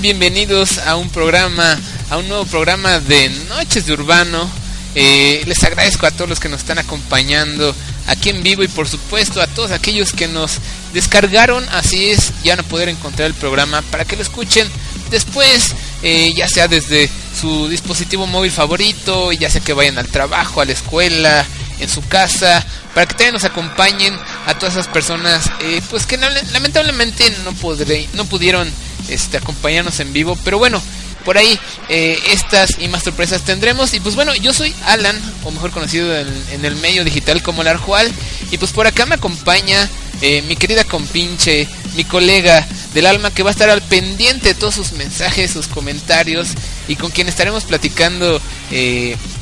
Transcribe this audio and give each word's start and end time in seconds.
Bienvenidos 0.00 0.78
a 0.78 0.96
un 0.96 1.10
programa, 1.10 1.78
a 2.08 2.16
un 2.16 2.26
nuevo 2.26 2.46
programa 2.46 3.00
de 3.00 3.28
Noches 3.50 3.84
de 3.84 3.92
Urbano. 3.92 4.48
Eh, 4.94 5.42
les 5.44 5.62
agradezco 5.62 6.06
a 6.06 6.10
todos 6.10 6.26
los 6.26 6.40
que 6.40 6.48
nos 6.48 6.60
están 6.60 6.78
acompañando 6.78 7.74
aquí 8.06 8.30
en 8.30 8.42
vivo 8.42 8.62
y 8.62 8.68
por 8.68 8.88
supuesto 8.88 9.42
a 9.42 9.46
todos 9.46 9.72
aquellos 9.72 10.14
que 10.14 10.26
nos 10.26 10.52
descargaron, 10.94 11.68
así 11.68 12.08
es, 12.08 12.32
ya 12.42 12.56
van 12.56 12.64
a 12.64 12.68
poder 12.68 12.88
encontrar 12.88 13.26
el 13.26 13.34
programa 13.34 13.82
para 13.82 14.06
que 14.06 14.16
lo 14.16 14.22
escuchen 14.22 14.66
después, 15.10 15.74
eh, 16.02 16.32
ya 16.34 16.48
sea 16.48 16.66
desde 16.66 17.10
su 17.38 17.68
dispositivo 17.68 18.26
móvil 18.26 18.50
favorito, 18.50 19.32
ya 19.32 19.50
sea 19.50 19.60
que 19.60 19.74
vayan 19.74 19.98
al 19.98 20.08
trabajo, 20.08 20.62
a 20.62 20.64
la 20.64 20.72
escuela, 20.72 21.44
en 21.78 21.88
su 21.88 22.06
casa, 22.06 22.64
para 22.94 23.06
que 23.06 23.14
también 23.14 23.34
nos 23.34 23.44
acompañen 23.44 24.16
a 24.46 24.58
todas 24.58 24.74
esas 24.74 24.88
personas, 24.88 25.50
eh, 25.60 25.80
pues 25.90 26.06
que 26.06 26.16
lamentablemente 26.16 27.30
no 27.44 27.52
podré, 27.54 28.08
no 28.14 28.24
pudieron 28.24 28.70
este, 29.08 29.36
acompañarnos 29.36 30.00
en 30.00 30.12
vivo, 30.12 30.36
pero 30.44 30.58
bueno, 30.58 30.82
por 31.24 31.36
ahí 31.36 31.58
eh, 31.88 32.18
estas 32.28 32.78
y 32.78 32.88
más 32.88 33.02
sorpresas 33.02 33.42
tendremos. 33.42 33.92
Y 33.92 34.00
pues 34.00 34.14
bueno, 34.14 34.34
yo 34.34 34.52
soy 34.52 34.74
Alan, 34.86 35.20
o 35.44 35.50
mejor 35.50 35.70
conocido 35.70 36.16
en, 36.16 36.64
el 36.64 36.76
medio 36.76 37.04
digital 37.04 37.42
como 37.42 37.62
Larjual, 37.62 38.10
y 38.50 38.58
pues 38.58 38.72
por 38.72 38.86
acá 38.86 39.06
me 39.06 39.16
acompaña 39.16 39.88
eh, 40.22 40.42
mi 40.42 40.56
querida 40.56 40.84
compinche, 40.84 41.68
mi 41.94 42.04
colega 42.04 42.66
del 42.94 43.06
alma 43.06 43.30
que 43.30 43.42
va 43.42 43.50
a 43.50 43.52
estar 43.52 43.70
al 43.70 43.82
pendiente 43.82 44.48
de 44.48 44.54
todos 44.54 44.74
sus 44.74 44.92
mensajes, 44.92 45.50
sus 45.50 45.68
comentarios, 45.68 46.48
y 46.88 46.96
con 46.96 47.10
quien 47.10 47.28
estaremos 47.28 47.64
platicando 47.64 48.40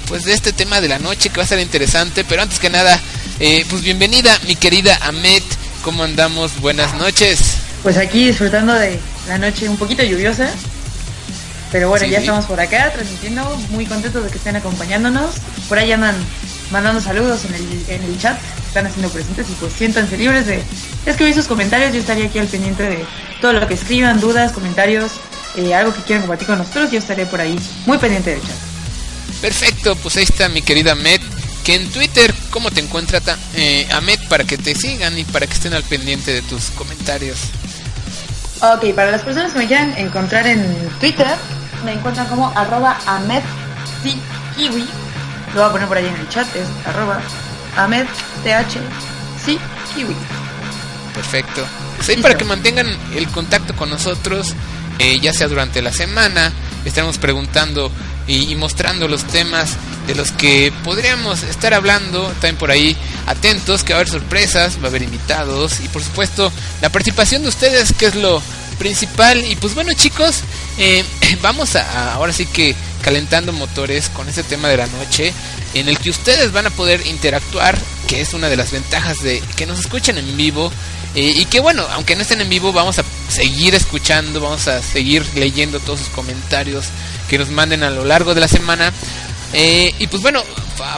pues 0.08 0.24
de 0.24 0.32
este 0.32 0.54
tema 0.54 0.80
de 0.80 0.88
la 0.88 0.98
noche 0.98 1.28
que 1.28 1.36
va 1.36 1.42
a 1.42 1.44
estar 1.44 1.60
interesante. 1.60 2.24
Pero 2.24 2.42
antes 2.42 2.58
que 2.58 2.70
nada, 2.70 3.00
eh, 3.40 3.64
pues 3.70 3.82
bienvenida 3.82 4.36
mi 4.46 4.56
querida 4.56 4.98
Amet, 5.02 5.42
¿cómo 5.82 6.02
andamos? 6.04 6.60
Buenas 6.60 6.94
noches. 6.94 7.58
Pues 7.82 7.96
aquí 7.96 8.26
disfrutando 8.26 8.72
de 8.74 8.98
la 9.28 9.38
noche 9.38 9.68
un 9.68 9.76
poquito 9.76 10.02
lluviosa. 10.02 10.50
Pero 11.70 11.90
bueno, 11.90 12.06
Sí, 12.06 12.10
ya 12.10 12.18
sí. 12.18 12.24
estamos 12.24 12.46
por 12.46 12.58
acá 12.60 12.90
transmitiendo, 12.92 13.44
muy 13.70 13.84
contentos 13.84 14.24
de 14.24 14.30
que 14.30 14.38
estén 14.38 14.56
acompañándonos. 14.56 15.34
Por 15.68 15.78
ahí 15.78 15.92
andan 15.92 16.16
mandando 16.70 17.00
saludos 17.00 17.44
en 17.44 17.54
el, 17.54 17.84
en 17.88 18.02
el 18.04 18.18
chat, 18.18 18.38
están 18.66 18.86
haciendo 18.86 19.10
presentes 19.10 19.46
y 19.50 19.52
pues 19.52 19.74
siéntanse 19.74 20.16
libres 20.16 20.46
de 20.46 20.62
escribir 21.04 21.34
sus 21.34 21.46
comentarios. 21.46 21.92
Yo 21.92 22.00
estaría 22.00 22.26
aquí 22.26 22.38
al 22.38 22.46
pendiente 22.46 22.84
de 22.84 23.04
todo 23.42 23.52
lo 23.52 23.66
que 23.68 23.74
escriban, 23.74 24.18
dudas, 24.18 24.52
comentarios, 24.52 25.12
eh, 25.56 25.74
algo 25.74 25.92
que 25.94 26.00
quieran 26.02 26.22
compartir 26.22 26.46
con 26.48 26.58
nosotros. 26.58 26.90
Yo 26.90 26.98
estaré 26.98 27.26
por 27.26 27.40
ahí 27.40 27.58
muy 27.84 27.98
pendiente 27.98 28.30
del 28.30 28.40
chat. 28.40 28.56
Perfecto, 29.42 29.94
pues 29.96 30.16
ahí 30.16 30.24
está 30.24 30.48
mi 30.48 30.62
querida 30.62 30.94
Met. 30.94 31.20
Que 31.68 31.74
en 31.74 31.90
Twitter, 31.90 32.32
¿cómo 32.48 32.70
te 32.70 32.80
encuentra 32.80 33.20
eh, 33.54 33.86
Amet 33.92 34.26
para 34.28 34.44
que 34.44 34.56
te 34.56 34.74
sigan 34.74 35.18
y 35.18 35.24
para 35.24 35.46
que 35.46 35.52
estén 35.52 35.74
al 35.74 35.82
pendiente 35.82 36.32
de 36.32 36.40
tus 36.40 36.70
comentarios? 36.70 37.38
Ok, 38.62 38.94
para 38.94 39.10
las 39.10 39.20
personas 39.20 39.52
que 39.52 39.58
me 39.58 39.66
quieran 39.66 39.92
encontrar 39.98 40.46
en 40.46 40.64
Twitter, 40.98 41.26
me 41.84 41.92
encuentran 41.92 42.26
como 42.28 42.50
arroba 42.56 42.98
AmedTKiwi. 43.04 44.86
Lo 45.52 45.60
voy 45.60 45.68
a 45.68 45.72
poner 45.72 45.88
por 45.88 45.98
ahí 45.98 46.06
en 46.06 46.16
el 46.16 46.26
chat, 46.30 46.46
es 46.56 46.66
arroba 46.86 47.20
AmedTHCKiwi. 47.76 50.16
Perfecto. 51.12 51.66
Pues 51.96 52.08
ahí 52.08 52.14
Listo. 52.14 52.22
para 52.22 52.38
que 52.38 52.46
mantengan 52.46 52.86
el 53.14 53.28
contacto 53.28 53.76
con 53.76 53.90
nosotros, 53.90 54.54
eh, 54.98 55.20
ya 55.20 55.34
sea 55.34 55.48
durante 55.48 55.82
la 55.82 55.92
semana, 55.92 56.50
estaremos 56.86 57.18
preguntando 57.18 57.92
y, 58.26 58.50
y 58.50 58.54
mostrando 58.54 59.06
los 59.06 59.24
temas 59.24 59.76
de 60.08 60.14
los 60.16 60.32
que 60.32 60.72
podríamos 60.82 61.44
estar 61.44 61.72
hablando. 61.74 62.24
También 62.40 62.56
por 62.56 62.72
ahí 62.72 62.96
atentos, 63.26 63.84
que 63.84 63.92
va 63.92 63.98
a 63.98 64.00
haber 64.00 64.10
sorpresas, 64.12 64.78
va 64.80 64.86
a 64.86 64.88
haber 64.88 65.02
invitados 65.02 65.78
y 65.84 65.88
por 65.88 66.02
supuesto 66.02 66.50
la 66.82 66.88
participación 66.90 67.42
de 67.42 67.48
ustedes, 67.48 67.92
que 67.92 68.06
es 68.06 68.16
lo 68.16 68.42
principal. 68.80 69.44
Y 69.44 69.54
pues 69.56 69.74
bueno 69.74 69.92
chicos, 69.92 70.40
eh, 70.78 71.04
vamos 71.42 71.76
a, 71.76 71.82
a- 71.82 72.14
ahora 72.14 72.32
sí 72.32 72.46
que 72.46 72.74
calentando 73.02 73.52
motores 73.52 74.08
con 74.08 74.28
este 74.28 74.42
tema 74.42 74.68
de 74.68 74.76
la 74.78 74.86
noche, 74.88 75.32
en 75.74 75.88
el 75.88 75.98
que 75.98 76.10
ustedes 76.10 76.50
van 76.52 76.66
a 76.66 76.70
poder 76.70 77.06
interactuar, 77.06 77.78
que 78.08 78.20
es 78.20 78.34
una 78.34 78.48
de 78.48 78.56
las 78.56 78.72
ventajas 78.72 79.22
de 79.22 79.40
que 79.56 79.66
nos 79.66 79.78
escuchen 79.78 80.18
en 80.18 80.36
vivo. 80.36 80.72
Eh, 81.14 81.32
y 81.36 81.44
que 81.46 81.58
bueno, 81.60 81.86
aunque 81.92 82.14
no 82.16 82.22
estén 82.22 82.40
en 82.42 82.48
vivo, 82.50 82.72
vamos 82.72 82.98
a 82.98 83.04
seguir 83.30 83.74
escuchando, 83.74 84.40
vamos 84.40 84.68
a 84.68 84.82
seguir 84.82 85.24
leyendo 85.34 85.80
todos 85.80 86.00
sus 86.00 86.08
comentarios 86.10 86.86
que 87.30 87.38
nos 87.38 87.48
manden 87.48 87.82
a 87.82 87.90
lo 87.90 88.04
largo 88.04 88.34
de 88.34 88.40
la 88.42 88.48
semana. 88.48 88.92
Eh, 89.52 89.94
y 89.98 90.06
pues 90.08 90.22
bueno, 90.22 90.42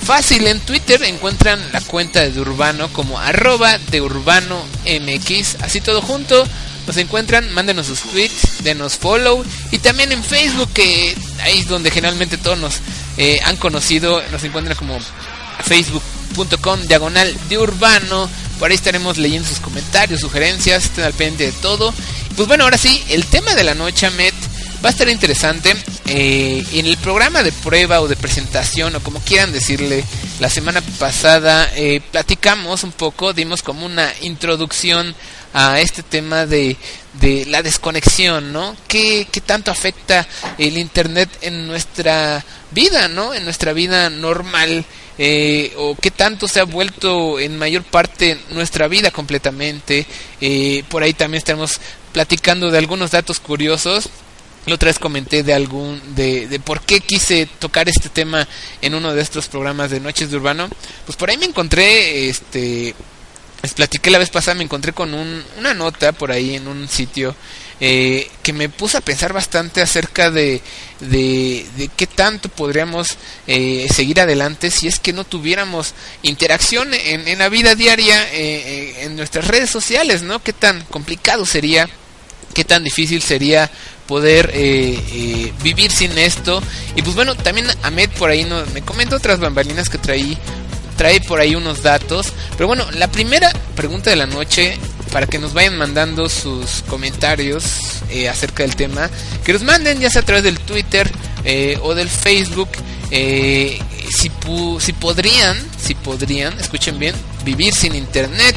fácil, 0.03 0.47
en 0.47 0.61
Twitter 0.61 1.03
encuentran 1.05 1.61
la 1.73 1.81
cuenta 1.81 2.29
de 2.29 2.41
Urbano 2.41 2.89
como 2.93 3.19
arroba 3.19 3.79
de 3.91 4.01
Urbano 4.01 4.63
MX, 4.85 5.57
así 5.63 5.81
todo 5.81 6.03
junto. 6.03 6.47
Nos 6.87 6.97
encuentran, 6.97 7.53
mándenos 7.53 7.87
sus 7.87 8.01
tweets, 8.01 8.65
denos 8.65 8.97
follow 8.97 9.45
y 9.71 9.79
también 9.79 10.11
en 10.13 10.25
Facebook, 10.25 10.73
que 10.73 11.17
ahí 11.43 11.59
es 11.59 11.69
donde 11.69 11.91
generalmente 11.91 12.37
todos 12.37 12.59
nos 12.59 12.77
eh, 13.17 13.39
han 13.45 13.57
conocido, 13.57 14.23
nos 14.33 14.43
encuentran 14.43 14.77
como 14.77 14.99
facebook.com 15.63 16.81
diagonal 16.89 17.37
de 17.49 17.59
urbano. 17.59 18.29
Por 18.59 18.71
ahí 18.71 18.75
estaremos 18.75 19.19
leyendo 19.19 19.49
sus 19.49 19.61
comentarios, 19.61 20.21
sugerencias, 20.21 20.87
estén 20.87 21.05
al 21.05 21.13
pendiente 21.13 21.47
de 21.47 21.53
todo. 21.63 21.95
Pues 22.35 22.49
bueno, 22.49 22.65
ahora 22.65 22.79
sí, 22.79 23.03
el 23.09 23.25
tema 23.27 23.55
de 23.55 23.65
la 23.65 23.75
noche, 23.75 24.11
Met, 24.11 24.35
va 24.85 24.89
a 24.89 24.93
estar 24.93 25.09
interesante. 25.09 25.77
Eh, 26.13 26.65
en 26.73 26.87
el 26.87 26.97
programa 26.97 27.45
de 27.45 27.53
prueba 27.53 28.01
o 28.01 28.09
de 28.09 28.17
presentación, 28.17 28.97
o 28.97 29.01
como 29.01 29.21
quieran 29.21 29.53
decirle, 29.53 30.05
la 30.41 30.51
semana 30.51 30.81
pasada 30.99 31.71
eh, 31.77 32.01
platicamos 32.11 32.83
un 32.83 32.91
poco, 32.91 33.33
dimos 33.33 33.63
como 33.63 33.87
una 33.87 34.13
introducción 34.23 35.15
a 35.55 35.81
este 35.81 36.03
tema 36.03 36.47
de, 36.47 36.77
de 37.21 37.47
la 37.47 37.63
desconexión, 37.63 38.53
¿no? 38.53 38.77
¿Qué, 38.89 39.29
¿Qué 39.31 39.41
tanto 39.41 39.71
afecta 39.71 40.27
el 40.59 40.79
Internet 40.79 41.29
en 41.43 41.69
nuestra 41.69 42.45
vida, 42.73 43.07
¿no? 43.07 43.33
En 43.33 43.45
nuestra 43.45 43.73
vida 43.73 44.11
normal. 44.11 44.85
eh, 45.23 45.75
o 45.77 45.95
qué 46.01 46.11
tanto 46.11 46.49
se 46.49 46.61
ha 46.61 46.65
vuelto 46.65 47.39
en 47.39 47.59
mayor 47.59 47.83
parte 47.85 48.39
nuestra 48.51 48.89
vida 48.89 49.11
completamente. 49.11 50.07
Eh, 50.41 50.83
por 50.89 51.03
ahí 51.03 51.13
también 51.13 51.39
estamos 51.39 51.79
platicando 52.13 52.71
de 52.71 52.79
algunos 52.79 53.11
datos 53.11 53.39
curiosos. 53.39 54.09
La 54.67 54.75
otra 54.75 54.89
vez 54.89 54.99
comenté 54.99 55.43
de 55.43 55.55
algún 55.55 56.01
de, 56.15 56.47
de 56.47 56.61
por 56.61 56.83
qué 56.83 57.01
quise 57.01 57.47
tocar 57.59 57.89
este 57.89 58.09
tema 58.11 58.47
en 58.83 58.95
uno 58.95 59.15
de 59.15 59.23
estos 59.23 59.49
programas 59.49 59.91
de 59.91 60.01
Noches 60.01 60.31
de 60.31 60.37
Urbano. 60.37 60.69
Pues 61.07 61.17
por 61.17 61.31
ahí 61.31 61.39
me 61.39 61.47
encontré 61.47 62.29
este 62.29 62.95
les 63.63 63.75
platiqué 63.75 64.11
la 64.11 64.19
vez 64.19 64.31
pasada, 64.31 64.55
me 64.55 64.65
encontré 64.65 64.93
con 64.95 65.13
un, 65.13 65.45
una 65.59 65.75
nota 65.75 66.13
por 66.13 66.33
ahí 66.33 66.55
en 66.55 66.67
un 66.67 66.89
sitio 66.89 67.37
eh, 67.79 68.31
que 68.43 68.55
me 68.55 68.71
puso 68.71 68.97
a 68.97 69.03
pensar 69.03 69.35
bastante 69.35 69.83
acerca 69.83 70.31
de, 70.31 70.63
de, 71.01 71.67
de 71.77 71.89
qué 71.89 72.07
tanto 72.07 72.49
podríamos 72.49 73.19
eh, 73.47 73.87
seguir 73.95 74.21
adelante 74.21 74.71
si 74.71 74.89
es 74.89 74.99
que 74.99 75.13
no 75.13 75.25
tuviéramos 75.25 75.93
interacción 76.23 76.95
en, 76.95 77.29
en 77.29 77.39
la 77.39 77.51
vida 77.51 77.75
diaria, 77.75 78.23
eh, 78.33 78.33
eh, 78.35 78.95
en 79.05 79.17
nuestras 79.17 79.47
redes 79.47 79.69
sociales, 79.69 80.23
¿no? 80.23 80.43
Qué 80.43 80.55
tan 80.55 80.83
complicado 80.87 81.45
sería, 81.45 81.89
qué 82.55 82.65
tan 82.65 82.83
difícil 82.83 83.21
sería 83.21 83.71
poder 84.11 84.51
eh, 84.53 85.01
eh, 85.13 85.53
vivir 85.63 85.93
sin 85.93 86.19
esto. 86.19 86.61
Y 86.97 87.03
pues 87.03 87.15
bueno, 87.15 87.37
también 87.37 87.69
Ahmed 87.85 88.11
por 88.19 88.29
ahí 88.29 88.43
no, 88.43 88.67
me 88.75 88.83
comenta 88.83 89.15
otras 89.15 89.39
bambalinas 89.39 89.89
que 89.89 89.99
traí 89.99 90.37
trae 90.97 91.21
por 91.21 91.41
ahí 91.41 91.55
unos 91.55 91.83
datos. 91.83 92.27
Pero 92.59 92.67
bueno, 92.67 92.85
la 92.91 93.09
primera 93.09 93.51
pregunta 93.75 94.11
de 94.11 94.17
la 94.17 94.27
noche 94.27 94.77
para 95.11 95.27
que 95.27 95.39
nos 95.39 95.55
vayan 95.55 95.79
mandando 95.79 96.29
sus 96.29 96.83
comentarios 96.89 98.03
eh, 98.11 98.29
acerca 98.29 98.65
del 98.65 98.77
tema. 98.77 99.09
Que 99.43 99.55
los 99.55 99.63
manden 99.63 99.99
ya 100.01 100.11
sea 100.11 100.21
a 100.21 100.25
través 100.27 100.45
del 100.45 100.59
Twitter 100.59 101.11
eh, 101.45 101.79
o 101.83 101.95
del 101.95 102.11
Facebook. 102.11 102.69
Eh, 103.11 103.79
si, 104.11 104.31
si 104.81 104.93
podrían, 104.93 105.57
si 105.83 105.95
podrían, 105.95 106.59
escuchen 106.61 106.99
bien, 106.99 107.15
vivir 107.47 107.73
sin 107.73 107.95
internet. 107.95 108.57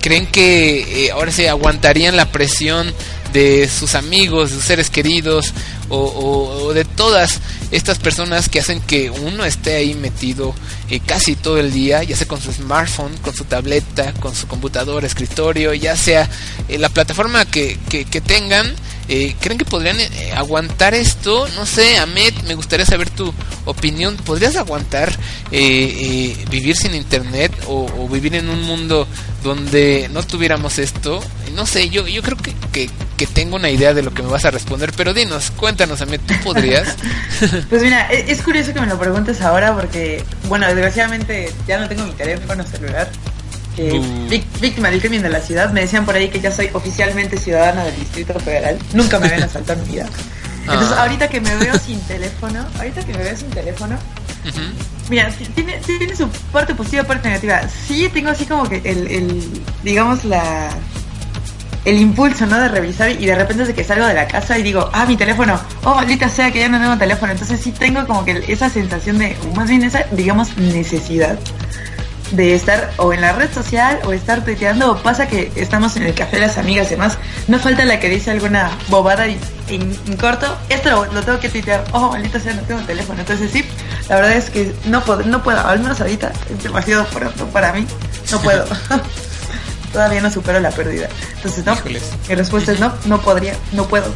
creen 0.00 0.26
que 0.26 1.10
ahora 1.12 1.30
se 1.30 1.48
aguantarían 1.48 2.16
la 2.16 2.32
presión 2.32 2.92
de 3.32 3.68
sus 3.68 3.94
amigos, 3.94 4.50
de 4.50 4.56
sus 4.56 4.64
seres 4.64 4.90
queridos 4.90 5.52
o, 5.88 6.72
de 6.72 6.84
todas 6.84 7.40
estas 7.70 7.98
personas 7.98 8.48
que 8.48 8.60
hacen 8.60 8.80
que 8.80 9.10
uno 9.10 9.44
esté 9.44 9.76
ahí 9.76 9.94
metido 9.94 10.54
eh, 10.90 11.00
casi 11.04 11.36
todo 11.36 11.58
el 11.58 11.72
día, 11.72 12.02
ya 12.02 12.16
sea 12.16 12.26
con 12.26 12.40
su 12.40 12.52
smartphone, 12.52 13.16
con 13.18 13.34
su 13.34 13.44
tableta, 13.44 14.12
con 14.14 14.34
su 14.34 14.46
computador, 14.46 15.04
escritorio, 15.04 15.74
ya 15.74 15.96
sea 15.96 16.28
eh, 16.68 16.78
la 16.78 16.88
plataforma 16.88 17.44
que, 17.44 17.78
que, 17.88 18.20
tengan. 18.20 18.72
Eh, 19.08 19.34
¿Creen 19.40 19.58
que 19.58 19.64
podrían 19.64 19.96
aguantar 20.36 20.94
esto? 20.94 21.46
No 21.56 21.66
sé, 21.66 21.98
Ahmed, 21.98 22.32
me 22.46 22.54
gustaría 22.54 22.86
saber 22.86 23.10
tu 23.10 23.32
opinión. 23.64 24.16
¿Podrías 24.16 24.56
aguantar 24.56 25.12
vivir 25.50 26.76
sin 26.76 26.94
internet 26.94 27.52
o, 27.66 27.86
o, 27.98 28.08
vivir 28.08 28.34
en 28.34 28.48
un 28.48 28.62
mundo 28.62 29.06
donde 29.42 30.08
no 30.12 30.22
tuviéramos 30.22 30.78
esto? 30.78 31.20
No 31.54 31.66
sé, 31.66 31.90
yo, 31.90 32.06
yo 32.06 32.22
creo 32.22 32.36
que, 32.38 32.54
que, 32.72 32.90
tengo 33.26 33.54
una 33.54 33.70
idea 33.70 33.94
de 33.94 34.02
lo 34.02 34.12
que 34.12 34.22
me 34.22 34.28
vas 34.28 34.44
a 34.44 34.50
responder, 34.50 34.92
pero 34.96 35.14
dinos, 35.14 35.52
cuéntanos, 35.52 36.00
a 36.00 36.06
mí, 36.06 36.18
¿tú 36.18 36.34
podrías? 36.42 36.96
pues 37.70 37.82
mira, 37.82 38.08
e, 38.10 38.32
es, 38.32 38.42
curioso 38.42 38.74
que 38.74 38.80
me 38.80 38.86
lo 38.86 38.98
preguntes 38.98 39.40
ahora 39.42 39.74
porque, 39.74 40.24
bueno, 40.48 40.66
desgraciadamente 40.66 41.52
ya 41.66 41.78
no 41.78 41.88
tengo 41.88 42.04
mi 42.04 42.12
teléfono 42.12 42.64
celular. 42.66 43.08
Víctima 44.60 44.90
del 44.90 45.00
crimen 45.00 45.22
de 45.22 45.28
la 45.28 45.40
ciudad, 45.40 45.72
me 45.72 45.80
decían 45.80 46.04
por 46.04 46.14
ahí 46.14 46.28
que 46.28 46.40
ya 46.40 46.50
soy 46.50 46.70
oficialmente 46.72 47.38
ciudadana 47.38 47.84
del 47.84 47.96
Distrito 47.96 48.38
Federal. 48.40 48.78
Nunca 48.92 49.18
me 49.18 49.26
habían 49.26 49.44
asaltado 49.44 49.80
en 49.80 49.88
mi 49.88 49.94
vida. 49.94 50.06
Entonces, 50.62 50.92
ah. 50.92 51.02
ahorita 51.02 51.28
que 51.28 51.40
me 51.40 51.56
veo 51.56 51.76
sin 51.78 52.00
teléfono, 52.02 52.64
ahorita 52.78 53.04
que 53.04 53.12
me 53.12 53.24
veo 53.24 53.36
sin 53.36 53.50
teléfono, 53.50 53.96
mira, 55.08 55.30
tiene, 55.54 55.78
tiene 55.78 56.14
su 56.14 56.28
parte 56.52 56.74
positiva, 56.74 57.04
parte 57.04 57.28
negativa. 57.28 57.62
Sí, 57.68 58.08
tengo 58.12 58.30
así 58.30 58.46
como 58.46 58.68
que 58.68 58.76
el, 58.84 59.08
el 59.08 59.62
digamos, 59.82 60.24
la 60.24 60.70
el 61.84 61.98
impulso, 61.98 62.46
¿no? 62.46 62.60
De 62.60 62.68
revisar 62.68 63.10
y 63.10 63.26
de 63.26 63.34
repente 63.34 63.64
de 63.64 63.74
que 63.74 63.82
salgo 63.82 64.06
de 64.06 64.14
la 64.14 64.28
casa 64.28 64.58
y 64.58 64.62
digo, 64.62 64.88
ah, 64.92 65.04
mi 65.06 65.16
teléfono, 65.16 65.60
oh, 65.84 65.94
maldita 65.94 66.28
sea 66.28 66.52
que 66.52 66.60
ya 66.60 66.68
no 66.68 66.80
tengo 66.80 66.96
teléfono. 66.96 67.32
Entonces 67.32 67.60
sí 67.60 67.72
tengo 67.72 68.06
como 68.06 68.24
que 68.24 68.44
esa 68.48 68.70
sensación 68.70 69.18
de, 69.18 69.36
más 69.56 69.68
bien 69.68 69.82
esa, 69.82 70.04
digamos, 70.12 70.56
necesidad 70.56 71.38
de 72.32 72.54
estar 72.54 72.92
o 72.96 73.12
en 73.12 73.20
la 73.20 73.32
red 73.32 73.52
social 73.52 74.00
o 74.04 74.12
estar 74.12 74.44
tuiteando. 74.44 74.92
O 74.92 74.96
pasa 74.96 75.28
que 75.28 75.52
estamos 75.56 75.96
en 75.96 76.02
el 76.02 76.14
café 76.14 76.36
de 76.36 76.46
las 76.46 76.58
amigas 76.58 76.88
y 76.88 76.90
demás. 76.90 77.18
No 77.48 77.58
falta 77.58 77.84
la 77.84 78.00
que 78.00 78.08
dice 78.08 78.30
alguna 78.30 78.70
bobada 78.88 79.28
y 79.28 79.38
en, 79.68 79.94
corto, 80.16 80.46
esto 80.68 80.90
lo, 80.90 81.22
tengo 81.22 81.38
que 81.38 81.48
tuitear. 81.48 81.84
Oh, 81.92 82.10
maldita 82.10 82.40
sea, 82.40 82.54
no 82.54 82.62
tengo 82.62 82.80
teléfono. 82.82 83.20
Entonces 83.20 83.50
sí, 83.50 83.64
la 84.08 84.16
verdad 84.16 84.32
es 84.32 84.50
que 84.50 84.74
no 84.86 85.02
puedo, 85.02 85.22
no 85.22 85.42
puedo, 85.42 85.66
al 85.66 85.80
menos 85.80 86.00
ahorita 86.00 86.32
es 86.50 86.62
demasiado 86.62 87.04
pronto 87.06 87.46
para 87.46 87.72
mí. 87.72 87.86
No 88.30 88.40
puedo. 88.42 88.66
todavía 89.92 90.20
no 90.20 90.30
supero 90.30 90.58
la 90.60 90.70
pérdida. 90.70 91.08
Entonces, 91.36 91.64
no. 91.64 91.76
Mi 92.28 92.34
respuesta 92.34 92.72
es 92.72 92.80
no, 92.80 92.92
no 93.04 93.20
podría, 93.20 93.54
no 93.72 93.86
puedo. 93.86 94.06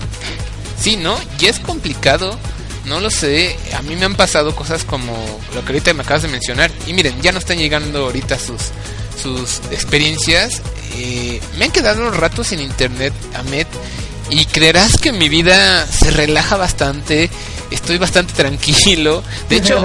Sí, 0.78 0.96
¿no? 0.96 1.16
Y 1.38 1.46
es 1.46 1.60
complicado. 1.60 2.38
No 2.87 3.00
lo 3.00 3.11
sé, 3.11 3.56
a 3.77 3.83
mí 3.83 3.97
me 3.97 4.05
han 4.05 4.15
pasado 4.15 4.55
cosas 4.55 4.85
como 4.85 5.12
lo 5.55 5.65
que 5.65 5.73
ahorita 5.73 5.93
me 5.93 6.03
acabas 6.03 6.23
de 6.23 6.29
mencionar. 6.29 6.71
Y 6.87 6.93
miren, 6.93 7.21
ya 7.21 7.33
no 7.33 7.38
están 7.38 7.59
llegando 7.59 8.05
ahorita 8.05 8.38
sus, 8.38 8.61
sus 9.21 9.61
experiencias. 9.73 10.62
Eh, 10.94 11.41
me 11.59 11.65
han 11.65 11.73
quedado 11.73 12.11
ratos 12.11 12.49
sin 12.49 12.61
internet, 12.61 13.12
Ahmed. 13.35 13.67
Y 14.31 14.44
creerás 14.47 14.99
que 14.99 15.12
mi 15.12 15.29
vida 15.29 15.87
se 15.87 16.11
relaja 16.11 16.56
bastante. 16.56 17.29
Estoy 17.73 17.99
bastante 17.99 18.33
tranquilo. 18.35 19.23
De 19.49 19.56
hecho, 19.56 19.85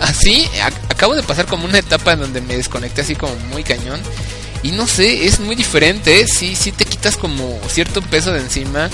así 0.00 0.48
acabo 0.88 1.14
de 1.14 1.22
pasar 1.22 1.46
como 1.46 1.66
una 1.66 1.78
etapa 1.78 2.12
en 2.12 2.20
donde 2.20 2.40
me 2.40 2.56
desconecté 2.56 3.02
así 3.02 3.16
como 3.16 3.34
muy 3.52 3.64
cañón. 3.64 4.00
Y 4.62 4.72
no 4.72 4.86
sé, 4.86 5.26
es 5.26 5.40
muy 5.40 5.56
diferente, 5.56 6.20
¿eh? 6.20 6.26
sí, 6.26 6.54
sí 6.54 6.70
te 6.70 6.84
quitas 6.84 7.16
como 7.16 7.58
cierto 7.68 8.02
peso 8.02 8.32
de 8.32 8.40
encima. 8.40 8.90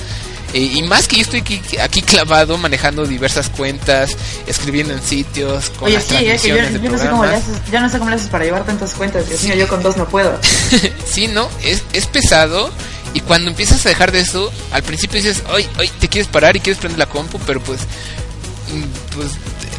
Eh, 0.53 0.71
y 0.75 0.83
más 0.83 1.09
que 1.09 1.17
yo 1.17 1.23
estoy 1.23 1.41
aquí, 1.41 1.61
aquí, 1.83 2.03
clavado 2.03 2.57
manejando 2.57 3.05
diversas 3.07 3.51
cuentas, 3.51 4.17
escribiendo 4.47 4.95
en 4.95 5.03
sitios, 5.03 5.71
con 5.71 5.89
Oye, 5.89 6.01
sí, 6.01 6.15
es 6.17 6.43
que 6.43 6.49
yo, 6.49 6.91
no 6.91 6.99
sé 6.99 7.09
cómo 7.09 7.27
le 7.27 7.35
haces, 7.35 7.59
yo 7.71 7.81
no 7.81 7.89
sé 7.89 7.99
cómo 7.99 8.11
le 8.11 8.17
haces 8.17 8.29
para 8.29 8.45
llevar 8.45 8.65
tantas 8.65 8.95
cuentas, 8.95 9.29
Dios 9.29 9.43
mío, 9.43 9.55
yo 9.55 9.69
con 9.69 9.83
dos 9.83 9.97
no 9.97 10.09
puedo. 10.09 10.39
sí, 11.07 11.29
no, 11.29 11.49
es, 11.63 11.83
es 11.93 12.07
pesado. 12.07 12.71
Y 13.13 13.21
cuando 13.21 13.49
empiezas 13.49 13.85
a 13.87 13.89
dejar 13.89 14.13
de 14.13 14.21
eso, 14.21 14.53
al 14.73 14.83
principio 14.83 15.17
dices, 15.17 15.43
hoy, 15.51 15.67
hoy 15.79 15.89
te 16.01 16.09
quieres 16.09 16.29
parar 16.29 16.55
y 16.57 16.61
quieres 16.61 16.79
prender 16.79 16.99
la 16.99 17.07
compu, 17.07 17.39
pero 17.47 17.61
pues, 17.61 17.81
mm, 17.81 19.15
pues 19.17 19.31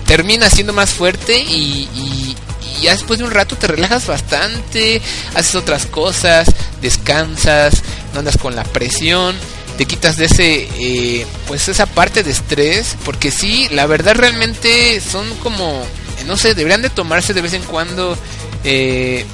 termina 0.08 0.50
siendo 0.50 0.74
más 0.74 0.90
fuerte 0.90 1.40
y, 1.40 1.88
y 1.94 2.36
ya 2.81 2.92
después 2.92 3.19
de 3.19 3.25
un 3.25 3.31
rato 3.31 3.56
te 3.56 3.68
relajas 3.68 4.08
bastante, 4.08 5.02
haces 5.36 5.56
otras 5.56 5.86
cosas, 5.86 6.48
descansas, 6.81 7.81
no 8.14 8.19
andas 8.19 8.38
con 8.38 8.56
la 8.56 8.64
presión, 8.64 9.36
te 9.77 9.85
quitas 9.85 10.18
de 10.18 10.25
ese, 10.25 10.68
eh, 10.79 11.25
pues 11.47 11.68
esa 11.68 11.85
parte 11.85 12.24
de 12.24 12.31
estrés, 12.31 12.95
porque 13.06 13.31
sí, 13.31 13.68
la 13.71 13.85
verdad 13.85 14.15
realmente 14.15 15.00
son 15.01 15.25
como, 15.38 15.85
no 16.25 16.38
sé, 16.38 16.56
deberían 16.56 16.81
de 16.81 16.89
tomarse 16.89 17.33
de 17.33 17.41
vez 17.41 17.53
en 17.53 17.63
cuando 17.63 18.18
eh, 18.63 19.25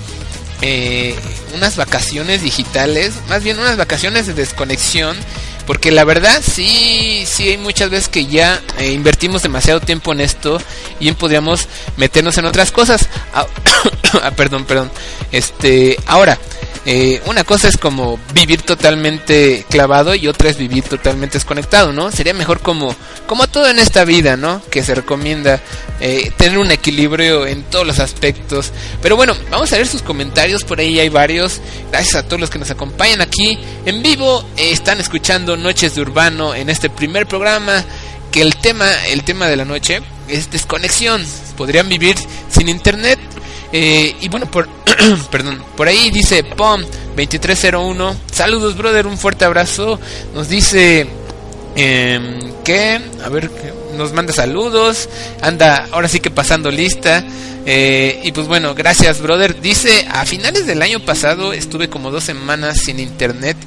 eh, 0.61 1.15
unas 1.55 1.77
vacaciones 1.77 2.41
digitales, 2.41 3.13
más 3.29 3.43
bien 3.43 3.59
unas 3.59 3.77
vacaciones 3.77 4.27
de 4.27 4.33
desconexión 4.33 5.17
porque 5.65 5.91
la 5.91 6.03
verdad 6.03 6.41
sí, 6.43 7.25
sí 7.25 7.49
hay 7.49 7.57
muchas 7.57 7.89
veces 7.89 8.09
que 8.09 8.25
ya 8.25 8.61
eh, 8.79 8.91
invertimos 8.91 9.43
demasiado 9.43 9.79
tiempo 9.79 10.11
en 10.11 10.21
esto 10.21 10.59
y 10.99 11.11
podríamos 11.13 11.67
meternos 11.97 12.37
en 12.37 12.45
otras 12.45 12.71
cosas. 12.71 13.07
Ah, 13.33 13.45
ah, 14.23 14.31
perdón, 14.31 14.65
perdón. 14.65 14.91
Este, 15.31 15.97
ahora, 16.05 16.37
eh, 16.85 17.21
una 17.27 17.45
cosa 17.45 17.69
es 17.69 17.77
como 17.77 18.19
vivir 18.33 18.61
totalmente 18.61 19.65
clavado 19.69 20.15
y 20.15 20.27
otra 20.27 20.49
es 20.49 20.57
vivir 20.57 20.83
totalmente 20.83 21.37
desconectado, 21.37 21.93
¿no? 21.93 22.11
Sería 22.11 22.33
mejor 22.33 22.59
como, 22.59 22.93
como 23.25 23.47
todo 23.47 23.69
en 23.69 23.79
esta 23.79 24.03
vida, 24.03 24.35
¿no? 24.35 24.61
Que 24.69 24.83
se 24.83 24.93
recomienda 24.93 25.61
eh, 26.01 26.31
tener 26.35 26.57
un 26.57 26.71
equilibrio 26.71 27.47
en 27.47 27.63
todos 27.63 27.87
los 27.87 27.99
aspectos. 27.99 28.71
Pero 29.01 29.15
bueno, 29.15 29.33
vamos 29.49 29.71
a 29.71 29.77
ver 29.77 29.87
sus 29.87 30.01
comentarios, 30.01 30.65
por 30.65 30.79
ahí 30.79 30.99
hay 30.99 31.07
varios. 31.07 31.61
Gracias 31.89 32.15
a 32.15 32.23
todos 32.23 32.41
los 32.41 32.49
que 32.49 32.59
nos 32.59 32.69
acompañan 32.69 33.21
aquí 33.21 33.57
en 33.85 34.03
vivo. 34.03 34.43
Eh, 34.57 34.71
están 34.71 34.99
escuchando 34.99 35.55
Noches 35.55 35.95
de 35.95 36.01
Urbano 36.01 36.53
en 36.53 36.69
este 36.69 36.89
primer 36.89 37.27
programa. 37.27 37.83
Que 38.29 38.41
el 38.41 38.55
tema, 38.55 38.91
el 39.09 39.23
tema 39.23 39.47
de 39.47 39.55
la 39.55 39.63
noche 39.63 40.01
es 40.27 40.51
desconexión. 40.51 41.23
Podrían 41.55 41.87
vivir 41.87 42.17
sin 42.49 42.67
internet 42.67 43.19
eh, 43.75 44.15
y 44.21 44.29
bueno, 44.29 44.49
por, 44.49 44.69
perdón, 45.31 45.63
por 45.75 45.87
ahí 45.87 46.11
dice 46.11 46.45
POM2301. 46.45 48.15
Saludos, 48.31 48.77
brother, 48.77 49.07
un 49.07 49.17
fuerte 49.17 49.45
abrazo. 49.45 49.99
Nos 50.35 50.47
dice 50.47 51.07
eh, 51.75 52.39
que, 52.63 53.01
a 53.23 53.29
ver, 53.29 53.49
nos 53.97 54.13
manda 54.13 54.31
saludos. 54.31 55.09
Anda, 55.41 55.87
ahora 55.91 56.07
sí 56.07 56.19
que 56.19 56.29
pasando 56.29 56.69
lista. 56.69 57.23
Eh, 57.65 58.21
y 58.23 58.31
pues 58.31 58.47
bueno, 58.47 58.75
gracias, 58.75 59.21
brother. 59.21 59.59
Dice, 59.59 60.05
a 60.07 60.23
finales 60.25 60.67
del 60.67 60.83
año 60.83 60.99
pasado 60.99 61.51
estuve 61.51 61.89
como 61.89 62.11
dos 62.11 62.25
semanas 62.25 62.77
sin 62.77 62.99
internet 62.99 63.57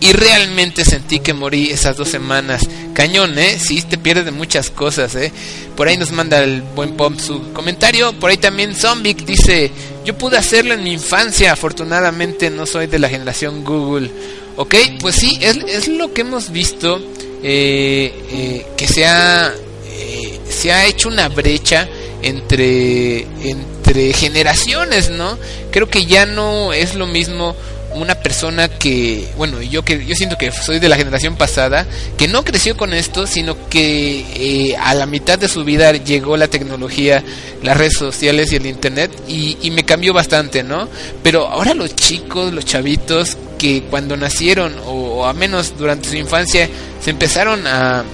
y 0.00 0.12
realmente 0.12 0.84
sentí 0.84 1.20
que 1.20 1.34
morí 1.34 1.70
esas 1.70 1.96
dos 1.96 2.08
semanas. 2.08 2.66
Cañón, 2.94 3.38
¿eh? 3.38 3.58
Sí, 3.58 3.82
te 3.82 3.98
pierdes 3.98 4.24
de 4.24 4.30
muchas 4.30 4.70
cosas, 4.70 5.14
¿eh? 5.14 5.30
Por 5.76 5.88
ahí 5.88 5.96
nos 5.98 6.10
manda 6.10 6.42
el 6.42 6.62
buen 6.62 6.96
Pop 6.96 7.18
su 7.18 7.52
comentario. 7.52 8.12
Por 8.14 8.30
ahí 8.30 8.38
también 8.38 8.74
Zombic 8.74 9.24
dice, 9.24 9.70
yo 10.04 10.16
pude 10.16 10.38
hacerlo 10.38 10.74
en 10.74 10.82
mi 10.82 10.92
infancia, 10.92 11.52
afortunadamente 11.52 12.48
no 12.50 12.64
soy 12.64 12.86
de 12.86 12.98
la 12.98 13.10
generación 13.10 13.62
Google. 13.62 14.10
Ok, 14.56 14.74
pues 15.00 15.16
sí, 15.16 15.38
es, 15.40 15.58
es 15.68 15.88
lo 15.88 16.12
que 16.12 16.22
hemos 16.22 16.50
visto, 16.50 16.98
eh, 17.42 18.12
eh, 18.30 18.66
que 18.76 18.86
se 18.86 19.06
ha, 19.06 19.52
eh, 19.86 20.40
se 20.48 20.72
ha 20.72 20.86
hecho 20.86 21.08
una 21.08 21.28
brecha 21.28 21.88
entre, 22.22 23.26
entre 23.42 24.12
generaciones, 24.12 25.10
¿no? 25.10 25.38
Creo 25.70 25.88
que 25.88 26.06
ya 26.06 26.26
no 26.26 26.72
es 26.72 26.94
lo 26.94 27.06
mismo 27.06 27.54
una 27.94 28.14
persona 28.14 28.68
que, 28.68 29.28
bueno, 29.36 29.60
yo 29.62 29.84
que 29.84 30.04
yo 30.04 30.14
siento 30.14 30.38
que 30.38 30.52
soy 30.52 30.78
de 30.78 30.88
la 30.88 30.96
generación 30.96 31.36
pasada, 31.36 31.86
que 32.16 32.28
no 32.28 32.44
creció 32.44 32.76
con 32.76 32.94
esto, 32.94 33.26
sino 33.26 33.68
que 33.68 34.24
eh, 34.34 34.76
a 34.76 34.94
la 34.94 35.06
mitad 35.06 35.38
de 35.38 35.48
su 35.48 35.64
vida 35.64 35.92
llegó 35.92 36.36
la 36.36 36.48
tecnología, 36.48 37.22
las 37.62 37.76
redes 37.76 37.94
sociales 37.94 38.52
y 38.52 38.56
el 38.56 38.66
internet 38.66 39.10
y, 39.28 39.56
y 39.62 39.70
me 39.70 39.84
cambió 39.84 40.12
bastante, 40.12 40.62
¿no? 40.62 40.88
Pero 41.22 41.48
ahora 41.48 41.74
los 41.74 41.94
chicos, 41.94 42.52
los 42.52 42.64
chavitos 42.64 43.36
que 43.58 43.82
cuando 43.90 44.16
nacieron 44.16 44.74
o, 44.86 45.26
a 45.26 45.32
menos 45.32 45.76
durante 45.76 46.08
su 46.08 46.16
infancia 46.16 46.68
se 47.02 47.10
empezaron 47.10 47.66
a, 47.66 48.04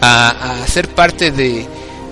a, 0.00 0.62
a 0.62 0.66
ser 0.66 0.88
parte 0.88 1.30
de 1.30 1.66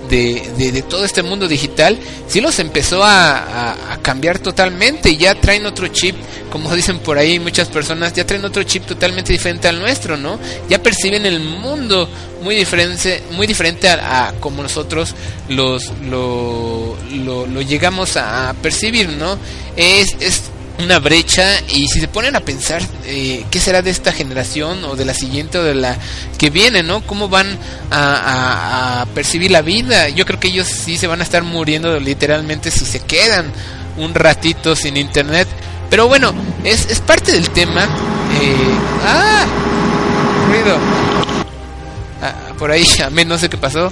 de, 0.09 0.71
de, 0.71 0.81
todo 0.81 1.05
este 1.05 1.23
mundo 1.23 1.47
digital, 1.47 1.99
sí 2.27 2.41
los 2.41 2.59
empezó 2.59 3.03
a, 3.03 3.93
a, 3.93 3.97
cambiar 4.01 4.39
totalmente. 4.39 5.15
Ya 5.17 5.35
traen 5.35 5.65
otro 5.65 5.87
chip, 5.87 6.15
como 6.51 6.73
dicen 6.75 6.99
por 6.99 7.17
ahí 7.17 7.39
muchas 7.39 7.67
personas, 7.67 8.13
ya 8.13 8.25
traen 8.25 8.45
otro 8.45 8.63
chip 8.63 8.85
totalmente 8.85 9.33
diferente 9.33 9.67
al 9.67 9.79
nuestro, 9.79 10.17
¿no? 10.17 10.39
Ya 10.69 10.81
perciben 10.81 11.25
el 11.25 11.39
mundo 11.39 12.09
muy 12.41 12.55
diferente, 12.55 13.23
muy 13.31 13.47
diferente 13.47 13.89
a, 13.89 14.33
como 14.39 14.63
nosotros 14.63 15.15
los 15.49 15.91
lo, 16.03 16.95
lo, 17.11 17.47
lo, 17.47 17.61
llegamos 17.61 18.17
a 18.17 18.53
percibir, 18.61 19.09
¿no? 19.09 19.37
Es, 19.75 20.15
es 20.19 20.43
una 20.79 20.99
brecha 20.99 21.59
y 21.69 21.87
si 21.87 21.99
se 21.99 22.07
ponen 22.07 22.35
a 22.35 22.41
pensar 22.41 22.81
eh, 23.05 23.45
qué 23.49 23.59
será 23.59 23.81
de 23.81 23.89
esta 23.89 24.11
generación 24.11 24.83
o 24.85 24.95
de 24.95 25.05
la 25.05 25.13
siguiente 25.13 25.57
o 25.57 25.63
de 25.63 25.75
la 25.75 25.97
que 26.37 26.49
viene, 26.49 26.83
¿no? 26.83 27.01
¿Cómo 27.05 27.29
van 27.29 27.57
a, 27.91 29.05
percibir 29.13 29.51
la 29.51 29.61
vida? 29.61 30.09
Yo 30.09 30.25
creo 30.25 30.39
que 30.39 30.49
ellos 30.49 30.67
sí 30.67 30.97
se 30.97 31.07
van 31.07 31.21
a 31.21 31.23
estar 31.23 31.43
muriendo 31.43 31.99
literalmente 31.99 32.69
si 32.69 32.85
se 32.85 32.99
quedan 32.99 33.51
un 33.97 34.13
ratito 34.13 34.75
sin 34.75 34.97
internet. 34.97 35.47
Pero 35.89 36.07
bueno, 36.07 36.33
es, 36.63 36.85
es 36.91 36.99
parte 36.99 37.31
del 37.31 37.49
tema. 37.49 37.85
Eh, 37.85 38.55
¡Ah! 39.05 39.45
Ruido. 40.49 40.77
Ah, 42.21 42.53
por 42.57 42.71
ahí, 42.71 42.85
a 43.03 43.09
mí 43.09 43.25
no 43.25 43.37
sé 43.37 43.49
qué 43.49 43.57
pasó. 43.57 43.91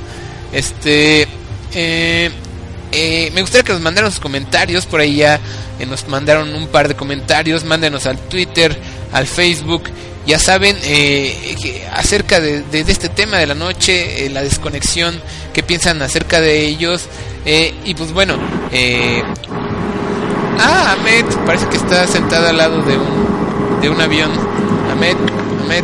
Este... 0.51 1.27
Eh, 1.73 2.31
eh, 2.95 3.31
me 3.33 3.41
gustaría 3.41 3.63
que 3.63 3.73
nos 3.73 3.81
mandaran 3.81 4.09
sus 4.09 4.21
comentarios 4.21 4.85
por 4.85 5.01
ahí 5.01 5.17
ya 5.17 5.39
eh, 5.79 5.85
nos 5.85 6.07
mandaron 6.07 6.55
un 6.55 6.67
par 6.67 6.87
de 6.87 6.95
comentarios 6.95 7.65
mándenos 7.65 8.05
al 8.05 8.17
Twitter 8.17 8.77
al 9.11 9.27
Facebook 9.27 9.83
ya 10.25 10.39
saben 10.39 10.77
eh, 10.83 11.85
acerca 11.93 12.39
de, 12.39 12.63
este 12.71 13.09
tema 13.09 13.37
de 13.37 13.47
la 13.47 13.53
noche 13.53 14.29
la 14.29 14.41
desconexión 14.41 15.21
qué 15.53 15.61
piensan 15.61 16.01
acerca 16.01 16.39
de 16.39 16.65
ellos 16.65 17.07
y 17.45 17.93
pues 17.95 18.13
bueno 18.13 18.35
ah 20.57 20.95
Ahmed 20.97 21.25
parece 21.45 21.67
que 21.67 21.77
está 21.77 22.07
sentada 22.07 22.49
al 22.49 22.57
lado 22.57 22.81
de 22.81 22.97
un 22.97 23.81
de 23.81 23.89
un 23.89 23.99
avión 24.01 24.31
Ahmed 24.89 25.17
Ahmed 25.61 25.83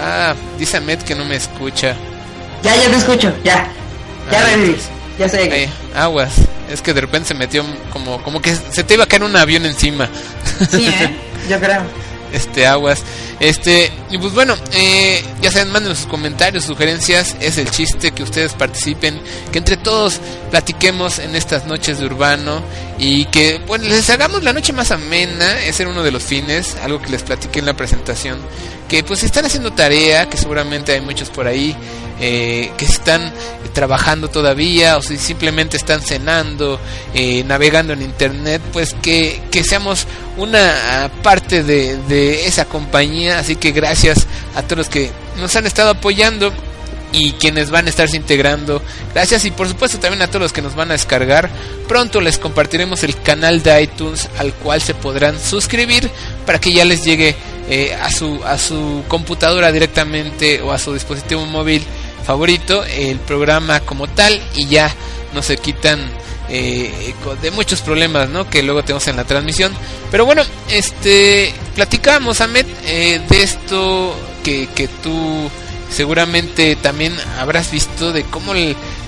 Ah, 0.00 0.34
dice 0.58 0.76
Ahmed 0.76 1.00
que 1.02 1.14
no 1.14 1.24
me 1.24 1.34
escucha. 1.34 1.96
Ya, 2.62 2.76
ya 2.76 2.90
te 2.90 2.96
escucho, 2.96 3.32
ya. 3.44 3.70
Ya 4.30 4.44
ah, 4.44 4.56
ya 5.18 5.28
sé. 5.28 5.68
aguas. 5.94 6.32
Es 6.70 6.82
que 6.82 6.92
de 6.92 7.00
repente 7.00 7.28
se 7.28 7.34
metió 7.34 7.64
como, 7.90 8.22
como 8.22 8.42
que 8.42 8.54
se 8.54 8.84
te 8.84 8.94
iba 8.94 9.04
a 9.04 9.06
caer 9.06 9.22
un 9.22 9.34
avión 9.36 9.64
encima. 9.64 10.08
Sí, 10.70 10.86
¿eh? 10.86 11.16
yo 11.48 11.58
creo. 11.58 11.82
Este, 12.32 12.66
aguas. 12.66 13.02
Este, 13.40 13.90
y 14.10 14.18
pues 14.18 14.34
bueno, 14.34 14.54
eh, 14.72 15.24
ya 15.40 15.50
saben, 15.50 15.70
manden 15.70 15.96
sus 15.96 16.06
comentarios, 16.06 16.64
sugerencias. 16.64 17.36
Es 17.40 17.56
el 17.56 17.70
chiste 17.70 18.10
que 18.10 18.22
ustedes 18.22 18.52
participen, 18.52 19.18
que 19.50 19.58
entre 19.58 19.76
todos 19.78 20.20
platiquemos 20.50 21.18
en 21.18 21.34
estas 21.34 21.64
noches 21.64 21.98
de 21.98 22.06
urbano 22.06 22.62
y 22.98 23.24
que, 23.26 23.60
bueno, 23.66 23.84
les 23.84 24.10
hagamos 24.10 24.42
la 24.42 24.52
noche 24.52 24.72
más 24.72 24.90
amena. 24.90 25.58
Ese 25.62 25.84
era 25.84 25.92
uno 25.92 26.02
de 26.02 26.10
los 26.10 26.22
fines, 26.22 26.76
algo 26.82 27.00
que 27.00 27.10
les 27.10 27.22
platiqué 27.22 27.60
en 27.60 27.66
la 27.66 27.74
presentación. 27.74 28.38
Que 28.88 29.02
pues 29.04 29.22
están 29.22 29.46
haciendo 29.46 29.72
tarea, 29.72 30.28
que 30.28 30.36
seguramente 30.36 30.92
hay 30.92 31.00
muchos 31.00 31.30
por 31.30 31.46
ahí 31.46 31.76
eh, 32.20 32.70
que 32.76 32.84
están 32.84 33.32
trabajando 33.72 34.28
todavía 34.28 34.96
o 34.96 35.02
si 35.02 35.18
simplemente 35.18 35.76
están 35.76 36.00
cenando, 36.00 36.80
eh, 37.14 37.44
navegando 37.44 37.92
en 37.92 38.02
internet, 38.02 38.60
pues 38.72 38.94
que, 39.00 39.40
que 39.50 39.62
seamos 39.62 40.06
una 40.36 41.10
parte 41.22 41.62
de, 41.62 41.96
de 42.08 42.46
esa 42.46 42.64
compañía. 42.64 43.38
Así 43.38 43.56
que 43.56 43.72
gracias 43.72 44.26
a 44.54 44.62
todos 44.62 44.78
los 44.78 44.88
que 44.88 45.10
nos 45.38 45.54
han 45.56 45.66
estado 45.66 45.90
apoyando 45.90 46.52
y 47.12 47.32
quienes 47.32 47.70
van 47.70 47.86
a 47.86 47.90
estarse 47.90 48.16
integrando. 48.16 48.82
Gracias 49.14 49.44
y 49.44 49.50
por 49.50 49.68
supuesto 49.68 49.98
también 49.98 50.22
a 50.22 50.28
todos 50.28 50.42
los 50.42 50.52
que 50.52 50.62
nos 50.62 50.74
van 50.74 50.90
a 50.90 50.94
descargar. 50.94 51.50
Pronto 51.86 52.20
les 52.20 52.38
compartiremos 52.38 53.02
el 53.02 53.20
canal 53.20 53.62
de 53.62 53.82
iTunes 53.82 54.28
al 54.38 54.52
cual 54.54 54.82
se 54.82 54.94
podrán 54.94 55.38
suscribir 55.38 56.10
para 56.46 56.60
que 56.60 56.72
ya 56.72 56.84
les 56.84 57.04
llegue 57.04 57.34
eh, 57.70 57.94
a, 57.94 58.10
su, 58.10 58.40
a 58.44 58.58
su 58.58 59.04
computadora 59.08 59.72
directamente 59.72 60.60
o 60.62 60.72
a 60.72 60.78
su 60.78 60.94
dispositivo 60.94 61.44
móvil 61.46 61.84
favorito 62.24 62.84
el 62.84 63.18
programa 63.18 63.80
como 63.80 64.06
tal 64.06 64.40
y 64.54 64.66
ya 64.66 64.94
no 65.34 65.42
se 65.42 65.56
quitan 65.56 66.00
eh, 66.50 67.14
de 67.42 67.50
muchos 67.50 67.82
problemas 67.82 68.28
¿no? 68.30 68.48
que 68.48 68.62
luego 68.62 68.82
tenemos 68.82 69.06
en 69.08 69.16
la 69.16 69.24
transmisión. 69.24 69.72
Pero 70.10 70.24
bueno, 70.24 70.42
este 70.70 71.52
platicamos, 71.74 72.40
Ahmed, 72.40 72.66
eh, 72.86 73.20
de 73.28 73.42
esto 73.42 74.14
que, 74.42 74.68
que 74.74 74.88
tú 74.88 75.50
seguramente 75.90 76.76
también 76.76 77.14
habrás 77.38 77.70
visto 77.70 78.12
de 78.12 78.24
cómo 78.24 78.52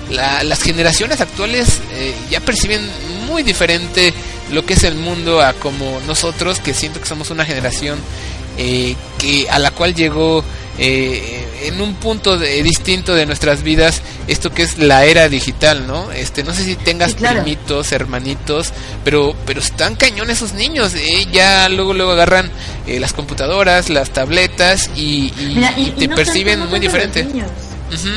las 0.09 0.61
generaciones 0.61 1.21
actuales 1.21 1.79
eh, 1.93 2.13
ya 2.29 2.39
perciben 2.41 2.81
muy 3.27 3.43
diferente 3.43 4.13
lo 4.51 4.65
que 4.65 4.73
es 4.73 4.83
el 4.83 4.95
mundo 4.95 5.41
a 5.41 5.53
como 5.53 5.99
nosotros, 6.07 6.59
que 6.59 6.73
siento 6.73 6.99
que 6.99 7.07
somos 7.07 7.29
una 7.29 7.45
generación 7.45 7.99
que 9.17 9.47
a 9.49 9.57
la 9.57 9.71
cual 9.71 9.95
llegó 9.95 10.43
eh, 10.77 11.40
en 11.61 11.81
un 11.81 11.95
punto 11.95 12.37
distinto 12.37 13.13
de 13.13 13.25
nuestras 13.25 13.63
vidas 13.63 14.01
esto 14.27 14.51
que 14.51 14.63
es 14.63 14.77
la 14.77 15.05
era 15.05 15.29
digital, 15.29 15.87
¿no? 15.87 16.11
Este, 16.11 16.43
no 16.43 16.53
sé 16.53 16.63
si 16.63 16.75
tengas 16.75 17.13
primitos, 17.15 17.91
hermanitos, 17.91 18.73
pero 19.03 19.35
pero 19.45 19.59
están 19.59 19.95
cañones 19.95 20.37
esos 20.37 20.53
niños, 20.53 20.93
¿eh? 20.95 21.27
ya 21.31 21.67
luego 21.69 21.93
luego 21.93 22.11
agarran 22.11 22.49
eh, 22.87 22.99
las 22.99 23.13
computadoras, 23.13 23.89
las 23.89 24.11
tabletas 24.11 24.89
y, 24.95 25.31
te 25.97 26.09
perciben 26.09 26.67
muy 26.69 26.79
diferente. 26.79 27.23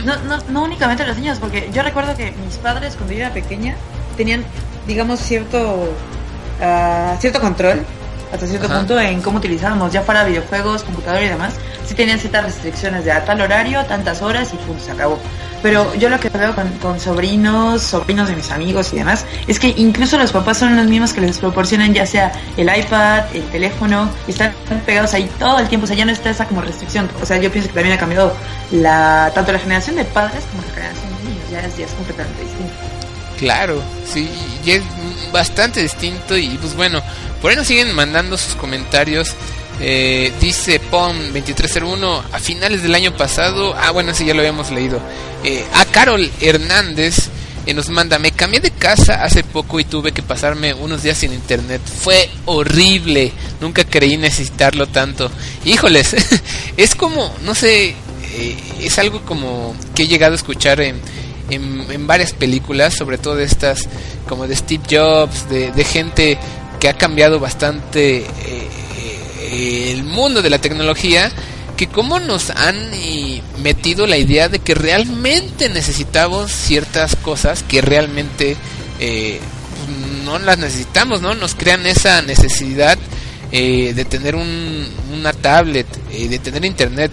no, 0.04 0.16
no, 0.24 0.38
no 0.48 0.62
únicamente 0.64 1.04
los 1.04 1.16
niños, 1.16 1.38
porque 1.38 1.68
yo 1.72 1.82
recuerdo 1.82 2.16
que 2.16 2.32
mis 2.44 2.56
padres 2.56 2.94
cuando 2.94 3.12
yo 3.12 3.20
era 3.20 3.32
pequeña 3.32 3.76
tenían, 4.16 4.44
digamos, 4.86 5.20
cierto 5.20 5.92
uh, 6.60 7.20
cierto 7.20 7.40
control 7.40 7.84
hasta 8.34 8.48
cierto 8.48 8.68
punto 8.68 8.98
en 9.00 9.22
cómo 9.22 9.38
utilizábamos, 9.38 9.92
ya 9.92 10.02
fuera 10.02 10.24
videojuegos, 10.24 10.82
computador 10.82 11.22
y 11.22 11.28
demás, 11.28 11.54
sí 11.86 11.94
tenían 11.94 12.18
ciertas 12.18 12.44
restricciones 12.44 13.04
de 13.04 13.12
a 13.12 13.24
tal 13.24 13.40
horario, 13.40 13.84
tantas 13.84 14.22
horas 14.22 14.52
y 14.52 14.56
punto, 14.56 14.82
se 14.84 14.90
acabó. 14.90 15.18
Pero 15.62 15.94
yo 15.94 16.08
lo 16.08 16.18
que 16.18 16.28
veo 16.28 16.54
con, 16.54 17.00
sobrinos, 17.00 17.80
sobrinos 17.80 18.28
de 18.28 18.36
mis 18.36 18.50
amigos 18.50 18.92
y 18.92 18.96
demás, 18.96 19.24
es 19.46 19.58
que 19.58 19.72
incluso 19.76 20.18
los 20.18 20.32
papás 20.32 20.58
son 20.58 20.76
los 20.76 20.86
mismos 20.86 21.12
que 21.12 21.20
les 21.20 21.38
proporcionan 21.38 21.94
ya 21.94 22.06
sea 22.06 22.32
el 22.56 22.68
iPad, 22.76 23.24
el 23.32 23.44
teléfono, 23.44 24.10
y 24.26 24.32
están 24.32 24.52
pegados 24.84 25.14
ahí 25.14 25.30
todo 25.38 25.60
el 25.60 25.68
tiempo, 25.68 25.84
o 25.84 25.86
sea, 25.86 25.96
ya 25.96 26.04
no 26.04 26.12
está 26.12 26.30
esa 26.30 26.46
como 26.46 26.60
restricción. 26.60 27.08
O 27.22 27.26
sea, 27.26 27.38
yo 27.38 27.50
pienso 27.50 27.68
que 27.68 27.74
también 27.74 27.96
ha 27.96 28.00
cambiado 28.00 28.34
la, 28.72 29.30
tanto 29.34 29.52
la 29.52 29.58
generación 29.60 29.96
de 29.96 30.04
padres 30.04 30.44
como 30.50 30.62
la 30.62 30.74
generación 30.74 31.16
de 31.16 31.30
niños, 31.30 31.50
ya 31.50 31.60
es, 31.60 31.76
ya 31.78 31.86
es 31.86 31.92
completamente 31.92 32.42
distinto. 32.42 33.03
Claro, 33.44 33.82
sí, 34.10 34.28
y 34.64 34.70
es 34.70 34.82
bastante 35.32 35.82
distinto 35.82 36.36
y 36.36 36.48
pues 36.60 36.74
bueno, 36.74 37.02
por 37.42 37.50
ahí 37.50 37.56
nos 37.56 37.66
siguen 37.66 37.94
mandando 37.94 38.38
sus 38.38 38.54
comentarios. 38.54 39.34
Eh, 39.80 40.32
dice 40.40 40.80
POM2301, 40.90 42.22
a 42.32 42.38
finales 42.38 42.82
del 42.82 42.94
año 42.94 43.14
pasado, 43.16 43.74
ah 43.76 43.90
bueno, 43.90 44.14
sí 44.14 44.24
ya 44.24 44.32
lo 44.32 44.40
habíamos 44.40 44.70
leído, 44.70 45.00
eh, 45.42 45.64
a 45.74 45.84
Carol 45.84 46.30
Hernández 46.40 47.28
eh, 47.66 47.74
nos 47.74 47.88
manda, 47.90 48.18
me 48.18 48.30
cambié 48.30 48.60
de 48.60 48.70
casa 48.70 49.24
hace 49.24 49.42
poco 49.42 49.80
y 49.80 49.84
tuve 49.84 50.12
que 50.12 50.22
pasarme 50.22 50.72
unos 50.74 51.02
días 51.02 51.18
sin 51.18 51.32
internet. 51.32 51.82
Fue 52.00 52.30
horrible, 52.46 53.32
nunca 53.60 53.84
creí 53.84 54.16
necesitarlo 54.16 54.86
tanto. 54.86 55.30
Híjoles, 55.64 56.14
es 56.76 56.94
como, 56.94 57.34
no 57.42 57.54
sé, 57.54 57.94
es 58.80 58.98
algo 58.98 59.22
como 59.22 59.74
que 59.94 60.04
he 60.04 60.06
llegado 60.06 60.32
a 60.32 60.36
escuchar 60.36 60.80
en, 60.80 61.00
en, 61.50 62.06
varias 62.06 62.32
películas, 62.32 62.94
sobre 62.94 63.18
todo 63.18 63.38
estas 63.38 63.88
como 64.28 64.46
de 64.46 64.56
Steve 64.56 64.84
Jobs, 64.90 65.48
de, 65.48 65.72
de 65.72 65.84
gente 65.84 66.38
que 66.84 66.88
ha 66.88 66.98
cambiado 66.98 67.40
bastante 67.40 68.18
eh, 68.18 68.26
eh, 68.44 69.90
el 69.92 70.04
mundo 70.04 70.42
de 70.42 70.50
la 70.50 70.58
tecnología, 70.58 71.32
que 71.76 71.86
como 71.86 72.20
nos 72.20 72.50
han 72.50 72.76
metido 73.62 74.06
la 74.06 74.16
idea 74.16 74.48
de 74.48 74.58
que 74.58 74.74
realmente 74.74 75.68
necesitamos 75.68 76.52
ciertas 76.52 77.16
cosas 77.16 77.62
que 77.62 77.80
realmente 77.80 78.56
eh, 79.00 79.40
no 80.24 80.38
las 80.38 80.58
necesitamos, 80.58 81.20
¿no? 81.20 81.34
Nos 81.34 81.54
crean 81.54 81.86
esa 81.86 82.22
necesidad 82.22 82.98
de 83.50 84.06
tener 84.10 84.34
un, 84.34 84.86
una 85.12 85.32
tablet, 85.32 85.86
de 86.10 86.38
tener 86.40 86.64
internet. 86.64 87.12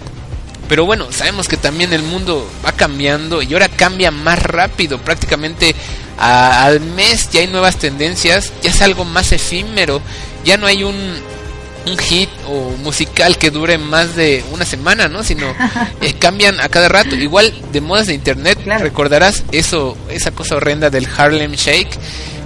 Pero 0.72 0.86
bueno, 0.86 1.12
sabemos 1.12 1.50
que 1.50 1.58
también 1.58 1.92
el 1.92 2.01
mundo 2.01 2.50
va 2.66 2.72
cambiando 2.72 3.42
y 3.42 3.51
ahora 3.51 3.68
cambia 3.68 4.10
más 4.10 4.42
rápido, 4.42 5.00
prácticamente 5.00 5.75
al 6.18 6.80
mes 6.80 7.30
ya 7.30 7.42
hay 7.42 7.48
nuevas 7.48 7.75
tendencias, 7.75 8.54
ya 8.63 8.70
es 8.70 8.82
algo 8.82 9.04
más 9.04 9.34
efímero, 9.34 10.01
ya 10.46 10.56
no 10.56 10.68
hay 10.68 10.86
un, 10.86 10.96
un 10.96 11.98
hit 11.98 12.30
o 12.48 12.70
musical 12.84 13.38
que 13.38 13.51
dure 13.51 13.78
más 13.80 14.16
de 14.16 14.46
una 14.54 14.63
semana, 14.63 15.10
¿no? 15.10 15.25
Sino 15.25 15.54
eh, 16.01 16.13
cambian 16.18 16.62
a 16.62 16.70
cada 16.70 16.88
rato. 16.88 17.18
Igual 17.18 17.54
de 17.74 17.82
modas 17.82 18.08
de 18.08 18.13
internet, 18.13 18.58
recordarás 18.66 19.44
eso, 19.51 19.98
esa 20.10 20.32
cosa 20.32 20.56
horrenda 20.56 20.90
del 20.90 21.06
Harlem 21.18 21.51
Shake. 21.51 22.00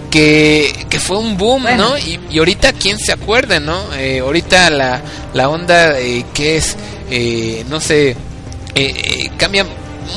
Que, 0.09 0.85
que 0.89 0.97
fue 0.97 1.17
un 1.17 1.35
boom, 1.35 1.65
¿no? 1.75 1.97
Y, 1.97 2.17
y, 2.29 2.39
ahorita, 2.39 2.71
¿quién 2.71 2.97
se 2.97 3.11
acuerda, 3.11 3.59
no? 3.59 3.93
Eh, 3.95 4.19
ahorita 4.19 4.69
la, 4.69 5.01
la 5.33 5.49
onda 5.49 5.99
eh, 5.99 6.25
que 6.33 6.55
es, 6.55 6.77
eh, 7.09 7.65
no 7.69 7.79
sé, 7.79 8.15
eh, 8.73 9.31
cambia 9.37 9.65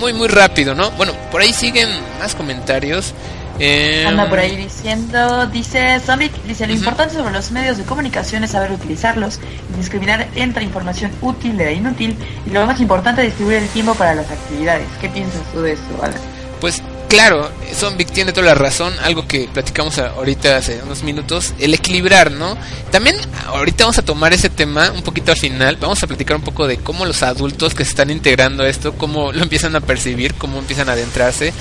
muy 0.00 0.12
muy 0.12 0.28
rápido, 0.28 0.75
¿no? 0.75 0.90
Bueno, 0.92 1.12
por 1.30 1.40
ahí 1.40 1.52
siguen 1.52 1.88
más 2.18 2.35
comentarios. 2.35 3.14
Eh, 3.61 4.04
Anda 4.07 4.28
por 4.28 4.38
ahí 4.38 4.54
diciendo, 4.57 5.47
dice 5.49 5.99
Zombie, 5.99 6.30
dice 6.47 6.66
lo 6.66 6.73
importante 6.73 7.14
sobre 7.14 7.33
los 7.33 7.50
medios 7.50 7.76
de 7.76 7.83
comunicación 7.83 8.45
es 8.45 8.52
saber 8.52 8.71
utilizarlos 8.71 9.40
y 9.73 9.76
discriminar 9.76 10.28
entre 10.37 10.62
información 10.62 11.11
útil 11.23 11.61
e 11.61 11.73
inútil 11.73 12.16
y 12.47 12.50
lo 12.50 12.64
más 12.66 12.80
importante 12.80 13.23
distribuir 13.23 13.59
el 13.59 13.68
tiempo 13.71 13.95
para 13.95 14.14
las 14.14 14.30
actividades. 14.30 14.87
¿Qué 15.00 15.09
piensas 15.09 15.42
tú 15.52 15.62
de 15.62 15.73
eso, 15.73 15.83
Alan? 16.00 16.21
Pues 16.61 16.80
claro, 17.09 17.50
Zombic 17.75 18.11
tiene 18.11 18.33
toda 18.33 18.47
la 18.47 18.55
razón, 18.55 18.93
algo 19.03 19.27
que 19.27 19.49
platicamos 19.53 19.99
ahorita 19.99 20.57
hace 20.57 20.81
unos 20.83 21.03
minutos, 21.03 21.55
el 21.59 21.75
equilibrar, 21.75 22.31
¿no? 22.31 22.57
También 22.91 23.17
ahorita 23.47 23.85
vamos 23.85 23.99
a 23.99 24.03
tomar 24.03 24.33
ese 24.33 24.50
tema 24.50 24.93
un 24.95 25.03
poquito 25.03 25.33
al 25.33 25.38
final, 25.38 25.77
vamos 25.77 26.03
a 26.03 26.07
platicar 26.07 26.37
un 26.37 26.43
poco 26.43 26.67
de 26.67 26.77
cómo 26.77 27.05
los 27.05 27.23
adultos 27.23 27.75
que 27.75 27.85
se 27.85 27.91
están 27.91 28.11
integrando 28.11 28.62
a 28.62 28.69
esto, 28.69 28.95
cómo 28.95 29.33
lo 29.33 29.43
empiezan 29.43 29.75
a 29.75 29.81
percibir, 29.81 30.35
cómo 30.35 30.59
empiezan 30.59 30.88
a 30.88 30.93
adentrarse. 30.93 31.53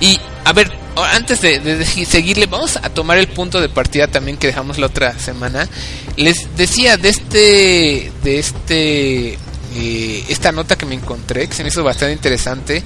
Y 0.00 0.18
a 0.44 0.52
ver, 0.52 0.70
antes 0.96 1.40
de, 1.40 1.84
seguirle, 2.06 2.46
vamos 2.46 2.76
a 2.76 2.90
tomar 2.90 3.18
el 3.18 3.28
punto 3.28 3.60
de 3.60 3.68
partida 3.68 4.08
también 4.08 4.36
que 4.36 4.46
dejamos 4.46 4.78
la 4.78 4.86
otra 4.86 5.18
semana. 5.18 5.68
Les 6.16 6.56
decía 6.56 6.96
de 6.96 7.08
este, 7.08 8.12
de 8.22 8.38
este, 8.38 9.38
eh, 9.76 10.24
esta 10.28 10.52
nota 10.52 10.76
que 10.76 10.86
me 10.86 10.94
encontré, 10.94 11.48
que 11.48 11.54
se 11.54 11.62
me 11.62 11.68
hizo 11.68 11.84
bastante 11.84 12.12
interesante 12.12 12.82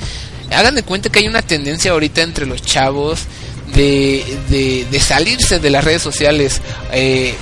hagan 0.54 0.74
de 0.74 0.82
cuenta 0.82 1.10
que 1.10 1.20
hay 1.20 1.28
una 1.28 1.42
tendencia 1.42 1.92
ahorita 1.92 2.22
entre 2.22 2.46
los 2.46 2.62
chavos 2.62 3.26
de, 3.74 4.86
de, 4.90 5.00
salirse 5.00 5.58
de 5.58 5.70
las 5.70 5.84
redes 5.84 6.02
sociales. 6.02 6.60
Eh, 6.92 7.34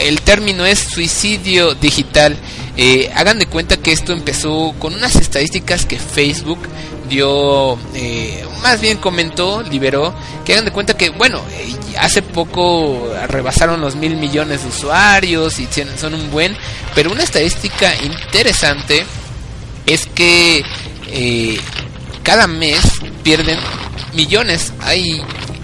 el 0.00 0.20
término 0.20 0.66
es 0.66 0.78
suicidio 0.78 1.74
digital. 1.74 2.36
Eh, 2.76 3.10
hagan 3.14 3.38
de 3.38 3.46
cuenta 3.46 3.76
que 3.76 3.92
esto 3.92 4.12
empezó 4.12 4.74
con 4.78 4.94
unas 4.94 5.16
estadísticas 5.16 5.86
que 5.86 5.98
Facebook 5.98 6.58
dio, 7.08 7.78
eh, 7.94 8.44
más 8.62 8.80
bien 8.80 8.98
comentó, 8.98 9.62
liberó, 9.62 10.14
que 10.44 10.52
hagan 10.52 10.66
de 10.66 10.72
cuenta 10.72 10.94
que, 10.94 11.10
bueno, 11.10 11.40
hace 11.98 12.22
poco 12.22 13.10
rebasaron 13.28 13.80
los 13.80 13.96
mil 13.96 14.16
millones 14.16 14.62
de 14.62 14.68
usuarios 14.68 15.58
y 15.58 15.68
son 15.98 16.14
un 16.14 16.30
buen, 16.30 16.56
pero 16.94 17.10
una 17.10 17.22
estadística 17.22 17.92
interesante 17.96 19.04
es 19.86 20.06
que 20.06 20.62
cada 22.28 22.46
mes 22.46 22.78
pierden 23.22 23.58
millones. 24.12 24.74
Hay 24.82 25.22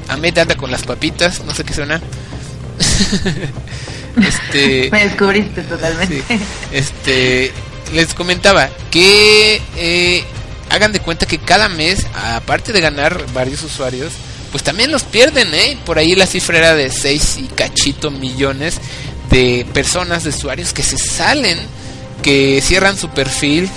Ahmed 0.09 0.38
anda 0.38 0.56
con 0.56 0.71
las 0.71 0.83
papitas, 0.83 1.44
no 1.44 1.52
sé 1.54 1.62
qué 1.62 1.75
suena. 1.75 2.00
este, 4.26 4.88
Me 4.92 5.04
descubriste 5.04 5.61
totalmente. 5.61 6.23
este, 6.73 7.52
les 7.92 8.14
comentaba 8.14 8.71
que 8.90 9.61
eh, 9.76 10.25
hagan 10.71 10.92
de 10.92 11.00
cuenta 11.00 11.26
que 11.26 11.37
cada 11.37 11.68
mes, 11.68 12.06
aparte 12.14 12.73
de 12.73 12.80
ganar 12.80 13.23
varios 13.35 13.62
usuarios, 13.62 14.14
pues 14.50 14.64
también 14.64 14.90
los 14.90 15.02
pierden, 15.02 15.52
¿eh? 15.52 15.76
Por 15.85 15.99
ahí 15.99 16.14
la 16.14 16.26
cifra 16.26 16.56
era 16.56 16.75
de 16.75 16.90
6 16.90 17.40
y 17.40 17.47
cachito 17.49 18.11
millones 18.11 18.76
de 19.28 19.66
personas, 19.75 20.25
de 20.25 20.30
usuarios 20.30 20.73
que 20.73 20.83
se 20.83 20.97
salen, 20.97 21.59
que 22.23 22.62
cierran 22.62 22.97
su 22.97 23.11
perfil 23.11 23.68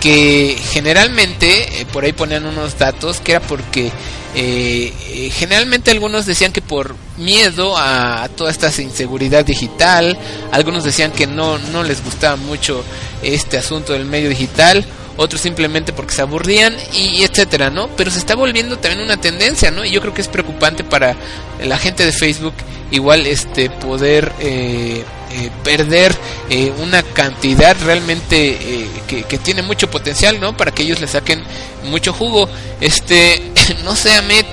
que 0.00 0.56
generalmente, 0.72 1.80
eh, 1.80 1.86
por 1.92 2.04
ahí 2.04 2.12
ponían 2.12 2.46
unos 2.46 2.78
datos, 2.78 3.20
que 3.20 3.32
era 3.32 3.40
porque 3.40 3.92
eh, 4.34 4.92
eh, 5.08 5.30
generalmente 5.30 5.90
algunos 5.90 6.24
decían 6.24 6.52
que 6.52 6.62
por 6.62 6.94
miedo 7.18 7.76
a, 7.76 8.28
toda 8.36 8.50
esta 8.50 8.70
inseguridad 8.80 9.44
digital, 9.44 10.16
algunos 10.52 10.84
decían 10.84 11.12
que 11.12 11.26
no, 11.26 11.58
no 11.58 11.82
les 11.82 12.02
gustaba 12.02 12.36
mucho 12.36 12.82
este 13.22 13.58
asunto 13.58 13.92
del 13.92 14.06
medio 14.06 14.28
digital, 14.28 14.84
otros 15.16 15.42
simplemente 15.42 15.92
porque 15.92 16.14
se 16.14 16.22
aburrían 16.22 16.74
y, 16.94 17.22
etcétera, 17.22 17.68
¿no? 17.68 17.88
Pero 17.96 18.10
se 18.10 18.18
está 18.18 18.34
volviendo 18.34 18.78
también 18.78 19.04
una 19.04 19.20
tendencia, 19.20 19.70
¿no? 19.70 19.84
Y 19.84 19.90
yo 19.90 20.00
creo 20.00 20.14
que 20.14 20.22
es 20.22 20.28
preocupante 20.28 20.84
para 20.84 21.14
la 21.62 21.76
gente 21.76 22.06
de 22.06 22.12
Facebook 22.12 22.54
igual 22.90 23.26
este 23.26 23.68
poder 23.68 24.32
eh, 24.40 25.04
eh, 25.30 25.50
perder 25.64 26.14
eh, 26.48 26.72
una 26.82 27.02
cantidad 27.02 27.76
realmente 27.84 28.88
que, 29.06 29.22
que, 29.24 29.38
tiene 29.38 29.62
mucho 29.62 29.90
potencial 29.90 30.40
no 30.40 30.56
para 30.56 30.72
que 30.72 30.82
ellos 30.82 31.00
le 31.00 31.06
saquen 31.06 31.42
mucho 31.84 32.12
jugo. 32.12 32.48
Este 32.80 33.40
no 33.84 33.96
sé 33.96 34.12
Ahmed 34.12 34.46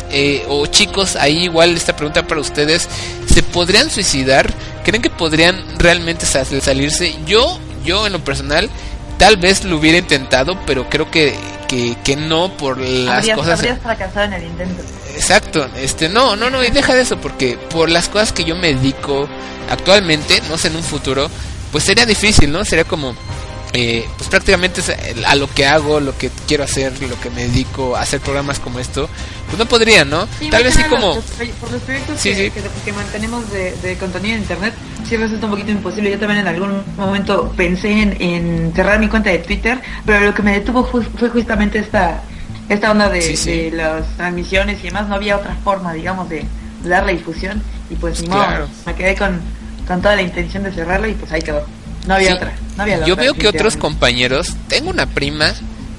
o 0.47 0.65
chicos 0.67 1.15
ahí 1.15 1.43
igual 1.45 1.75
esta 1.75 1.95
pregunta 1.95 2.27
para 2.27 2.41
ustedes. 2.41 2.87
Se 3.33 3.43
podrían 3.43 3.89
suicidar 3.89 4.53
creen 4.83 5.01
que 5.01 5.09
podrían 5.09 5.61
realmente 5.77 6.25
salirse 6.25 7.15
yo 7.25 7.59
yo 7.83 8.07
en 8.07 8.13
lo 8.13 8.23
personal 8.23 8.69
tal 9.17 9.37
vez 9.37 9.63
lo 9.63 9.77
hubiera 9.77 9.97
intentado 9.97 10.59
pero 10.65 10.89
creo 10.89 11.09
que 11.09 11.35
que, 11.67 11.97
que 12.03 12.15
no 12.15 12.55
por 12.55 12.77
las 12.77 13.27
cosas 13.29 13.59
habrías 13.59 13.79
fracasado 13.81 14.25
en 14.25 14.33
el 14.33 14.43
intento 14.43 14.83
Exacto, 15.17 15.67
este, 15.75 16.09
no, 16.09 16.35
no, 16.35 16.51
no, 16.51 16.63
y 16.63 16.69
deja 16.69 16.93
de 16.93 17.01
eso, 17.01 17.17
porque 17.17 17.57
por 17.71 17.89
las 17.89 18.07
cosas 18.07 18.31
que 18.31 18.43
yo 18.43 18.55
me 18.55 18.75
dedico 18.75 19.27
actualmente, 19.67 20.41
no 20.47 20.59
sé, 20.59 20.67
en 20.67 20.75
un 20.75 20.83
futuro, 20.83 21.27
pues 21.71 21.85
sería 21.85 22.05
difícil, 22.05 22.51
¿no? 22.51 22.63
Sería 22.63 22.85
como, 22.85 23.15
eh, 23.73 24.05
pues 24.17 24.29
prácticamente 24.29 24.81
a 25.25 25.35
lo 25.35 25.49
que 25.49 25.65
hago, 25.65 25.99
lo 25.99 26.17
que 26.17 26.31
quiero 26.47 26.63
hacer, 26.63 27.01
lo 27.01 27.19
que 27.19 27.29
me 27.29 27.47
dedico 27.47 27.95
a 27.95 28.01
hacer 28.01 28.19
programas 28.19 28.59
como 28.59 28.79
esto, 28.79 29.09
pues 29.47 29.57
no 29.57 29.65
podría, 29.65 30.05
¿no? 30.05 30.27
Tal 30.49 30.63
vez 30.63 30.73
sí 30.73 30.83
como... 30.83 31.21
por 31.59 31.71
los 31.71 31.81
proyectos 31.81 32.21
que, 32.21 32.93
mantenemos 32.93 33.51
de, 33.51 33.97
contenido 33.99 34.35
en 34.35 34.41
Internet, 34.41 34.73
sí 35.07 35.17
resulta 35.17 35.45
un 35.45 35.51
poquito 35.51 35.71
imposible. 35.71 36.11
Yo 36.11 36.19
también 36.19 36.41
en 36.41 36.47
algún 36.47 36.83
momento 36.95 37.53
pensé 37.55 38.01
en, 38.01 38.73
cerrar 38.75 38.99
mi 38.99 39.07
cuenta 39.07 39.29
de 39.29 39.39
Twitter, 39.39 39.79
pero 40.05 40.21
lo 40.21 40.33
que 40.33 40.41
me 40.41 40.53
detuvo 40.53 40.85
fue 40.85 41.29
justamente 41.29 41.79
esta 41.79 42.23
esta 42.69 42.91
onda 42.91 43.09
de, 43.09 43.71
las 43.73 44.07
transmisiones 44.17 44.79
y 44.81 44.87
demás, 44.87 45.07
no 45.07 45.15
había 45.15 45.37
otra 45.37 45.55
forma, 45.63 45.93
digamos, 45.93 46.27
de, 46.29 46.45
darle 46.83 47.13
difusión 47.13 47.61
y 47.89 47.95
pues 47.95 48.21
ni 48.21 48.29
modo, 48.29 48.67
me 48.85 48.95
quedé 48.95 49.15
con, 49.15 49.41
con 49.87 50.01
toda 50.01 50.15
la 50.15 50.21
intención 50.21 50.63
de 50.63 50.71
cerrarla 50.71 51.07
y 51.07 51.13
pues 51.13 51.31
ahí 51.31 51.41
quedó. 51.41 51.65
No 52.07 52.15
había 52.15 52.35
otra. 52.35 52.55
No 52.75 52.83
había 52.83 53.05
Yo 53.05 53.15
veo 53.15 53.33
que 53.33 53.47
otros 53.47 53.77
compañeros, 53.77 54.55
tengo 54.67 54.89
una 54.89 55.05
prima 55.07 55.53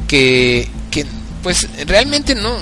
que, 0.07 0.69
que 0.91 1.07
pues 1.43 1.69
realmente 1.87 2.35
no, 2.35 2.57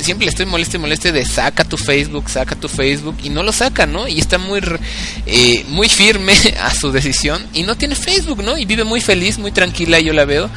siempre 0.00 0.26
le 0.26 0.30
estoy 0.30 0.46
moleste 0.46 0.78
moleste 0.78 1.12
de 1.12 1.24
saca 1.24 1.64
tu 1.64 1.76
Facebook, 1.76 2.28
saca 2.28 2.54
tu 2.54 2.68
Facebook 2.68 3.16
y 3.22 3.30
no 3.30 3.42
lo 3.42 3.52
saca, 3.52 3.86
¿no? 3.86 4.06
Y 4.06 4.18
está 4.18 4.38
muy 4.38 4.60
eh, 5.26 5.64
muy 5.68 5.88
firme 5.88 6.34
a 6.60 6.74
su 6.74 6.92
decisión 6.92 7.44
y 7.54 7.62
no 7.62 7.76
tiene 7.76 7.94
Facebook, 7.94 8.42
¿no? 8.42 8.58
Y 8.58 8.66
vive 8.66 8.84
muy 8.84 9.00
feliz, 9.00 9.38
muy 9.38 9.52
tranquila, 9.52 9.98
yo 10.00 10.12
la 10.12 10.24
veo. 10.24 10.50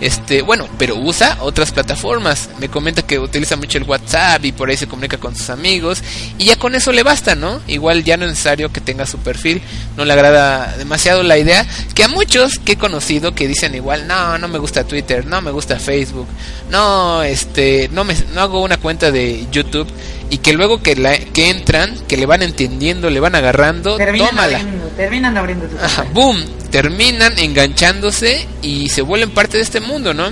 Este, 0.00 0.42
bueno, 0.42 0.68
pero 0.78 0.96
usa 0.96 1.38
otras 1.42 1.70
plataformas. 1.70 2.50
Me 2.58 2.68
comenta 2.68 3.02
que 3.02 3.20
utiliza 3.20 3.54
mucho 3.54 3.78
el 3.78 3.84
WhatsApp 3.84 4.44
y 4.44 4.50
por 4.50 4.68
ahí 4.68 4.76
se 4.76 4.88
comunica 4.88 5.18
con 5.18 5.36
sus 5.36 5.48
amigos 5.48 6.02
y 6.38 6.46
ya 6.46 6.56
con 6.56 6.74
eso 6.74 6.90
le 6.90 7.04
basta, 7.04 7.36
¿no? 7.36 7.60
Igual 7.68 8.02
ya 8.02 8.16
no 8.16 8.24
es 8.24 8.30
necesario 8.30 8.72
que 8.72 8.80
tenga 8.80 9.06
su 9.06 9.18
perfil, 9.18 9.62
no 9.96 10.04
le 10.04 10.12
agrada 10.12 10.76
demasiado 10.76 11.22
la 11.22 11.38
idea 11.38 11.64
que 11.94 12.02
a 12.02 12.08
muchos 12.08 12.58
que 12.58 12.72
he 12.72 12.76
conocido 12.76 13.34
que 13.36 13.46
dicen 13.46 13.76
igual, 13.76 14.08
"No, 14.08 14.38
no 14.38 14.48
me 14.48 14.58
gusta 14.58 14.82
Twitter, 14.82 15.24
no 15.24 15.40
me 15.40 15.52
gusta 15.52 15.78
Facebook, 15.78 16.26
no, 16.68 17.22
este, 17.22 17.88
no 17.92 18.02
me 18.02 18.16
no 18.34 18.40
hago 18.40 18.61
una 18.62 18.76
cuenta 18.76 19.10
de 19.10 19.46
YouTube 19.50 19.88
y 20.30 20.38
que 20.38 20.52
luego 20.52 20.82
que, 20.82 20.96
la, 20.96 21.18
que 21.18 21.50
entran, 21.50 21.94
que 22.08 22.16
le 22.16 22.26
van 22.26 22.42
entendiendo, 22.42 23.10
le 23.10 23.20
van 23.20 23.34
agarrando, 23.34 23.96
terminan 23.96 24.28
tómala. 24.30 24.60
terminan 24.96 25.36
abriendo 25.36 25.68
boom, 26.12 26.42
terminan 26.70 27.38
enganchándose 27.38 28.46
y 28.62 28.88
se 28.88 29.02
vuelven 29.02 29.30
parte 29.30 29.58
de 29.58 29.62
este 29.62 29.80
mundo, 29.80 30.14
¿no? 30.14 30.30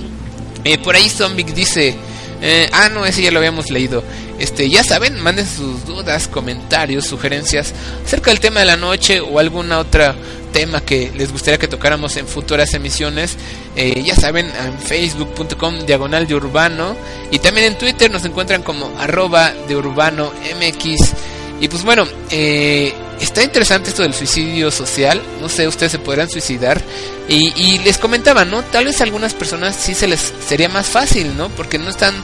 Eh, 0.64 0.78
por 0.78 0.94
ahí 0.94 1.08
Zombie 1.08 1.44
dice, 1.44 1.96
eh, 2.40 2.68
ah, 2.72 2.88
no, 2.88 3.04
ese 3.04 3.22
ya 3.22 3.30
lo 3.30 3.38
habíamos 3.38 3.70
leído. 3.70 4.02
Este, 4.38 4.68
ya 4.70 4.82
saben, 4.82 5.20
manden 5.20 5.46
sus 5.46 5.84
dudas, 5.84 6.28
comentarios, 6.28 7.06
sugerencias 7.06 7.74
acerca 8.04 8.30
del 8.30 8.40
tema 8.40 8.60
de 8.60 8.66
la 8.66 8.76
noche 8.76 9.20
o 9.20 9.38
alguna 9.38 9.78
otra 9.78 10.14
tema 10.52 10.80
que 10.80 11.12
les 11.14 11.30
gustaría 11.32 11.58
que 11.58 11.68
tocáramos 11.68 12.16
en 12.16 12.26
futuras 12.26 12.72
emisiones. 12.74 13.36
Eh, 13.76 14.02
ya 14.04 14.14
saben, 14.14 14.46
en 14.46 14.78
facebook.com 14.78 15.80
diagonal 15.86 16.26
de 16.26 16.34
urbano 16.34 16.96
y 17.30 17.38
también 17.38 17.66
en 17.66 17.78
Twitter 17.78 18.10
nos 18.10 18.24
encuentran 18.24 18.62
como 18.62 18.90
arroba 18.98 19.52
de 19.68 19.76
urbano 19.76 20.32
mx. 20.58 21.12
Y 21.60 21.68
pues 21.68 21.84
bueno, 21.84 22.06
eh, 22.30 22.94
está 23.20 23.42
interesante 23.42 23.90
esto 23.90 24.02
del 24.02 24.14
suicidio 24.14 24.70
social. 24.70 25.20
No 25.40 25.48
sé, 25.48 25.68
ustedes 25.68 25.92
se 25.92 25.98
podrán 25.98 26.30
suicidar. 26.30 26.80
Y, 27.28 27.52
y 27.54 27.78
les 27.80 27.98
comentaba, 27.98 28.44
¿no? 28.44 28.62
Tal 28.62 28.86
vez 28.86 29.00
a 29.00 29.04
algunas 29.04 29.34
personas 29.34 29.76
sí 29.76 29.94
se 29.94 30.08
les 30.08 30.32
sería 30.46 30.68
más 30.68 30.86
fácil, 30.86 31.36
¿no? 31.36 31.48
Porque 31.50 31.78
no 31.78 31.90
están 31.90 32.14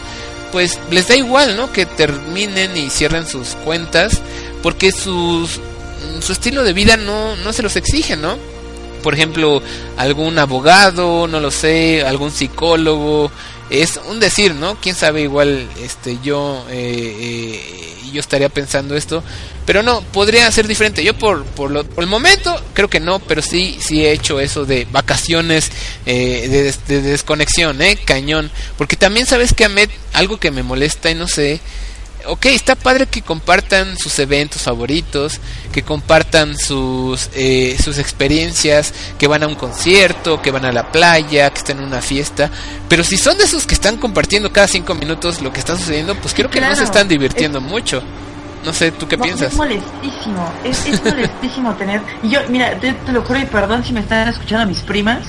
pues 0.53 0.79
les 0.91 1.09
da 1.09 1.17
igual, 1.17 1.57
¿no? 1.57 1.73
Que 1.73 1.87
terminen 1.87 2.77
y 2.77 2.91
cierren 2.91 3.27
sus 3.27 3.49
cuentas, 3.65 4.21
porque 4.63 4.93
sus, 4.93 5.61
su 6.21 6.33
estilo 6.33 6.65
de 6.65 6.73
vida 6.73 6.97
no, 6.97 7.37
no 7.37 7.53
se 7.53 7.63
los 7.63 7.77
exige, 7.77 8.17
¿no? 8.17 8.37
Por 9.03 9.15
ejemplo, 9.15 9.63
algún 9.97 10.39
abogado, 10.39 11.29
no 11.29 11.41
lo 11.41 11.51
sé, 11.51 12.03
algún 12.07 12.31
psicólogo, 12.31 13.31
es 13.71 13.99
un 14.09 14.21
decir, 14.21 14.55
¿no? 14.55 14.77
Quién 14.81 14.95
sabe, 14.95 15.23
igual 15.23 15.69
este 15.83 16.19
yo 16.23 16.65
eh, 16.71 17.17
eh, 17.19 17.87
yo 18.13 18.21
estaría 18.21 18.49
pensando 18.49 18.97
esto, 18.97 19.23
pero 19.65 19.83
no, 19.83 20.01
podría 20.01 20.51
ser 20.51 20.67
diferente. 20.67 21.05
Yo 21.05 21.15
por 21.15 21.45
por, 21.45 21.71
lo, 21.71 21.85
por 21.85 22.03
el 22.03 22.11
momento 22.11 22.61
creo 22.75 22.89
que 22.89 23.01
no, 23.01 23.19
pero 23.21 23.43
sí 23.43 23.79
sí 23.81 24.05
he 24.05 24.13
hecho 24.13 24.41
eso 24.41 24.65
de 24.65 24.87
vacaciones 24.91 25.71
eh, 26.07 26.73
de, 26.89 27.03
desconexión, 27.03 27.81
eh, 27.83 27.99
cañón, 28.05 28.51
porque 28.79 28.97
también 28.97 29.27
sabes 29.27 29.53
que 29.53 29.65
Ahmed 29.65 29.91
algo 30.13 30.39
que 30.39 30.51
me 30.51 30.63
molesta 30.63 31.11
y 31.11 31.15
no 31.15 31.29
sé 31.29 31.61
ok, 32.29 32.47
está 32.47 32.75
padre 32.75 33.07
que 33.07 33.23
compartan 33.23 33.97
sus 33.99 34.19
eventos 34.19 34.63
favoritos, 34.63 35.41
que 35.73 35.83
compartan 35.83 36.57
sus, 36.57 37.31
eh, 37.35 37.77
sus 37.83 37.99
experiencias, 37.99 38.93
que 39.19 39.27
van 39.27 39.43
a 39.43 39.47
un 39.47 39.55
concierto, 39.55 40.43
que 40.43 40.51
van 40.51 40.65
a 40.65 40.73
la 40.73 40.91
playa, 40.93 41.51
que 41.51 41.59
están 41.59 41.79
en 41.79 41.85
una 41.85 42.03
fiesta, 42.03 42.51
pero 42.89 43.05
si 43.05 43.17
son 43.17 43.39
de 43.39 43.45
esos 43.45 43.67
que 43.67 43.75
están 43.75 43.97
compartiendo 43.97 44.53
cada 44.53 44.69
cinco 44.69 44.95
minutos 44.95 45.41
lo 45.43 45.53
que 45.53 45.61
está 45.61 45.77
sucediendo, 45.77 46.15
pues 46.17 46.35
creo 46.35 46.51
que 46.51 46.61
no 46.61 46.75
se 46.77 46.85
están 46.85 47.09
divirtiendo 47.09 47.61
mucho. 47.61 48.03
No 48.65 48.73
sé, 48.73 48.91
¿tú 48.91 49.07
qué 49.07 49.17
piensas? 49.17 49.53
Es 49.53 49.57
molestísimo, 49.57 50.53
es, 50.65 50.87
es 50.87 51.05
molestísimo 51.05 51.75
tener... 51.79 52.03
Y 52.25 52.31
yo, 52.31 52.41
mira, 52.49 52.77
te, 52.81 52.95
lo 53.13 53.23
juro 53.23 53.39
y 53.39 53.45
perdón 53.45 53.85
si 53.85 53.93
me 53.93 54.01
están 54.01 54.29
escuchando 54.29 54.67
mis 54.67 54.81
primas, 54.81 55.23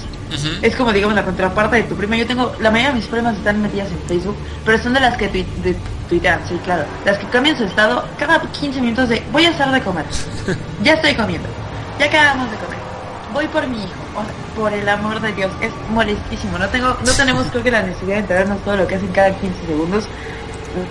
es 0.61 0.75
como, 0.75 0.91
digamos, 0.91 1.15
la 1.15 1.23
contraparte 1.23 1.77
de 1.77 1.83
tu 1.83 1.95
prima. 1.95 2.15
Yo 2.17 2.27
tengo, 2.27 2.53
la 2.59 2.71
mayoría 2.71 2.89
de 2.89 2.95
mis 2.95 3.07
primas 3.07 3.37
están 3.37 3.61
metidas 3.61 3.89
en 3.91 3.99
Facebook, 4.07 4.35
pero 4.65 4.77
son 4.77 4.93
de 4.93 4.99
las 4.99 5.17
que 5.17 5.45
tuitean, 6.09 6.41
sí, 6.47 6.59
claro. 6.63 6.83
Las 7.05 7.17
que 7.17 7.27
cambian 7.27 7.57
su 7.57 7.63
estado 7.63 8.05
cada 8.17 8.41
15 8.41 8.81
minutos 8.81 9.09
de, 9.09 9.23
voy 9.31 9.45
a 9.45 9.49
hacer 9.49 9.67
de 9.69 9.81
comer. 9.81 10.05
ya 10.83 10.93
estoy 10.93 11.15
comiendo. 11.15 11.47
Ya 11.99 12.05
acabamos 12.05 12.51
de 12.51 12.57
comer. 12.57 12.77
Voy 13.33 13.47
por 13.47 13.67
mi 13.67 13.77
hijo. 13.77 13.93
por 14.55 14.73
el 14.73 14.87
amor 14.87 15.21
de 15.21 15.31
Dios, 15.33 15.51
es 15.61 15.71
molestísimo. 15.91 16.57
No 16.57 16.67
tengo, 16.69 16.97
no 17.05 17.11
tenemos 17.13 17.45
creo 17.51 17.63
que 17.63 17.71
la 17.71 17.83
necesidad 17.83 18.15
de 18.15 18.19
enterarnos 18.21 18.63
todo 18.63 18.77
lo 18.77 18.87
que 18.87 18.95
hacen 18.95 19.09
cada 19.09 19.31
15 19.31 19.65
segundos. 19.65 20.07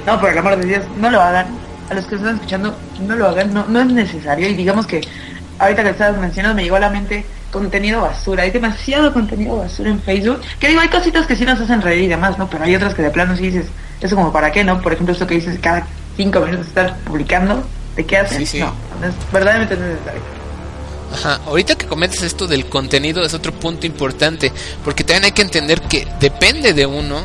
No, 0.07 0.20
por 0.20 0.31
el 0.31 0.38
amor 0.38 0.57
de 0.57 0.66
Dios, 0.66 0.85
no 0.99 1.11
lo 1.11 1.20
hagan. 1.20 1.46
A 1.90 1.94
los 1.94 2.05
que 2.07 2.16
están 2.16 2.35
escuchando, 2.35 2.77
no 3.01 3.14
lo 3.14 3.29
hagan, 3.29 3.55
no, 3.55 3.64
no 3.68 3.81
es 3.81 3.87
necesario. 3.87 4.49
Y 4.49 4.55
digamos 4.55 4.87
que 4.87 5.03
ahorita 5.59 5.85
que 5.85 5.90
estabas 5.90 6.18
mencionando 6.18 6.57
me 6.57 6.64
llegó 6.64 6.77
a 6.77 6.81
la 6.81 6.90
mente 6.90 7.25
contenido 7.51 8.03
basura, 8.03 8.43
hay 8.43 8.51
demasiado 8.51 9.13
contenido 9.13 9.57
basura 9.59 9.91
en 9.91 10.01
Facebook, 10.01 10.41
que 10.59 10.69
digo, 10.69 10.81
hay 10.81 10.89
cositas 10.89 11.27
que 11.27 11.37
sí 11.37 11.45
nos 11.45 11.61
hacen 11.61 11.83
reír 11.83 12.05
y 12.05 12.09
demás, 12.09 12.39
¿no? 12.39 12.49
Pero 12.49 12.65
hay 12.65 12.75
otras 12.75 12.95
que 12.95 13.03
de 13.03 13.11
plano 13.11 13.37
sí 13.37 13.45
dices, 13.45 13.67
eso 14.01 14.17
como 14.17 14.33
para 14.33 14.53
qué, 14.53 14.65
¿no? 14.65 14.81
Por 14.83 14.93
ejemplo, 14.93 15.13
esto 15.13 15.27
que 15.27 15.37
dices 15.37 15.59
cada 15.61 15.87
cinco 16.17 16.41
minutos 16.41 16.67
estar 16.67 16.97
publicando, 16.99 17.65
¿de 17.95 18.05
qué 18.05 18.19
haces? 18.19 18.55
No, 18.55 18.75
es 19.07 19.15
verdaderamente 19.33 19.77
necesario. 19.77 20.21
Ajá, 21.13 21.41
ahorita 21.47 21.77
que 21.77 21.87
comentas 21.87 22.23
esto 22.23 22.47
del 22.47 22.67
contenido 22.67 23.25
es 23.25 23.33
otro 23.33 23.53
punto 23.53 23.87
importante, 23.87 24.53
porque 24.85 25.05
también 25.05 25.25
hay 25.25 25.33
que 25.33 25.43
entender 25.43 25.81
que 25.83 26.07
depende 26.21 26.73
de 26.73 26.85
uno 26.85 27.25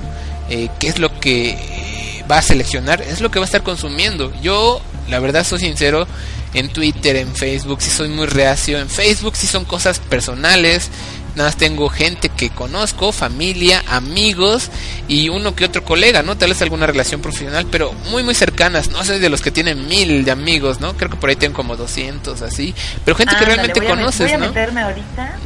eh, 0.50 0.70
qué 0.80 0.88
es 0.88 1.00
lo 1.00 1.20
que 1.20 2.24
va 2.30 2.38
a 2.38 2.42
seleccionar, 2.42 3.02
es 3.02 3.22
lo 3.22 3.32
que 3.32 3.40
va 3.40 3.46
a 3.46 3.48
estar 3.48 3.64
consumiendo. 3.64 4.32
Yo, 4.42 4.82
la 5.10 5.20
verdad, 5.20 5.44
soy 5.44 5.60
sincero, 5.60 6.08
en 6.54 6.70
Twitter, 6.70 7.16
en 7.16 7.34
Facebook, 7.36 7.82
si 7.82 7.90
soy 7.90 8.10
muy 8.10 8.28
reacio. 8.28 8.80
En 8.80 8.90
Facebook 8.90 9.36
si 9.36 9.48
son 9.48 9.66
cosas 9.66 10.00
personales. 10.00 10.90
Nada 11.36 11.48
más 11.48 11.56
tengo 11.56 11.88
gente 11.88 12.28
que 12.28 12.50
conozco, 12.50 13.14
familia, 13.14 13.82
amigos 13.88 14.70
y 15.08 15.30
uno 15.30 15.56
que 15.56 15.64
otro 15.64 15.82
colega, 15.82 16.24
¿no? 16.24 16.38
Tal 16.38 16.50
vez 16.50 16.62
alguna 16.62 16.88
relación 16.88 17.22
profesional, 17.22 17.66
pero 17.72 17.94
muy, 18.10 18.22
muy 18.22 18.36
cercanas. 18.36 18.90
No 18.90 19.06
soy 19.06 19.20
de 19.20 19.30
los 19.30 19.42
que 19.42 19.50
tienen 19.50 19.88
mil 19.88 20.26
de 20.26 20.32
amigos, 20.32 20.82
¿no? 20.82 20.94
Creo 20.98 21.10
que 21.10 21.16
por 21.16 21.30
ahí 21.30 21.38
tengo 21.38 21.56
como 21.56 21.78
200, 21.78 22.42
así. 22.42 22.76
Pero 23.06 23.16
gente 23.16 23.38
que 23.38 23.46
realmente 23.46 23.82
conoces, 23.82 24.28
voy 24.28 24.32
a 24.32 24.38
meterme 24.40 24.82
ahorita. 24.82 25.38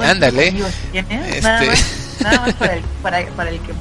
Ándale. 0.00 0.54
Este... 0.92 1.40
Nada 1.40 1.64
más, 1.64 1.84
nada 2.20 2.40
más 2.40 2.54
para, 2.54 2.74
el, 2.74 2.82
para, 3.02 3.26
para 3.28 3.50
el 3.50 3.60
que... 3.60 3.72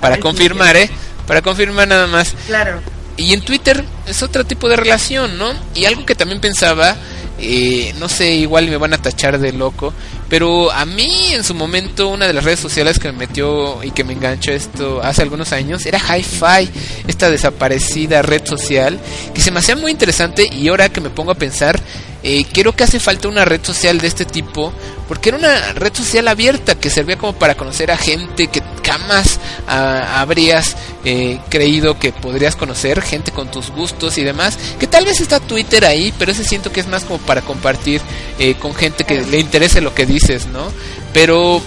Para, 0.00 0.18
confirmar, 0.18 0.74
¿eh? 0.76 0.90
Para 1.28 1.40
confirmar 1.40 1.86
nada 1.86 2.08
más. 2.08 2.34
Claro. 2.48 2.80
Y 3.16 3.32
en 3.32 3.42
Twitter 3.42 3.84
es 4.06 4.22
otro 4.22 4.44
tipo 4.44 4.68
de 4.68 4.76
relación, 4.76 5.38
¿no? 5.38 5.52
Y 5.74 5.84
algo 5.84 6.04
que 6.04 6.14
también 6.14 6.40
pensaba, 6.40 6.96
eh, 7.38 7.94
no 7.98 8.08
sé, 8.08 8.34
igual 8.34 8.68
me 8.68 8.76
van 8.76 8.92
a 8.92 8.98
tachar 8.98 9.38
de 9.38 9.52
loco, 9.52 9.92
pero 10.28 10.72
a 10.72 10.84
mí 10.84 11.32
en 11.32 11.44
su 11.44 11.54
momento 11.54 12.08
una 12.08 12.26
de 12.26 12.32
las 12.32 12.42
redes 12.42 12.58
sociales 12.58 12.98
que 12.98 13.12
me 13.12 13.18
metió 13.18 13.82
y 13.84 13.92
que 13.92 14.02
me 14.02 14.14
enganchó 14.14 14.50
esto 14.50 15.00
hace 15.02 15.22
algunos 15.22 15.52
años 15.52 15.86
era 15.86 15.98
Hi-Fi, 15.98 16.70
esta 17.06 17.30
desaparecida 17.30 18.22
red 18.22 18.44
social, 18.44 18.98
que 19.32 19.40
se 19.40 19.52
me 19.52 19.60
hacía 19.60 19.76
muy 19.76 19.92
interesante 19.92 20.48
y 20.52 20.66
ahora 20.68 20.88
que 20.88 21.00
me 21.00 21.10
pongo 21.10 21.30
a 21.30 21.36
pensar, 21.36 21.80
eh, 22.24 22.46
creo 22.52 22.72
que 22.72 22.84
hace 22.84 22.98
falta 22.98 23.28
una 23.28 23.44
red 23.44 23.62
social 23.62 24.00
de 24.00 24.08
este 24.08 24.24
tipo, 24.24 24.72
porque 25.06 25.28
era 25.28 25.38
una 25.38 25.72
red 25.74 25.94
social 25.94 26.26
abierta 26.26 26.74
que 26.74 26.90
servía 26.90 27.18
como 27.18 27.34
para 27.34 27.54
conocer 27.54 27.90
a 27.90 27.96
gente 27.96 28.46
que 28.46 28.62
jamás 28.84 29.38
ah, 29.68 30.20
habrías 30.20 30.74
eh, 31.04 31.38
creído 31.48 31.98
que 31.98 32.12
podrías 32.12 32.56
conocer, 32.56 33.02
gente 33.02 33.30
con 33.30 33.50
tus 33.50 33.70
gustos 33.70 34.18
y 34.18 34.24
demás, 34.24 34.56
que 34.78 34.86
tal 34.86 35.04
vez 35.04 35.20
está 35.20 35.40
Twitter 35.40 35.84
ahí, 35.84 36.12
pero 36.18 36.32
ese 36.32 36.44
siento 36.44 36.72
que 36.72 36.80
es 36.80 36.86
más 36.86 37.04
como 37.04 37.18
para 37.18 37.42
compartir 37.42 38.00
eh, 38.38 38.54
con 38.54 38.74
gente 38.74 39.04
que 39.04 39.22
le 39.22 39.38
interese 39.38 39.80
lo 39.80 39.94
que 39.94 40.06
dices, 40.06 40.46
¿no? 40.46 40.72
Pero 41.12 41.62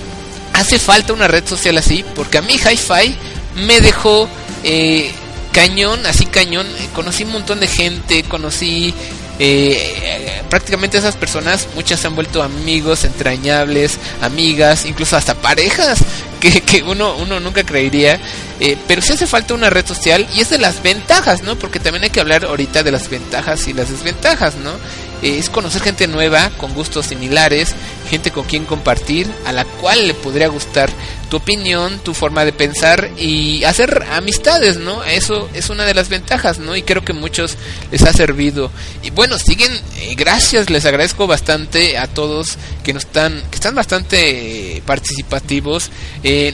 hace 0.53 0.79
falta 0.79 1.13
una 1.13 1.27
red 1.27 1.47
social 1.47 1.77
así, 1.77 2.03
porque 2.15 2.37
a 2.37 2.41
mí 2.41 2.53
Hi-Fi 2.53 3.15
me 3.65 3.81
dejó... 3.81 4.27
cañón, 5.51 6.05
así 6.05 6.25
cañón, 6.27 6.67
conocí 6.93 7.23
un 7.23 7.31
montón 7.31 7.59
de 7.59 7.67
gente, 7.67 8.23
conocí 8.23 8.93
eh, 9.39 10.41
prácticamente 10.49 10.97
esas 10.97 11.15
personas, 11.15 11.67
muchas 11.75 11.99
se 11.99 12.07
han 12.07 12.15
vuelto 12.15 12.41
amigos 12.41 13.03
entrañables, 13.03 13.97
amigas, 14.21 14.85
incluso 14.85 15.15
hasta 15.15 15.35
parejas 15.35 15.99
que, 16.39 16.61
que 16.61 16.83
uno, 16.83 17.15
uno 17.17 17.39
nunca 17.39 17.63
creería. 17.63 18.19
Eh, 18.59 18.77
pero 18.87 19.01
sí 19.01 19.13
hace 19.13 19.27
falta 19.27 19.53
una 19.53 19.69
red 19.69 19.85
social 19.85 20.27
y 20.35 20.41
es 20.41 20.49
de 20.49 20.57
las 20.57 20.81
ventajas, 20.81 21.43
¿no? 21.43 21.57
Porque 21.57 21.79
también 21.79 22.03
hay 22.03 22.09
que 22.09 22.19
hablar 22.19 22.45
ahorita 22.45 22.83
de 22.83 22.91
las 22.91 23.09
ventajas 23.09 23.67
y 23.67 23.73
las 23.73 23.89
desventajas, 23.89 24.55
¿no? 24.55 24.71
Eh, 25.21 25.37
es 25.39 25.49
conocer 25.49 25.81
gente 25.81 26.07
nueva, 26.07 26.51
con 26.57 26.73
gustos 26.73 27.07
similares, 27.07 27.73
gente 28.09 28.31
con 28.31 28.45
quien 28.45 28.65
compartir, 28.65 29.27
a 29.45 29.51
la 29.51 29.65
cual 29.65 30.07
le 30.07 30.13
podría 30.13 30.47
gustar 30.47 30.89
tu 31.29 31.37
opinión, 31.37 31.99
tu 31.99 32.13
forma 32.13 32.45
de 32.45 32.53
pensar 32.53 33.09
y 33.17 33.63
hacer 33.63 34.05
amistades, 34.11 34.77
¿no? 34.77 35.03
Eso 35.03 35.49
es 35.53 35.69
una 35.69 35.85
de 35.85 35.93
las 35.93 36.07
ventajas, 36.07 36.59
¿no? 36.59 36.75
Y 36.75 36.83
creo 36.83 37.03
que 37.03 37.13
muchos 37.13 37.57
les 37.91 38.03
ha 38.03 38.13
servido. 38.13 38.71
Y 39.03 39.09
bueno, 39.09 39.37
siguen, 39.39 39.71
eh, 39.97 40.13
gracias, 40.15 40.69
les 40.69 40.85
agradezco 40.85 41.27
bastante 41.27 41.97
a 41.97 42.07
todos 42.07 42.57
que 42.83 42.93
nos 42.93 43.03
están, 43.03 43.43
que 43.49 43.55
están 43.55 43.75
bastante 43.75 44.81
participativos. 44.85 45.89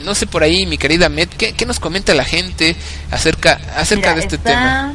no 0.03 0.15
sé 0.15 0.25
por 0.25 0.43
ahí, 0.43 0.65
mi 0.65 0.77
querida 0.77 1.09
Met, 1.09 1.29
¿qué, 1.35 1.53
qué 1.53 1.65
nos 1.65 1.79
comenta 1.79 2.13
la 2.13 2.25
gente 2.25 2.75
acerca, 3.11 3.59
acerca 3.75 4.15
de 4.15 4.21
este 4.21 4.37
tema? 4.37 4.93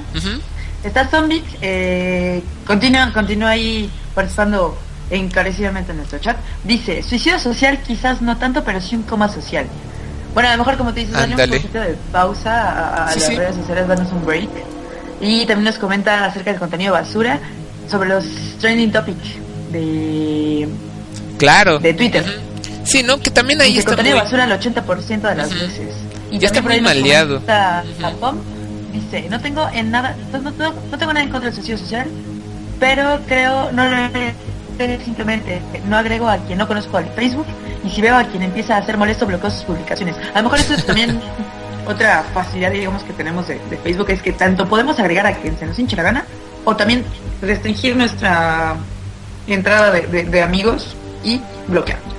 Está 0.84 1.08
Zombie, 1.08 1.42
eh, 1.60 2.42
continúa, 2.66 3.12
continúa 3.12 3.50
ahí 3.50 3.90
participando 4.14 4.78
encarecidamente 5.10 5.90
en 5.90 5.98
nuestro 5.98 6.18
chat. 6.18 6.36
Dice, 6.64 7.02
suicidio 7.02 7.38
social 7.38 7.80
quizás 7.82 8.22
no 8.22 8.36
tanto, 8.36 8.62
pero 8.64 8.80
sí 8.80 8.94
un 8.94 9.02
coma 9.02 9.28
social. 9.28 9.66
Bueno, 10.34 10.50
a 10.50 10.52
lo 10.52 10.58
mejor 10.58 10.76
como 10.76 10.92
te 10.92 11.00
dices, 11.00 11.14
dale 11.14 11.34
un 11.34 11.50
poquito 11.50 11.80
de 11.80 11.96
pausa 12.12 13.06
a, 13.06 13.14
las 13.14 13.36
redes 13.36 13.56
sociales, 13.56 13.88
danos 13.88 14.12
un 14.12 14.24
break. 14.24 14.48
Y 15.20 15.46
también 15.46 15.64
nos 15.64 15.78
comenta 15.78 16.26
acerca 16.26 16.50
del 16.50 16.60
contenido 16.60 16.92
basura 16.92 17.40
sobre 17.90 18.08
los 18.10 18.24
trending 18.60 18.92
topics 18.92 19.28
de... 19.72 20.68
Claro. 21.38 21.78
De 21.80 21.92
Twitter. 21.92 22.24
Sí, 22.84 23.02
¿no? 23.02 23.18
Que 23.18 23.30
también 23.30 23.60
ahí 23.60 23.78
está 23.78 23.90
contenido 23.90 24.16
basura 24.16 24.44
el 24.44 24.52
80% 24.52 25.20
de 25.22 25.34
las 25.34 25.50
veces. 25.50 25.94
Y 26.30 26.38
ya 26.38 26.46
está 26.46 26.62
muy 26.62 26.80
maleado. 26.80 27.42
Dice, 29.00 29.28
no 29.28 29.40
tengo 29.40 29.68
en 29.72 29.90
nada, 29.90 30.16
no, 30.32 30.52
tengo 30.52 31.12
nada 31.12 31.22
en 31.22 31.30
contra 31.30 31.50
del 31.50 31.54
suicidio 31.54 31.78
social, 31.78 32.06
pero 32.78 33.20
creo, 33.26 33.72
no 33.72 33.82
simplemente 35.04 35.60
no 35.88 35.96
agrego 35.96 36.28
a 36.28 36.38
quien 36.38 36.58
no 36.58 36.68
conozco 36.68 36.98
al 36.98 37.06
Facebook 37.10 37.46
y 37.84 37.90
si 37.90 38.00
veo 38.00 38.16
a 38.16 38.24
quien 38.24 38.42
empieza 38.42 38.76
a 38.76 38.78
hacer 38.78 38.96
molesto 38.96 39.26
bloqueo 39.26 39.50
sus 39.50 39.64
publicaciones. 39.64 40.16
A 40.34 40.38
lo 40.38 40.44
mejor 40.44 40.60
eso 40.60 40.74
es 40.74 40.86
también 40.86 41.20
otra 41.86 42.22
facilidad 42.34 42.70
digamos 42.70 43.02
que 43.02 43.12
tenemos 43.12 43.48
de, 43.48 43.58
Facebook 43.82 44.10
es 44.10 44.22
que 44.22 44.32
tanto 44.32 44.68
podemos 44.68 44.98
agregar 44.98 45.26
a 45.26 45.34
quien 45.34 45.58
se 45.58 45.66
nos 45.66 45.78
hinche 45.78 45.96
la 45.96 46.02
gana 46.04 46.24
o 46.64 46.76
también 46.76 47.04
restringir 47.42 47.96
nuestra 47.96 48.76
entrada 49.46 49.90
de, 49.90 50.24
de 50.24 50.42
amigos 50.42 50.96
y 51.24 51.40
bloquear. 51.66 52.17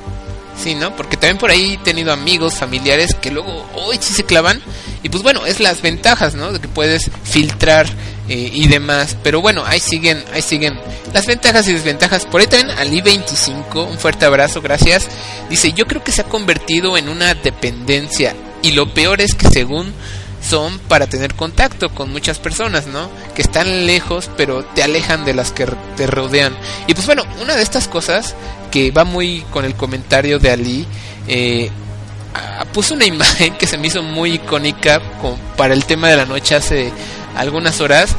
Sí, 0.62 0.76
¿no? 0.76 0.94
Porque 0.96 1.16
también 1.16 1.38
por 1.38 1.52
ahí 1.52 1.76
he 1.76 1.84
tenido 1.84 2.12
amigos, 2.12 2.56
familiares 2.56 3.16
que 3.16 3.32
luego 3.32 3.66
hoy 3.76 3.98
sí 4.02 4.14
se 4.14 4.26
clavan. 4.26 4.62
Y 5.04 5.10
pues 5.10 5.24
bueno, 5.24 5.46
es 5.46 5.62
las 5.62 5.82
ventajas, 5.82 6.36
¿no? 6.36 6.52
De 6.52 6.60
que 6.60 6.68
puedes 6.68 7.10
filtrar 7.24 7.88
eh, 8.28 8.52
y 8.54 8.68
demás. 8.68 9.16
Pero 9.24 9.42
bueno, 9.42 9.64
ahí 9.66 9.80
siguen, 9.80 10.22
ahí 10.34 10.42
siguen 10.42 10.78
las 11.14 11.26
ventajas 11.26 11.68
y 11.70 11.74
desventajas. 11.74 12.26
Por 12.26 12.42
ahí 12.42 12.48
también 12.48 12.78
Ali 12.78 13.00
25, 13.00 13.84
un 13.86 13.98
fuerte 13.98 14.26
abrazo, 14.26 14.62
gracias. 14.62 15.08
Dice, 15.50 15.72
yo 15.72 15.88
creo 15.88 16.04
que 16.04 16.12
se 16.12 16.22
ha 16.22 16.26
convertido 16.26 16.98
en 16.98 17.08
una 17.08 17.34
dependencia. 17.36 18.36
Y 18.62 18.72
lo 18.72 18.94
peor 18.94 19.22
es 19.22 19.36
que 19.36 19.48
según 19.48 19.94
son 20.42 20.80
para 20.80 21.08
tener 21.08 21.36
contacto 21.36 21.90
con 21.90 22.12
muchas 22.12 22.40
personas, 22.40 22.88
¿no? 22.88 23.10
Que 23.36 23.42
están 23.42 23.86
lejos, 23.86 24.30
pero 24.38 24.64
te 24.64 24.84
alejan 24.84 25.26
de 25.26 25.34
las 25.34 25.52
que 25.52 25.66
te 25.98 26.08
rodean. 26.08 26.56
Y 26.88 26.94
pues 26.94 27.06
bueno, 27.06 27.24
una 27.42 27.56
de 27.56 27.62
estas 27.62 27.88
cosas 27.88 28.36
que 28.72 28.92
va 28.92 29.04
muy 29.04 29.42
con 29.52 29.66
el 29.66 29.76
comentario 29.76 30.40
de 30.40 30.52
Ali, 30.52 30.88
eh, 31.28 31.70
puso 32.74 32.94
una 32.94 33.06
imagen 33.06 33.56
que 33.56 33.68
se 33.68 33.78
me 33.78 33.88
hizo 33.88 34.04
muy 34.04 34.34
icónica 34.34 35.02
para 35.58 35.74
el 35.74 35.86
tema 35.86 36.10
de 36.10 36.18
la 36.18 36.26
noche 36.26 36.56
hace 36.56 36.92
algunas 37.36 37.82
horas 37.82 38.16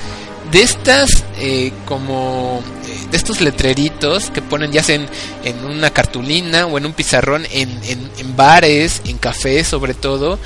de 0.51 0.63
estas 0.63 1.25
eh, 1.39 1.73
como 1.87 2.63
eh, 2.87 3.07
de 3.11 3.17
estos 3.17 3.41
letreritos 3.41 4.31
que 4.31 4.43
ponen 4.43 4.73
ya 4.73 4.83
sea 4.83 4.97
en, 5.45 5.65
una 5.65 5.91
cartulina 5.91 6.67
o 6.67 6.77
en 6.77 6.87
un 6.87 6.93
pizarrón 6.93 7.47
en, 7.53 7.79
en 7.85 8.37
bares, 8.37 9.03
en 9.05 9.19
cafés 9.19 9.69
sobre 9.69 9.95
todo, 9.95 10.41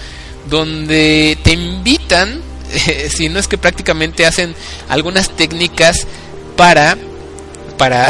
donde 0.49 1.39
te 1.43 1.53
invitan, 1.53 2.41
si 3.15 3.29
no 3.29 3.39
es 3.39 3.49
que 3.49 3.59
prácticamente 3.59 4.27
hacen 4.27 4.55
algunas 4.89 5.31
técnicas 5.31 6.07
para 6.57 6.97
para 7.77 8.09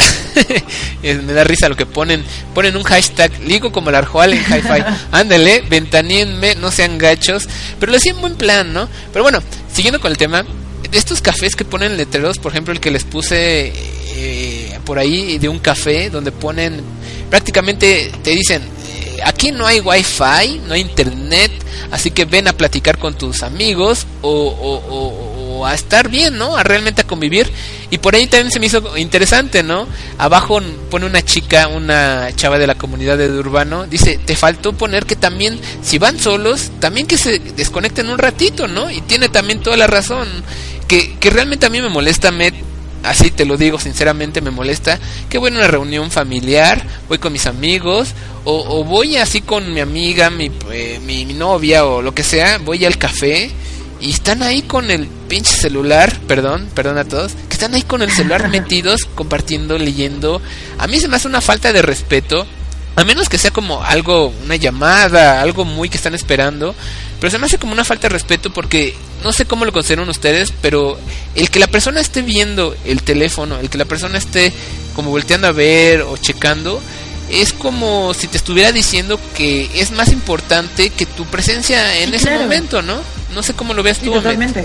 me 1.01 1.33
da 1.33 1.43
risa 1.43 1.69
lo 1.69 1.75
que 1.75 1.85
ponen 1.85 2.23
ponen 2.53 2.75
un 2.75 2.83
hashtag 2.83 3.31
ligo 3.41 3.71
como 3.71 3.89
el 3.89 3.95
arjoal 3.95 4.33
en 4.33 4.39
hi-fi. 4.39 4.83
Ándale 5.11 5.63
ventaníenme 5.67 6.55
no 6.55 6.71
sean 6.71 6.97
gachos 6.97 7.47
pero 7.79 7.91
lo 7.91 7.97
hacían 7.97 8.21
buen 8.21 8.35
plan 8.35 8.73
no 8.73 8.87
pero 9.11 9.23
bueno 9.23 9.41
siguiendo 9.73 9.99
con 9.99 10.11
el 10.11 10.17
tema 10.17 10.43
de 10.43 10.97
estos 10.97 11.21
cafés 11.21 11.55
que 11.55 11.65
ponen 11.65 11.97
letreros 11.97 12.37
por 12.37 12.51
ejemplo 12.51 12.73
el 12.73 12.79
que 12.79 12.91
les 12.91 13.03
puse 13.03 13.73
eh, 14.17 14.79
por 14.85 14.99
ahí 14.99 15.37
de 15.39 15.49
un 15.49 15.59
café 15.59 16.09
donde 16.09 16.31
ponen 16.31 16.81
prácticamente 17.29 18.11
te 18.23 18.31
dicen 18.31 18.61
eh, 18.61 18.74
aquí 19.23 19.51
no 19.51 19.65
hay 19.65 19.79
wifi 19.79 20.59
no 20.67 20.73
hay 20.73 20.81
internet 20.81 21.51
así 21.91 22.11
que 22.11 22.25
ven 22.25 22.47
a 22.47 22.53
platicar 22.53 22.97
con 22.97 23.17
tus 23.17 23.43
amigos 23.43 24.05
o, 24.21 24.29
o, 24.29 24.89
o 24.89 25.35
a 25.65 25.73
estar 25.73 26.09
bien, 26.09 26.37
¿no? 26.37 26.55
A 26.57 26.63
realmente 26.63 27.01
a 27.01 27.07
convivir. 27.07 27.49
Y 27.89 27.97
por 27.97 28.15
ahí 28.15 28.27
también 28.27 28.51
se 28.51 28.59
me 28.59 28.65
hizo 28.65 28.97
interesante, 28.97 29.63
¿no? 29.63 29.87
Abajo 30.17 30.59
pone 30.89 31.05
una 31.05 31.23
chica, 31.23 31.67
una 31.67 32.29
chava 32.35 32.57
de 32.57 32.67
la 32.67 32.75
comunidad 32.75 33.17
de 33.17 33.29
Urbano, 33.29 33.85
dice, 33.85 34.19
te 34.23 34.35
faltó 34.35 34.73
poner 34.73 35.05
que 35.05 35.15
también, 35.15 35.59
si 35.81 35.97
van 35.97 36.19
solos, 36.19 36.71
también 36.79 37.07
que 37.07 37.17
se 37.17 37.39
desconecten 37.39 38.09
un 38.09 38.17
ratito, 38.17 38.67
¿no? 38.67 38.89
Y 38.89 39.01
tiene 39.01 39.29
también 39.29 39.61
toda 39.61 39.77
la 39.77 39.87
razón. 39.87 40.27
Que, 40.87 41.17
que 41.17 41.31
realmente 41.31 41.65
a 41.65 41.69
mí 41.69 41.81
me 41.81 41.89
molesta, 41.89 42.31
Met, 42.31 42.53
así 43.05 43.31
te 43.31 43.45
lo 43.45 43.57
digo 43.57 43.79
sinceramente, 43.79 44.41
me 44.41 44.51
molesta 44.51 44.99
que 45.29 45.37
voy 45.37 45.51
a 45.51 45.53
una 45.53 45.67
reunión 45.67 46.11
familiar, 46.11 46.85
voy 47.07 47.17
con 47.17 47.33
mis 47.33 47.45
amigos, 47.45 48.13
o, 48.43 48.79
o 48.79 48.83
voy 48.83 49.17
así 49.17 49.41
con 49.41 49.73
mi 49.73 49.79
amiga, 49.79 50.29
mi, 50.29 50.51
eh, 50.71 50.99
mi, 51.05 51.25
mi 51.25 51.33
novia, 51.33 51.85
o 51.85 52.01
lo 52.01 52.13
que 52.13 52.23
sea, 52.23 52.57
voy 52.59 52.85
al 52.85 52.97
café 52.97 53.51
y 53.99 54.11
están 54.11 54.43
ahí 54.43 54.61
con 54.61 54.91
el 54.91 55.07
pinche 55.07 55.55
celular, 55.55 56.13
perdón, 56.27 56.69
perdón 56.75 56.97
a 56.97 57.05
todos, 57.05 57.33
que 57.47 57.53
están 57.53 57.73
ahí 57.73 57.83
con 57.83 58.01
el 58.01 58.11
celular 58.11 58.49
metidos, 58.51 59.05
compartiendo, 59.15 59.77
leyendo. 59.77 60.41
A 60.77 60.87
mí 60.87 60.99
se 60.99 61.07
me 61.07 61.15
hace 61.15 61.27
una 61.27 61.41
falta 61.41 61.71
de 61.73 61.81
respeto, 61.81 62.45
a 62.95 63.03
menos 63.03 63.29
que 63.29 63.37
sea 63.37 63.51
como 63.51 63.83
algo, 63.83 64.33
una 64.43 64.55
llamada, 64.55 65.41
algo 65.41 65.65
muy 65.65 65.89
que 65.89 65.97
están 65.97 66.15
esperando, 66.15 66.75
pero 67.25 67.31
se 67.31 67.39
me 67.39 67.47
hace 67.47 67.57
como 67.57 67.73
una 67.73 67.83
falta 67.83 68.07
de 68.07 68.13
respeto 68.13 68.53
porque 68.53 68.95
no 69.23 69.33
sé 69.33 69.45
cómo 69.45 69.65
lo 69.65 69.71
consideran 69.71 70.07
ustedes, 70.07 70.53
pero 70.61 70.95
el 71.33 71.49
que 71.49 71.57
la 71.57 71.65
persona 71.65 71.99
esté 71.99 72.21
viendo 72.21 72.75
el 72.85 73.01
teléfono, 73.01 73.57
el 73.57 73.67
que 73.71 73.79
la 73.79 73.85
persona 73.85 74.19
esté 74.19 74.53
como 74.95 75.09
volteando 75.09 75.47
a 75.47 75.51
ver 75.51 76.03
o 76.03 76.17
checando, 76.17 76.79
es 77.31 77.51
como 77.51 78.13
si 78.13 78.27
te 78.27 78.37
estuviera 78.37 78.71
diciendo 78.71 79.19
que 79.35 79.71
es 79.73 79.89
más 79.89 80.09
importante 80.09 80.91
que 80.91 81.07
tu 81.07 81.25
presencia 81.25 81.97
en 81.97 82.11
Sí, 82.11 82.17
ese 82.17 82.25
claro. 82.27 82.43
momento, 82.43 82.83
¿no? 82.83 82.99
No 83.33 83.41
sé 83.41 83.55
cómo 83.55 83.73
lo 83.73 83.81
veas 83.81 83.97
tú. 83.97 84.11
Totalmente. 84.13 84.63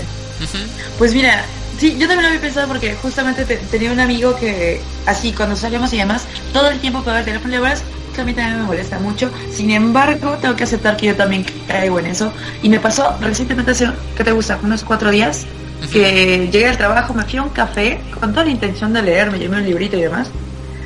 Pues 0.99 1.15
mira, 1.15 1.43
sí, 1.81 1.93
yo 1.97 2.07
también 2.07 2.21
lo 2.21 2.27
había 2.29 2.41
pensado 2.41 2.67
porque 2.67 2.93
justamente 3.01 3.43
te- 3.43 3.57
tenía 3.57 3.91
un 3.91 3.99
amigo 3.99 4.35
que, 4.35 4.79
así, 5.07 5.33
cuando 5.33 5.55
salíamos 5.55 5.91
y 5.93 5.97
demás, 5.97 6.25
todo 6.53 6.69
el 6.69 6.79
tiempo 6.79 6.99
pegaba 6.99 7.19
el 7.19 7.25
teléfono 7.25 7.49
y 7.53 7.55
la 7.57 7.61
verdad 7.61 7.77
es 7.79 8.15
que 8.15 8.21
a 8.21 8.23
mí 8.23 8.33
también 8.33 8.59
me 8.59 8.63
molesta 8.65 8.99
mucho. 8.99 9.31
Sin 9.51 9.71
embargo, 9.71 10.37
tengo 10.39 10.55
que 10.55 10.63
aceptar 10.65 10.95
que 10.95 11.07
yo 11.07 11.15
también 11.15 11.43
caigo 11.67 11.97
en 11.99 12.05
eso. 12.05 12.31
Y 12.61 12.69
me 12.69 12.79
pasó 12.79 13.15
recientemente 13.19 13.71
hace, 13.71 13.89
¿qué 14.15 14.23
te 14.23 14.31
gusta? 14.31 14.59
Unos 14.61 14.83
cuatro 14.83 15.09
días, 15.09 15.45
que 15.91 16.47
llegué 16.51 16.67
al 16.67 16.77
trabajo, 16.77 17.13
me 17.15 17.23
fui 17.23 17.39
a 17.39 17.43
un 17.43 17.49
café 17.49 17.99
con 18.19 18.31
toda 18.31 18.45
la 18.45 18.51
intención 18.51 18.93
de 18.93 19.01
leer, 19.01 19.31
me 19.31 19.39
llevé 19.39 19.57
un 19.57 19.65
librito 19.65 19.97
y 19.97 20.01
demás. 20.01 20.27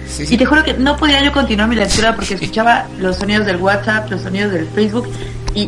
Sí, 0.07 0.25
sí. 0.25 0.35
Y 0.35 0.37
te 0.37 0.45
juro 0.45 0.63
que 0.63 0.73
no 0.75 0.95
podía 0.95 1.21
yo 1.23 1.31
continuar 1.33 1.67
mi 1.67 1.75
lectura 1.75 2.15
porque 2.15 2.35
escuchaba 2.35 2.85
los 2.99 3.17
sonidos 3.17 3.45
del 3.45 3.57
WhatsApp, 3.57 4.09
los 4.09 4.21
sonidos 4.21 4.51
del 4.53 4.67
Facebook 4.67 5.09
y 5.53 5.67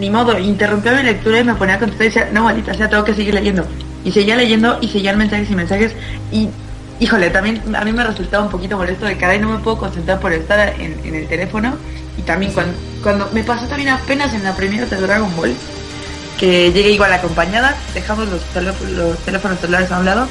ni 0.00 0.10
modo, 0.10 0.36
interrumpía 0.38 0.92
mi 0.92 1.04
lectura 1.04 1.38
y 1.40 1.44
me 1.44 1.54
ponía 1.54 1.76
a 1.76 1.78
contestar 1.78 2.06
y 2.06 2.08
decía, 2.10 2.28
no, 2.32 2.42
maldita 2.44 2.74
sea, 2.74 2.88
tengo 2.90 3.04
que 3.04 3.14
seguir 3.14 3.32
leyendo. 3.34 3.64
Y 4.04 4.12
seguía 4.12 4.36
leyendo 4.36 4.78
y 4.80 4.88
seguían 4.88 5.18
mensajes 5.18 5.50
y 5.50 5.54
mensajes. 5.54 5.92
Y, 6.30 6.48
híjole, 7.00 7.30
también 7.30 7.62
a 7.74 7.84
mí 7.84 7.92
me 7.92 8.04
resultaba 8.04 8.44
un 8.44 8.50
poquito 8.50 8.76
molesto 8.76 9.06
de 9.06 9.16
cada 9.16 9.34
y 9.34 9.38
no 9.38 9.48
me 9.48 9.58
puedo 9.58 9.78
concentrar 9.78 10.20
por 10.20 10.32
estar 10.32 10.74
en, 10.80 10.98
en 11.04 11.14
el 11.14 11.26
teléfono. 11.28 11.76
Y 12.18 12.22
también 12.22 12.52
cuando, 12.52 12.74
cuando 13.02 13.30
me 13.32 13.42
pasó 13.42 13.66
también 13.66 13.88
apenas 13.90 14.34
en 14.34 14.42
la 14.44 14.54
primera 14.54 14.86
de 14.86 14.96
Dragon 14.96 15.34
Ball, 15.36 15.54
que 16.38 16.72
llegué 16.72 16.90
igual 16.90 17.12
acompañada, 17.12 17.76
dejamos 17.94 18.28
los, 18.28 18.42
teléfonos- 18.54 18.90
los 18.90 19.18
teléfonos 19.20 19.60
celulares 19.60 19.90
a 19.92 19.98
un 19.98 20.04
lado, 20.04 20.26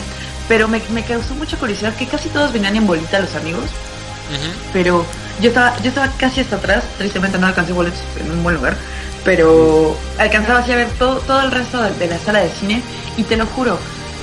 pero 0.50 0.68
me, 0.68 0.82
me 0.92 1.04
causó 1.04 1.34
mucha 1.36 1.58
curiosidad 1.58 1.96
que 1.96 2.06
casi 2.08 2.28
todos 2.30 2.52
venían 2.52 2.76
en 2.76 2.86
bolita 2.86 3.20
los 3.20 3.34
amigos, 3.36 3.64
pero 4.74 5.06
yo 5.42 5.50
estaba, 5.50 5.76
yo 5.82 5.90
estaba 5.90 6.10
casi 6.18 6.42
hasta 6.42 6.58
atrás, 6.58 6.84
tristemente 6.98 7.38
no 7.38 7.48
alcancé 7.48 7.72
boletos 7.74 8.00
en 8.20 8.32
un 8.32 8.44
buen 8.44 8.56
lugar, 8.56 8.76
pero 9.24 9.96
alcanzaba 10.18 10.60
así 10.60 10.72
a 10.72 10.78
ver 10.78 10.90
todo, 10.98 11.18
todo 11.20 11.42
el 11.42 11.52
resto 11.52 11.82
de, 11.82 11.94
de 11.94 12.08
la 12.08 12.20
sala 12.20 12.40
de 12.40 12.50
cine 12.50 12.82
y 13.18 13.24
te 13.24 13.38
lo 13.38 13.46
juro, 13.46 13.78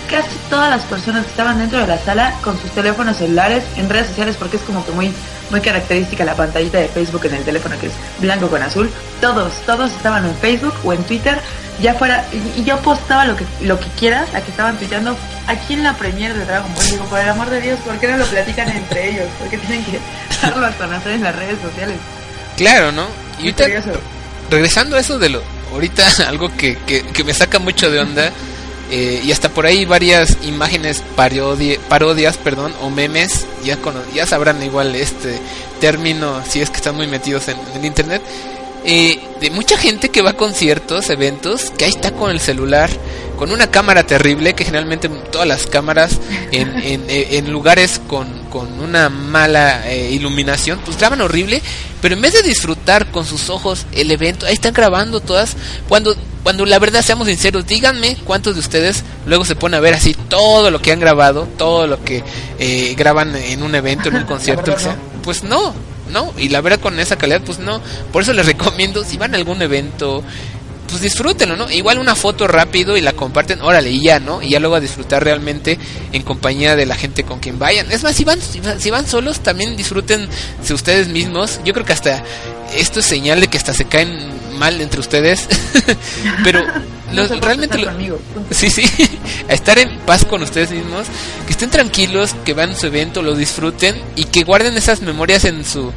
casi 0.09 0.37
todas 0.49 0.71
las 0.71 0.83
personas 0.85 1.25
que 1.25 1.31
estaban 1.31 1.59
dentro 1.59 1.79
de 1.79 1.87
la 1.87 1.99
sala 1.99 2.35
con 2.43 2.59
sus 2.61 2.71
teléfonos 2.71 3.19
celulares 3.19 3.63
en 3.77 3.89
redes 3.89 4.09
sociales, 4.09 4.37
porque 4.39 4.57
es 4.57 4.63
como 4.63 4.85
que 4.85 4.93
muy, 4.93 5.13
muy 5.51 5.61
característica 5.61 6.25
la 6.25 6.35
pantallita 6.35 6.79
de 6.79 6.89
Facebook 6.89 7.27
en 7.27 7.35
el 7.35 7.45
teléfono 7.45 7.79
que 7.79 7.87
es 7.87 7.93
blanco 8.19 8.49
con 8.49 8.63
azul, 8.63 8.91
todos, 9.21 9.53
todos 9.67 9.93
estaban 9.93 10.25
en 10.25 10.35
Facebook 10.37 10.75
o 10.85 10.93
en 10.93 11.03
Twitter, 11.05 11.39
ya 11.81 11.95
fuera, 11.95 12.25
y, 12.33 12.61
y 12.61 12.65
yo 12.65 12.79
postaba 12.79 13.25
lo 13.25 13.37
que, 13.37 13.45
lo 13.61 13.79
que 13.79 13.87
quieras, 13.99 14.35
a 14.35 14.41
que 14.41 14.51
estaban 14.51 14.77
tuiteando 14.79 15.17
aquí 15.47 15.75
en 15.75 15.85
la 15.85 15.95
premiere 15.95 16.35
de 16.35 16.45
Dragon 16.45 16.73
Ball, 16.75 16.91
digo, 16.91 17.05
por 17.05 17.21
el 17.21 17.29
amor 17.29 17.51
de 17.51 17.61
Dios, 17.61 17.79
¿por 17.81 17.99
qué 17.99 18.09
no 18.09 18.17
lo 18.17 18.27
platican 18.27 18.69
entre 18.71 19.11
ellos? 19.11 19.27
¿Por 19.39 19.49
qué 19.49 19.59
tienen 19.59 19.85
que 19.85 20.01
darlo 20.43 20.67
a 20.67 20.71
conocer 20.73 21.13
en 21.13 21.23
las 21.23 21.37
redes 21.37 21.59
sociales? 21.61 21.97
Claro, 22.57 22.91
¿no? 22.91 23.03
Y 23.39 23.43
Muy 23.43 23.53
ahorita, 23.53 23.65
curioso. 23.65 24.01
Regresando 24.51 24.97
a 24.97 25.01
eso 25.01 25.19
de 25.19 25.29
lo. 25.31 25.43
Ahorita, 25.73 26.07
algo 26.29 26.51
que, 26.57 26.77
que, 26.87 27.03
que 27.03 27.25
me 27.25 27.35
saca 27.35 27.59
mucho 27.59 27.91
de 27.91 28.01
onda. 28.01 28.33
eh, 28.91 29.21
y 29.25 29.33
hasta 29.33 29.51
por 29.51 29.67
ahí 29.67 29.85
varias 29.85 30.39
imágenes 30.43 31.03
parodi- 31.17 31.79
parodias, 31.89 32.37
perdón, 32.39 32.73
o 32.81 32.89
memes. 32.91 33.47
Ya, 33.65 33.77
cono- 33.77 34.03
ya 34.15 34.27
sabrán 34.27 34.63
igual 34.63 34.95
este 34.95 35.39
término 35.81 36.43
si 36.49 36.61
es 36.61 36.71
que 36.71 36.77
están 36.79 36.97
muy 36.97 37.07
metidos 37.07 37.49
en 37.49 37.59
el 37.75 37.85
internet. 37.85 38.23
Eh, 38.85 39.21
de 39.41 39.51
mucha 39.51 39.77
gente 39.77 40.09
que 40.09 40.23
va 40.23 40.31
a 40.31 40.37
conciertos, 40.37 41.11
eventos, 41.11 41.71
que 41.77 41.85
ahí 41.85 41.91
está 41.91 42.13
con 42.13 42.31
el 42.31 42.41
celular, 42.41 42.91
con 43.37 43.53
una 43.53 43.71
cámara 43.71 44.05
terrible, 44.05 44.55
que 44.55 44.65
generalmente 44.65 45.09
todas 45.09 45.47
las 45.47 45.67
cámaras 45.67 46.19
en, 46.51 46.69
en, 46.83 47.05
eh, 47.09 47.39
en 47.39 47.53
lugares 47.53 48.01
con, 48.07 48.27
con 48.51 48.81
una 48.81 49.09
mala 49.09 49.91
eh, 49.91 50.11
iluminación, 50.11 50.81
pues 50.85 50.99
graban 50.99 51.21
horrible, 51.21 51.63
pero 52.01 52.15
en 52.15 52.23
vez 52.23 52.35
de 52.35 52.43
disfrutar 52.43 53.11
con 53.11 53.25
sus 53.25 53.51
ojos 53.51 53.87
el 53.93 54.11
evento, 54.11 54.47
ahí 54.47 54.55
están 54.55 54.75
grabando 54.75 55.21
todas, 55.21 55.57
cuando 55.89 56.17
cuando 56.43 56.65
la 56.65 56.79
verdad 56.79 57.03
seamos 57.03 57.27
sinceros, 57.27 57.67
díganme 57.67 58.17
cuántos 58.25 58.55
de 58.55 58.61
ustedes 58.61 59.05
luego 59.27 59.45
se 59.45 59.55
ponen 59.55 59.77
a 59.77 59.81
ver 59.81 59.93
así 59.93 60.15
todo 60.15 60.71
lo 60.71 60.81
que 60.81 60.93
han 60.93 61.01
grabado, 61.01 61.47
todo 61.59 61.87
lo 61.87 62.03
que 62.03 62.25
eh, 62.59 62.95
graban 62.97 63.37
en 63.37 63.63
un 63.63 63.75
evento, 63.75 64.09
en 64.09 64.17
un 64.17 64.25
concierto, 64.27 64.71
verdad, 64.71 64.79
o 64.79 64.81
sea, 64.81 64.97
pues 65.23 65.43
no, 65.43 65.75
no, 66.11 66.33
y 66.37 66.49
la 66.49 66.61
verdad 66.61 66.81
con 66.81 66.99
esa 66.99 67.17
calidad, 67.17 67.43
pues 67.45 67.59
no, 67.59 67.81
por 68.13 68.23
eso 68.23 68.33
les 68.33 68.47
recomiendo, 68.47 69.05
si 69.05 69.17
van 69.17 69.35
a 69.35 69.37
algún 69.37 69.63
evento, 69.63 70.23
pues 70.89 71.03
disfrútenlo, 71.03 71.57
¿no? 71.57 71.71
Igual 71.71 71.99
una 71.99 72.15
foto 72.15 72.47
rápido 72.47 72.97
y 72.97 73.01
la 73.01 73.13
comparten, 73.13 73.61
órale, 73.61 73.91
y 73.91 74.03
ya, 74.03 74.19
¿no? 74.19 74.43
Y 74.43 74.51
ya 74.51 74.61
luego 74.61 74.77
a 74.77 74.81
disfrutar 74.81 75.23
realmente 75.23 75.79
en 76.13 76.23
compañía 76.23 76.77
de 76.77 76.87
la 76.87 76.97
gente 76.97 77.25
con 77.25 77.39
quien 77.39 77.59
vayan. 77.59 77.91
Es 77.93 78.03
más, 78.03 78.17
si 78.17 78.25
van, 78.25 78.41
si 78.41 78.91
van, 78.91 79.07
solos, 79.07 79.41
también 79.41 79.77
disfruten 79.77 80.29
ustedes 80.71 81.09
mismos. 81.09 81.61
Yo 81.65 81.75
creo 81.75 81.85
que 81.85 81.93
hasta 81.93 82.23
esto 82.75 83.01
es 83.01 83.07
señal 83.07 83.41
de 83.41 83.49
que 83.49 83.59
hasta 83.59 83.75
se 83.75 83.85
caen 83.85 84.59
mal 84.59 84.81
entre 84.81 85.01
ustedes. 85.01 85.47
Pero 86.45 86.65
No 87.13 87.23
se 87.23 87.37
puede 87.37 87.41
realmente... 87.41 87.79
lo-. 87.79 88.19
Sí, 88.51 88.71
sí, 88.71 88.85
a 89.49 89.53
estar 89.53 89.79
en 89.79 89.99
paz 90.01 90.25
con 90.25 90.43
ustedes 90.43 90.71
mismos, 90.71 91.07
que 91.47 91.53
estén 91.53 91.71
tranquilos, 91.71 92.35
que 92.45 92.55
vean 92.55 92.77
su 92.77 92.87
evento, 92.87 93.23
lo 93.23 93.35
disfruten 93.35 93.97
y 94.17 94.25
que 94.25 94.45
guarden 94.45 94.77
esas 94.77 95.01
memorias 95.03 95.45
en 95.45 95.65
su 95.65 95.93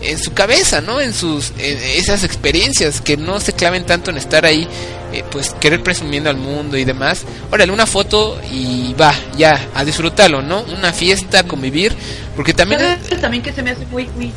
en 0.00 0.16
su 0.18 0.32
cabeza, 0.32 0.80
¿no? 0.80 1.00
En 1.00 1.12
sus 1.12 1.52
en 1.58 1.78
esas 1.98 2.22
experiencias, 2.24 3.00
que 3.00 3.16
no 3.16 3.40
se 3.40 3.52
claven 3.52 3.84
tanto 3.84 4.10
en 4.10 4.16
estar 4.16 4.44
ahí, 4.44 4.68
eh, 5.12 5.24
pues 5.30 5.50
querer 5.60 5.82
presumiendo 5.82 6.30
al 6.30 6.36
mundo 6.36 6.76
y 6.76 6.84
demás. 6.84 7.24
Órale, 7.50 7.72
una 7.72 7.86
foto 7.86 8.40
y 8.50 8.94
va, 8.94 9.14
ya, 9.36 9.68
a 9.74 9.84
disfrutarlo, 9.84 10.42
¿no? 10.42 10.62
Una 10.62 10.92
fiesta, 10.92 11.42
convivir, 11.44 11.94
porque 12.36 12.54
también... 12.54 12.80
¿Sabes 12.80 13.20
también 13.20 13.42
que 13.42 13.52
se 13.52 13.62
me 13.62 13.70
hace 13.70 13.86
muy, 13.86 14.08
muy 14.16 14.32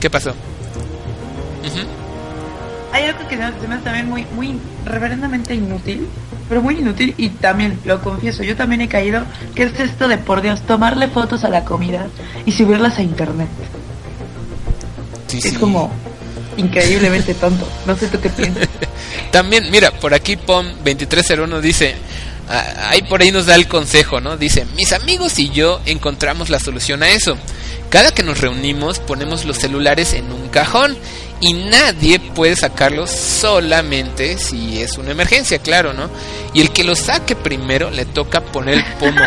¿Qué 0.00 0.08
pasó? 0.08 0.30
Ujú. 0.30 2.01
Hay 2.92 3.04
algo 3.04 3.26
que 3.26 3.36
se 3.36 3.68
me 3.68 3.74
hace 3.74 3.84
también 3.84 4.08
muy, 4.08 4.26
muy 4.34 4.58
reverendamente 4.84 5.54
inútil, 5.54 6.06
pero 6.48 6.60
muy 6.60 6.78
inútil 6.78 7.14
y 7.16 7.30
también, 7.30 7.78
lo 7.84 8.02
confieso, 8.02 8.42
yo 8.42 8.54
también 8.56 8.82
he 8.82 8.88
caído, 8.88 9.24
que 9.54 9.64
es 9.64 9.80
esto 9.80 10.08
de, 10.08 10.18
por 10.18 10.42
Dios, 10.42 10.60
tomarle 10.62 11.08
fotos 11.08 11.44
a 11.44 11.48
la 11.48 11.64
comida 11.64 12.06
y 12.44 12.52
subirlas 12.52 12.98
a 12.98 13.02
internet. 13.02 13.48
Sí, 15.28 15.38
Es 15.38 15.44
sí. 15.44 15.54
como, 15.54 15.90
increíblemente 16.56 17.34
tonto. 17.34 17.66
No 17.86 17.96
sé 17.96 18.08
tú 18.08 18.20
qué 18.20 18.28
piensas. 18.28 18.68
También, 19.30 19.70
mira, 19.70 19.90
por 19.92 20.12
aquí 20.12 20.36
POM2301 20.36 21.60
dice, 21.60 21.94
ah, 22.50 22.90
ahí 22.90 23.02
por 23.02 23.22
ahí 23.22 23.32
nos 23.32 23.46
da 23.46 23.54
el 23.54 23.66
consejo, 23.66 24.20
¿no? 24.20 24.36
Dice, 24.36 24.66
mis 24.76 24.92
amigos 24.92 25.38
y 25.38 25.48
yo 25.50 25.80
encontramos 25.86 26.50
la 26.50 26.58
solución 26.58 27.02
a 27.02 27.08
eso. 27.08 27.38
Cada 27.88 28.10
que 28.10 28.22
nos 28.22 28.40
reunimos 28.40 28.98
ponemos 28.98 29.44
los 29.44 29.58
celulares 29.58 30.14
en 30.14 30.30
un 30.32 30.48
cajón 30.48 30.96
y 31.42 31.54
nadie 31.54 32.20
puede 32.20 32.54
sacarlos 32.54 33.10
solamente 33.10 34.38
si 34.38 34.80
es 34.80 34.96
una 34.96 35.10
emergencia, 35.10 35.58
claro, 35.58 35.92
¿no? 35.92 36.08
Y 36.54 36.60
el 36.60 36.70
que 36.70 36.84
lo 36.84 36.94
saque 36.94 37.34
primero 37.34 37.90
le 37.90 38.04
toca 38.04 38.40
poner 38.40 38.76
el 38.76 38.84
pomo. 39.00 39.20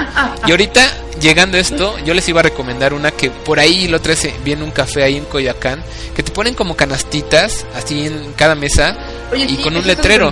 Y 0.48 0.52
ahorita, 0.52 0.82
llegando 1.20 1.58
a 1.58 1.60
esto, 1.60 1.98
yo 2.06 2.14
les 2.14 2.28
iba 2.30 2.40
a 2.40 2.44
recomendar 2.44 2.94
una 2.94 3.12
que 3.12 3.30
por 3.30 3.60
ahí 3.60 3.90
lo 3.90 4.00
trae 4.00 4.16
viene 4.46 4.64
un 4.64 4.72
café 4.72 5.04
ahí 5.04 5.18
en 5.18 5.26
Coyacán, 5.26 5.84
que 6.16 6.24
te 6.24 6.32
ponen 6.32 6.54
como 6.54 6.78
canastitas, 6.78 7.66
así 7.76 8.08
en 8.08 8.32
cada 8.38 8.56
mesa, 8.56 8.98
y 9.36 9.58
con 9.58 9.76
un 9.76 9.86
letrero. 9.86 10.32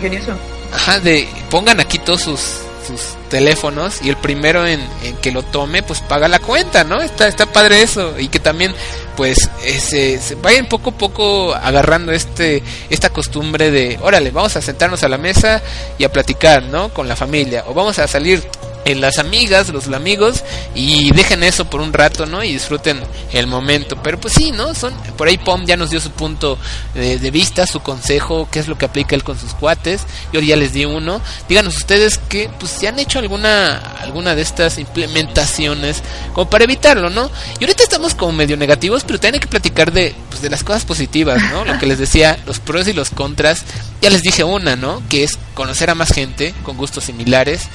Ajá, 0.72 1.02
de 1.02 1.28
pongan 1.52 1.82
aquí 1.82 2.00
todos 2.00 2.22
sus 2.22 2.62
sus 2.84 3.16
teléfonos 3.30 4.02
y 4.02 4.10
el 4.10 4.18
primero 4.18 4.66
en, 4.66 4.82
que 5.22 5.32
lo 5.32 5.44
tome 5.44 5.84
pues 5.84 6.02
paga 6.02 6.28
la 6.28 6.40
cuenta, 6.40 6.84
¿no? 6.84 7.02
Está, 7.02 7.28
está 7.28 7.46
padre 7.46 7.82
eso 7.82 8.20
y 8.20 8.28
que 8.28 8.40
también 8.40 8.74
pues 9.16 9.50
eh, 9.64 9.80
se, 9.80 10.20
se, 10.20 10.36
vayan 10.36 10.68
poco 10.68 10.92
a 10.92 10.94
poco 10.94 11.54
agarrando 11.54 12.12
este 12.12 12.64
esta 12.90 13.10
costumbre 13.10 13.72
de 13.72 14.00
órale, 14.02 14.32
vamos 14.32 14.56
a 14.56 14.62
sentarnos 14.62 15.04
a 15.04 15.10
la 15.10 15.18
mesa 15.18 15.62
y 15.98 16.04
a 16.04 16.12
platicar, 16.12 16.64
¿no? 16.64 16.90
Con 16.90 17.08
la 17.08 17.16
familia 17.16 17.64
o 17.68 17.74
vamos 17.74 18.00
a 18.00 18.08
salir 18.08 18.44
en 18.86 19.02
las 19.02 19.18
amigas, 19.18 19.70
los 19.70 19.88
amigos 19.88 20.44
y 20.76 21.12
dejen 21.12 21.44
eso 21.44 21.66
por 21.66 21.82
un 21.82 21.94
rato, 21.94 22.26
¿no? 22.26 22.44
Y 22.44 22.54
disfruten 22.54 23.00
el 23.32 23.48
momento. 23.48 23.98
Pero 24.02 24.20
pues 24.20 24.34
sí, 24.34 24.52
¿no? 24.52 24.74
Son 24.74 24.94
por 25.18 25.28
ahí 25.28 25.38
Pom 25.38 25.66
ya 25.66 25.78
nos 25.78 25.90
dio 25.90 26.00
su 26.00 26.12
punto 26.12 26.58
de, 26.94 27.32
vista, 27.32 27.66
su 27.66 27.80
consejo, 27.80 28.48
qué 28.52 28.60
es 28.60 28.68
lo 28.68 28.78
que 28.78 28.86
aplica 28.86 29.16
él 29.16 29.24
con 29.24 29.40
sus 29.40 29.54
cuates. 29.54 30.02
Yo 30.32 30.40
ya 30.40 30.56
les 30.56 30.74
di 30.74 30.86
uno. 30.86 31.22
Díganos 31.48 31.78
ustedes 31.78 32.18
que 32.18 32.50
pues 32.60 32.72
si 32.72 32.88
han 32.88 33.00
hecho 33.00 33.20
alguna 33.20 33.78
alguna 34.00 34.36
de 34.36 34.42
estas 34.42 34.78
implementaciones 34.78 36.04
como 36.34 36.50
para 36.50 36.66
evitarlo, 36.66 37.10
¿no? 37.10 37.30
Y 37.60 37.64
ahorita 37.64 37.84
estamos 37.84 38.16
como 38.16 38.34
medio 38.34 38.58
negativos, 38.58 39.04
pero 39.04 39.20
también 39.20 39.36
hay 39.36 39.40
que 39.42 39.48
platicar 39.48 39.92
de 39.92 40.16
pues 40.30 40.42
de 40.42 40.50
las 40.50 40.64
cosas 40.64 40.86
positivas, 40.86 41.42
¿no? 41.52 41.66
Lo 41.66 41.80
que 41.80 41.86
les 41.86 42.00
decía, 42.00 42.38
los 42.46 42.60
pros 42.60 42.88
y 42.88 42.94
los 42.94 43.10
contras. 43.10 43.64
Ya 44.02 44.10
les 44.10 44.22
dije 44.22 44.44
una, 44.44 44.76
¿no? 44.76 45.02
Que 45.08 45.24
es 45.24 45.40
conocer 45.54 45.90
a 45.90 45.96
más 45.96 46.10
gente 46.10 46.54
con 46.64 46.76
gustos 46.76 47.06
similares 47.06 47.70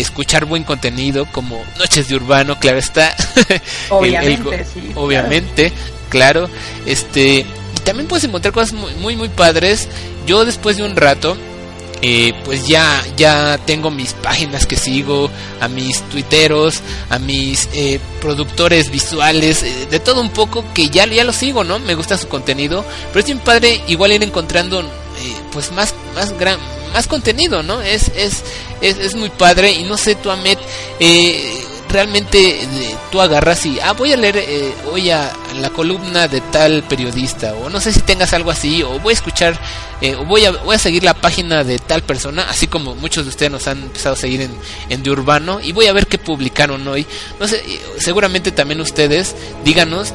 escuchar 0.00 0.44
buen 0.46 0.64
contenido 0.64 1.26
como 1.26 1.62
Noches 1.78 2.08
de 2.08 2.16
Urbano, 2.16 2.58
claro 2.58 2.78
está. 2.78 3.14
Obviamente, 3.90 4.64
sí. 4.64 4.92
Obviamente, 4.94 5.72
claro. 6.08 6.48
Este, 6.86 7.40
y 7.76 7.80
también 7.84 8.08
puedes 8.08 8.24
encontrar 8.24 8.54
cosas 8.54 8.72
muy, 8.72 8.94
muy, 8.94 9.16
muy 9.16 9.28
padres. 9.28 9.88
Yo 10.26 10.44
después 10.44 10.76
de 10.76 10.84
un 10.84 10.96
rato, 10.96 11.36
eh, 12.02 12.34
pues 12.44 12.66
ya, 12.66 13.02
ya 13.16 13.58
tengo 13.64 13.90
mis 13.90 14.12
páginas 14.12 14.66
que 14.66 14.76
sigo, 14.76 15.30
a 15.60 15.68
mis 15.68 16.02
tuiteros, 16.10 16.80
a 17.08 17.18
mis 17.18 17.68
eh, 17.72 18.00
productores 18.20 18.90
visuales, 18.90 19.62
eh, 19.62 19.86
de 19.90 20.00
todo 20.00 20.20
un 20.20 20.30
poco 20.30 20.64
que 20.74 20.88
ya, 20.88 21.06
ya 21.06 21.24
lo 21.24 21.32
sigo, 21.32 21.64
¿no? 21.64 21.78
Me 21.78 21.94
gusta 21.94 22.18
su 22.18 22.28
contenido, 22.28 22.84
pero 23.08 23.20
es 23.20 23.26
bien 23.26 23.38
padre 23.38 23.80
igual 23.86 24.12
ir 24.12 24.22
encontrando 24.22 24.82
pues 25.52 25.70
más, 25.70 25.94
más 26.14 26.36
gran, 26.36 26.58
más 26.92 27.06
contenido, 27.06 27.62
¿no? 27.62 27.80
Es, 27.80 28.10
es, 28.16 28.42
es, 28.80 28.98
es 28.98 29.14
muy 29.14 29.30
padre 29.30 29.72
y 29.72 29.84
no 29.84 29.96
sé, 29.96 30.14
tú, 30.14 30.30
Ahmed, 30.30 30.58
eh, 31.00 31.64
realmente 31.88 32.62
eh, 32.62 32.96
tú 33.10 33.20
agarras 33.20 33.64
y, 33.66 33.78
ah, 33.80 33.92
voy 33.92 34.12
a 34.12 34.16
leer 34.16 34.38
eh, 34.38 34.74
hoy 34.90 35.10
a, 35.10 35.30
la 35.60 35.70
columna 35.70 36.26
de 36.28 36.40
tal 36.40 36.82
periodista, 36.84 37.54
o 37.54 37.68
no 37.68 37.80
sé 37.80 37.92
si 37.92 38.00
tengas 38.00 38.32
algo 38.32 38.50
así, 38.50 38.82
o 38.82 38.98
voy 38.98 39.12
a 39.12 39.14
escuchar, 39.14 39.58
eh, 40.02 40.14
voy 40.14 40.44
a, 40.44 40.50
voy 40.50 40.74
a 40.74 40.78
seguir 40.78 41.04
la 41.04 41.14
página 41.14 41.64
de 41.64 41.78
tal 41.78 42.02
persona, 42.02 42.42
así 42.48 42.66
como 42.66 42.94
muchos 42.94 43.24
de 43.24 43.30
ustedes 43.30 43.50
nos 43.50 43.66
han 43.66 43.82
empezado 43.82 44.14
a 44.14 44.18
seguir 44.18 44.42
en, 44.42 44.50
en 44.88 45.02
De 45.02 45.10
Urbano, 45.10 45.60
y 45.60 45.72
voy 45.72 45.86
a 45.86 45.92
ver 45.92 46.06
qué 46.06 46.18
publicaron 46.18 46.86
hoy. 46.86 47.06
No 47.40 47.48
sé, 47.48 47.62
seguramente 47.98 48.52
también 48.52 48.80
ustedes, 48.80 49.34
díganos 49.64 50.12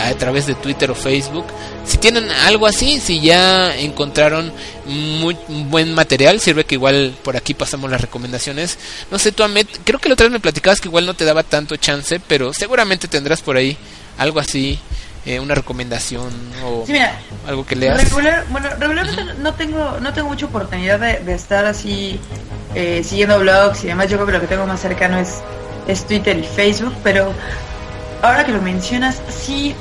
a 0.00 0.14
través 0.14 0.46
de 0.46 0.54
Twitter 0.54 0.90
o 0.90 0.94
Facebook, 0.94 1.46
si 1.84 1.98
tienen 1.98 2.30
algo 2.30 2.66
así, 2.66 3.00
si 3.00 3.20
ya 3.20 3.76
encontraron 3.76 4.52
muy 4.86 5.36
buen 5.48 5.94
material, 5.94 6.40
sirve 6.40 6.64
que 6.64 6.74
igual 6.74 7.14
por 7.22 7.36
aquí 7.36 7.54
pasamos 7.54 7.90
las 7.90 8.00
recomendaciones. 8.00 8.78
No 9.10 9.18
sé, 9.18 9.32
tú, 9.32 9.42
Ahmed, 9.42 9.66
creo 9.84 9.98
que 9.98 10.08
la 10.08 10.14
otra 10.14 10.26
vez 10.26 10.32
me 10.32 10.40
platicabas 10.40 10.80
que 10.80 10.88
igual 10.88 11.06
no 11.06 11.14
te 11.14 11.24
daba 11.24 11.42
tanto 11.42 11.76
chance, 11.76 12.20
pero 12.20 12.52
seguramente 12.52 13.08
tendrás 13.08 13.40
por 13.40 13.56
ahí 13.56 13.76
algo 14.18 14.38
así, 14.38 14.78
eh, 15.26 15.40
una 15.40 15.54
recomendación 15.54 16.30
o 16.64 16.84
algo 17.46 17.66
que 17.66 17.76
leas. 17.76 18.10
bueno, 18.12 18.68
regularmente 18.78 19.34
no 19.38 19.54
tengo 19.54 19.98
no 20.00 20.12
tengo 20.12 20.28
mucha 20.28 20.46
oportunidad 20.46 20.98
de, 20.98 21.34
estar 21.34 21.66
así 21.66 22.18
eh, 22.74 23.02
siguiendo 23.04 23.38
blogs 23.38 23.84
y 23.84 23.88
demás. 23.88 24.08
Yo 24.08 24.16
creo 24.16 24.26
que 24.26 24.32
lo 24.32 24.40
que 24.40 24.46
tengo 24.46 24.66
más 24.66 24.80
cercano 24.80 25.18
es, 25.18 25.40
es 25.86 26.06
Twitter 26.06 26.38
y 26.38 26.44
Facebook, 26.44 26.94
pero 27.02 27.32
ahora 28.22 28.44
que 28.44 28.52
lo 28.52 28.62
mencionas, 28.62 29.20
sí 29.28 29.74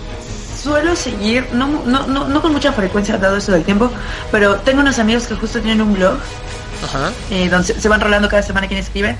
suelo 0.61 0.95
seguir, 0.95 1.47
no, 1.53 1.67
no, 1.85 2.05
no, 2.07 2.27
no 2.27 2.41
con 2.41 2.51
mucha 2.51 2.73
frecuencia 2.73 3.17
dado 3.17 3.37
eso 3.37 3.51
del 3.51 3.63
tiempo, 3.63 3.89
pero 4.31 4.55
tengo 4.57 4.81
unos 4.81 4.99
amigos 4.99 5.25
que 5.25 5.35
justo 5.35 5.61
tienen 5.61 5.81
un 5.81 5.93
blog 5.93 6.17
eh, 7.31 7.49
donde 7.49 7.73
se, 7.79 7.89
van 7.89 8.01
rolando 8.01 8.29
cada 8.29 8.41
semana 8.43 8.67
quien 8.67 8.79
escribe. 8.79 9.15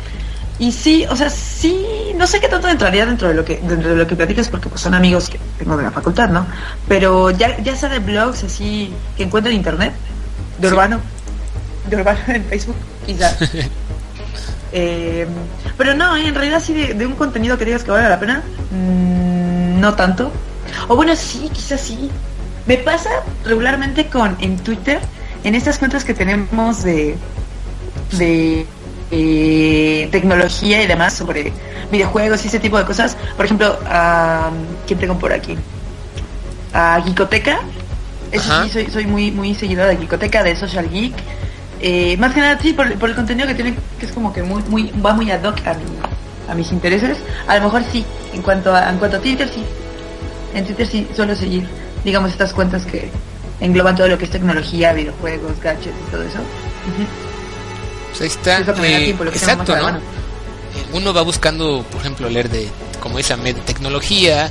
Y 0.60 0.73
sí, 0.73 1.05
o 1.10 1.15
sea, 1.15 1.29
sí, 1.29 2.09
no 2.19 2.27
sé 2.27 2.41
qué 2.41 2.49
tanto 2.49 2.67
entraría 2.67 3.05
dentro 3.05 3.29
de 3.29 3.34
lo 3.34 3.45
que 3.45 3.62
dentro 3.63 3.91
de 3.91 3.95
lo 3.95 4.05
que 4.05 4.13
platicas 4.13 4.49
porque 4.49 4.67
pues 4.67 4.82
son 4.82 4.93
amigos 4.93 5.29
que 5.29 5.39
tengo 5.58 5.77
de 5.77 5.84
la 5.84 5.91
facultad, 5.91 6.27
¿no? 6.27 6.45
Pero 6.86 7.32
ya, 7.32 7.58
ya 7.60 7.77
sea 7.77 7.88
de 7.88 7.99
blogs 7.99 8.43
así 8.43 8.93
que 9.15 9.23
encuentro 9.23 9.49
en 9.49 9.55
internet, 9.58 9.93
de 10.58 10.67
urbano, 10.67 10.99
de 11.89 11.95
urbano 11.95 12.19
en 12.27 12.43
Facebook, 12.43 12.75
quizás. 13.05 13.38
Eh, 14.71 15.25
pero 15.79 15.95
no, 15.95 16.15
en 16.15 16.36
realidad 16.36 16.62
sí 16.63 16.75
de, 16.75 17.08
un 17.08 17.15
contenido 17.15 17.58
que 17.58 17.65
digas 17.65 17.84
que 17.84 17.89
vale 17.89 18.08
la 18.08 18.19
pena, 18.19 18.43
mm, 18.69 19.79
no 19.79 19.95
tanto. 19.95 20.32
O 20.88 20.95
bueno, 20.95 21.15
sí, 21.15 21.49
quizás 21.51 21.82
sí. 21.82 22.12
Me 22.67 22.77
pasa 22.77 23.10
regularmente 23.45 24.10
con 24.10 24.38
en 24.39 24.60
Twitter, 24.60 24.99
en 25.43 25.55
estas 25.55 25.79
cuentas 25.79 26.05
que 26.05 26.13
tenemos 26.13 26.84
de, 26.84 27.17
de 28.12 28.67
eh, 29.12 30.08
tecnología 30.12 30.84
y 30.84 30.88
demás 30.88 31.13
sobre 31.13 31.52
videojuegos 31.91 32.43
y 32.43 32.48
ese 32.48 32.60
tipo 32.60 32.78
de 32.78 32.86
cosas. 32.86 33.17
Por 33.36 33.45
ejemplo, 33.45 33.78
a 33.86 34.52
¿quién 34.88 35.00
tengo 35.00 35.17
por 35.17 35.34
aquí? 35.34 35.58
A 36.74 37.02
Geekoteca. 37.04 37.62
Eso 38.32 38.63
sí, 38.63 38.69
soy, 38.69 38.86
soy 38.91 39.08
muy, 39.08 39.32
muy 39.32 39.56
seguidora 39.56 39.88
de 39.88 39.98
Geekoteca, 39.98 40.43
de 40.43 40.56
Social 40.56 40.89
Geek. 40.89 41.13
Eh, 41.82 42.17
más 42.17 42.34
que 42.34 42.41
nada, 42.41 42.60
sí, 42.62 42.74
por, 42.74 42.88
el 42.88 43.15
contenido 43.15 43.48
que 43.48 43.56
tiene, 43.56 43.76
que 44.00 44.06
es 44.06 44.12
como 44.12 44.34
que 44.34 44.43
muy, 44.43 44.62
muy, 44.63 44.91
va 45.04 45.13
muy 45.13 45.32
ad 45.32 45.43
hoc 45.43 45.58
a, 45.65 45.76
a 46.52 46.56
mis 46.56 46.72
intereses. 46.72 47.17
A 47.48 47.58
lo 47.58 47.63
mejor 47.63 47.84
sí, 47.91 48.06
en 48.34 48.41
cuanto 48.41 48.76
a, 48.76 48.89
en 48.89 48.98
cuanto 48.98 49.17
a 49.17 49.19
Twitter, 49.19 49.48
sí, 49.48 49.63
en 50.54 50.65
Twitter 50.65 50.86
sí 50.86 51.08
suelo 51.15 51.36
seguir, 51.36 51.67
digamos, 52.04 52.32
estas 52.32 52.54
cuentas 52.54 52.86
que 52.86 53.10
engloban 53.60 53.95
todo 53.95 54.08
lo 54.08 54.17
que 54.17 54.26
es 54.26 54.32
tecnología, 54.32 54.93
videojuegos, 54.93 55.60
gadgets 55.62 55.95
y 56.08 56.12
todo 56.12 56.24
eso. 56.24 56.39
Pues 58.10 58.22
ahí 58.22 58.28
está. 58.28 58.60
Eh, 58.84 59.10
exacto, 59.10 59.76
¿no? 59.76 60.00
Uno 60.93 61.13
va 61.13 61.22
buscando, 61.22 61.86
por 61.91 62.02
ejemplo, 62.02 62.30
leer 62.30 62.50
de, 62.50 62.69
como 63.00 63.19
esa 63.19 63.38
tecnología, 63.65 64.50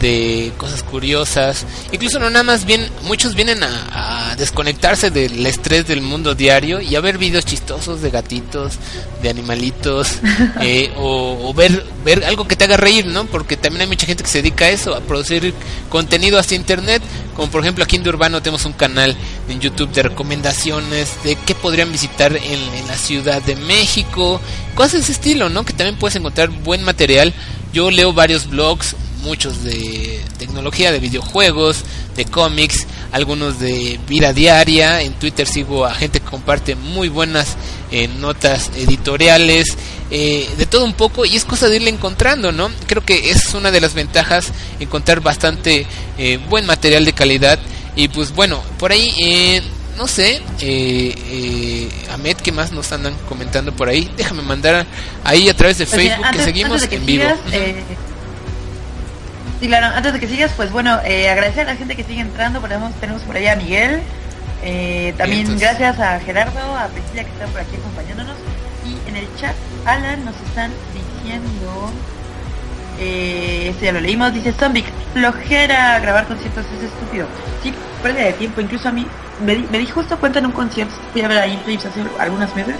de 0.00 0.52
cosas 0.56 0.82
curiosas. 0.82 1.66
Incluso 1.92 2.18
no 2.18 2.30
nada 2.30 2.42
más 2.42 2.64
bien, 2.64 2.88
muchos 3.04 3.34
vienen 3.34 3.62
a, 3.62 4.34
desconectarse 4.36 5.10
del 5.10 5.44
estrés 5.46 5.88
del 5.88 6.00
mundo 6.00 6.36
diario 6.36 6.80
y 6.80 6.94
a 6.94 7.00
ver 7.00 7.18
videos 7.18 7.44
chistosos 7.44 8.02
de 8.02 8.10
gatitos, 8.10 8.74
de 9.20 9.30
animalitos, 9.30 10.18
eh, 10.60 10.92
o, 10.96 11.52
ver, 11.54 11.84
ver 12.04 12.24
algo 12.24 12.46
que 12.46 12.54
te 12.54 12.64
haga 12.64 12.76
reír, 12.76 13.06
¿no? 13.06 13.26
Porque 13.26 13.56
también 13.56 13.82
hay 13.82 13.86
mucha 13.88 14.06
gente 14.06 14.22
que 14.22 14.30
se 14.30 14.38
dedica 14.38 14.66
a 14.66 14.70
eso, 14.70 14.94
a 14.94 15.00
producir 15.00 15.54
contenido 15.88 16.38
hacia 16.38 16.56
internet. 16.56 17.02
Como 17.34 17.50
por 17.50 17.62
ejemplo 17.62 17.84
aquí 17.84 17.96
en 17.96 18.04
De 18.04 18.10
Urbano 18.10 18.42
tenemos 18.42 18.64
un 18.64 18.72
canal 18.72 19.16
en 19.48 19.60
YouTube 19.60 19.90
de 19.92 20.04
recomendaciones 20.04 21.22
de 21.24 21.36
qué 21.36 21.54
podrían 21.54 21.90
visitar 21.90 22.36
en, 22.36 22.74
en 22.74 22.86
la 22.86 22.96
Ciudad 22.96 23.42
de 23.42 23.56
México, 23.56 24.40
cosas 24.74 24.92
de 24.92 24.98
ese 25.00 25.12
estilo, 25.12 25.48
¿no? 25.48 25.64
Que 25.64 25.72
también 25.72 25.98
puedes 25.98 26.16
encontrar 26.16 26.50
buen 26.50 26.84
material. 26.84 27.34
Yo 27.72 27.90
leo 27.90 28.12
varios 28.12 28.48
blogs, 28.48 28.94
muchos 29.22 29.64
de 29.64 30.22
tecnología, 30.38 30.92
de 30.92 31.00
videojuegos, 31.00 31.84
de 32.16 32.24
cómics, 32.24 32.86
algunos 33.12 33.58
de 33.58 33.98
vida 34.08 34.32
diaria. 34.32 35.02
En 35.02 35.12
Twitter 35.14 35.46
sigo 35.46 35.84
a 35.84 35.94
gente 35.94 36.20
que 36.20 36.26
comparte 36.26 36.74
muy 36.74 37.08
buenas 37.08 37.56
eh, 37.90 38.08
notas 38.08 38.70
editoriales, 38.76 39.76
eh, 40.10 40.48
de 40.56 40.66
todo 40.66 40.84
un 40.84 40.94
poco 40.94 41.24
y 41.24 41.36
es 41.36 41.44
cosa 41.44 41.68
de 41.68 41.76
irle 41.76 41.90
encontrando, 41.90 42.52
¿no? 42.52 42.70
Creo 42.86 43.04
que 43.04 43.30
es 43.30 43.54
una 43.54 43.70
de 43.70 43.80
las 43.80 43.94
ventajas, 43.94 44.52
encontrar 44.80 45.20
bastante 45.20 45.86
eh, 46.16 46.38
buen 46.48 46.66
material 46.66 47.04
de 47.04 47.12
calidad 47.12 47.58
y 47.96 48.08
pues 48.08 48.34
bueno, 48.34 48.62
por 48.78 48.92
ahí... 48.92 49.62
no 49.98 50.06
sé, 50.06 50.40
eh, 50.60 51.12
eh, 51.30 51.88
Ahmed, 52.12 52.36
¿qué 52.36 52.52
más 52.52 52.70
nos 52.70 52.92
andan 52.92 53.14
comentando 53.28 53.72
por 53.74 53.88
ahí? 53.88 54.08
Déjame 54.16 54.42
mandar 54.42 54.86
ahí 55.24 55.48
a 55.48 55.54
través 55.54 55.78
de 55.78 55.86
Facebook 55.86 56.24
que 56.32 56.44
seguimos 56.44 56.84
en 56.88 57.04
vivo. 57.04 57.24
Sí, 59.60 59.66
claro, 59.66 59.86
antes 59.86 60.12
de 60.12 60.20
que 60.20 60.28
sigas, 60.28 60.52
pues 60.56 60.70
bueno, 60.70 61.00
eh, 61.04 61.28
agradecer 61.28 61.66
a 61.66 61.72
la 61.72 61.76
gente 61.76 61.96
que 61.96 62.04
sigue 62.04 62.20
entrando, 62.20 62.60
tenemos, 62.60 62.92
tenemos 63.00 63.22
por 63.22 63.36
allá 63.36 63.54
a 63.54 63.56
Miguel, 63.56 64.00
eh, 64.62 65.14
también 65.16 65.58
gracias 65.58 65.98
a 65.98 66.20
Gerardo, 66.20 66.60
a 66.76 66.86
Priscila 66.86 67.24
que 67.24 67.30
están 67.30 67.50
por 67.50 67.62
aquí 67.62 67.74
acompañándonos, 67.74 68.36
y 68.86 69.08
en 69.08 69.16
el 69.16 69.26
chat, 69.36 69.56
Alan 69.84 70.24
nos 70.24 70.36
están 70.36 70.70
diciendo, 70.94 71.90
eh, 73.00 73.70
este 73.70 73.86
ya 73.86 73.92
lo 73.92 74.00
leímos, 74.00 74.32
dice 74.32 74.52
Zombie, 74.52 74.84
flojera 75.12 75.98
grabar 75.98 76.26
conciertos, 76.28 76.64
es 76.76 76.84
estúpido, 76.84 77.26
sí, 77.60 77.74
pérdida 78.00 78.26
de 78.26 78.32
tiempo, 78.34 78.60
incluso 78.60 78.88
a 78.88 78.92
mí, 78.92 79.08
me 79.44 79.56
di, 79.56 79.66
me 79.72 79.78
di 79.78 79.86
justo 79.86 80.18
cuenta 80.18 80.38
en 80.38 80.46
un 80.46 80.52
concierto, 80.52 80.94
fui 81.12 81.22
a 81.22 81.26
ver 81.26 81.38
a 81.38 81.48
Inflips 81.48 81.86
hace 81.86 82.00
algunos 82.20 82.54
meses, 82.54 82.76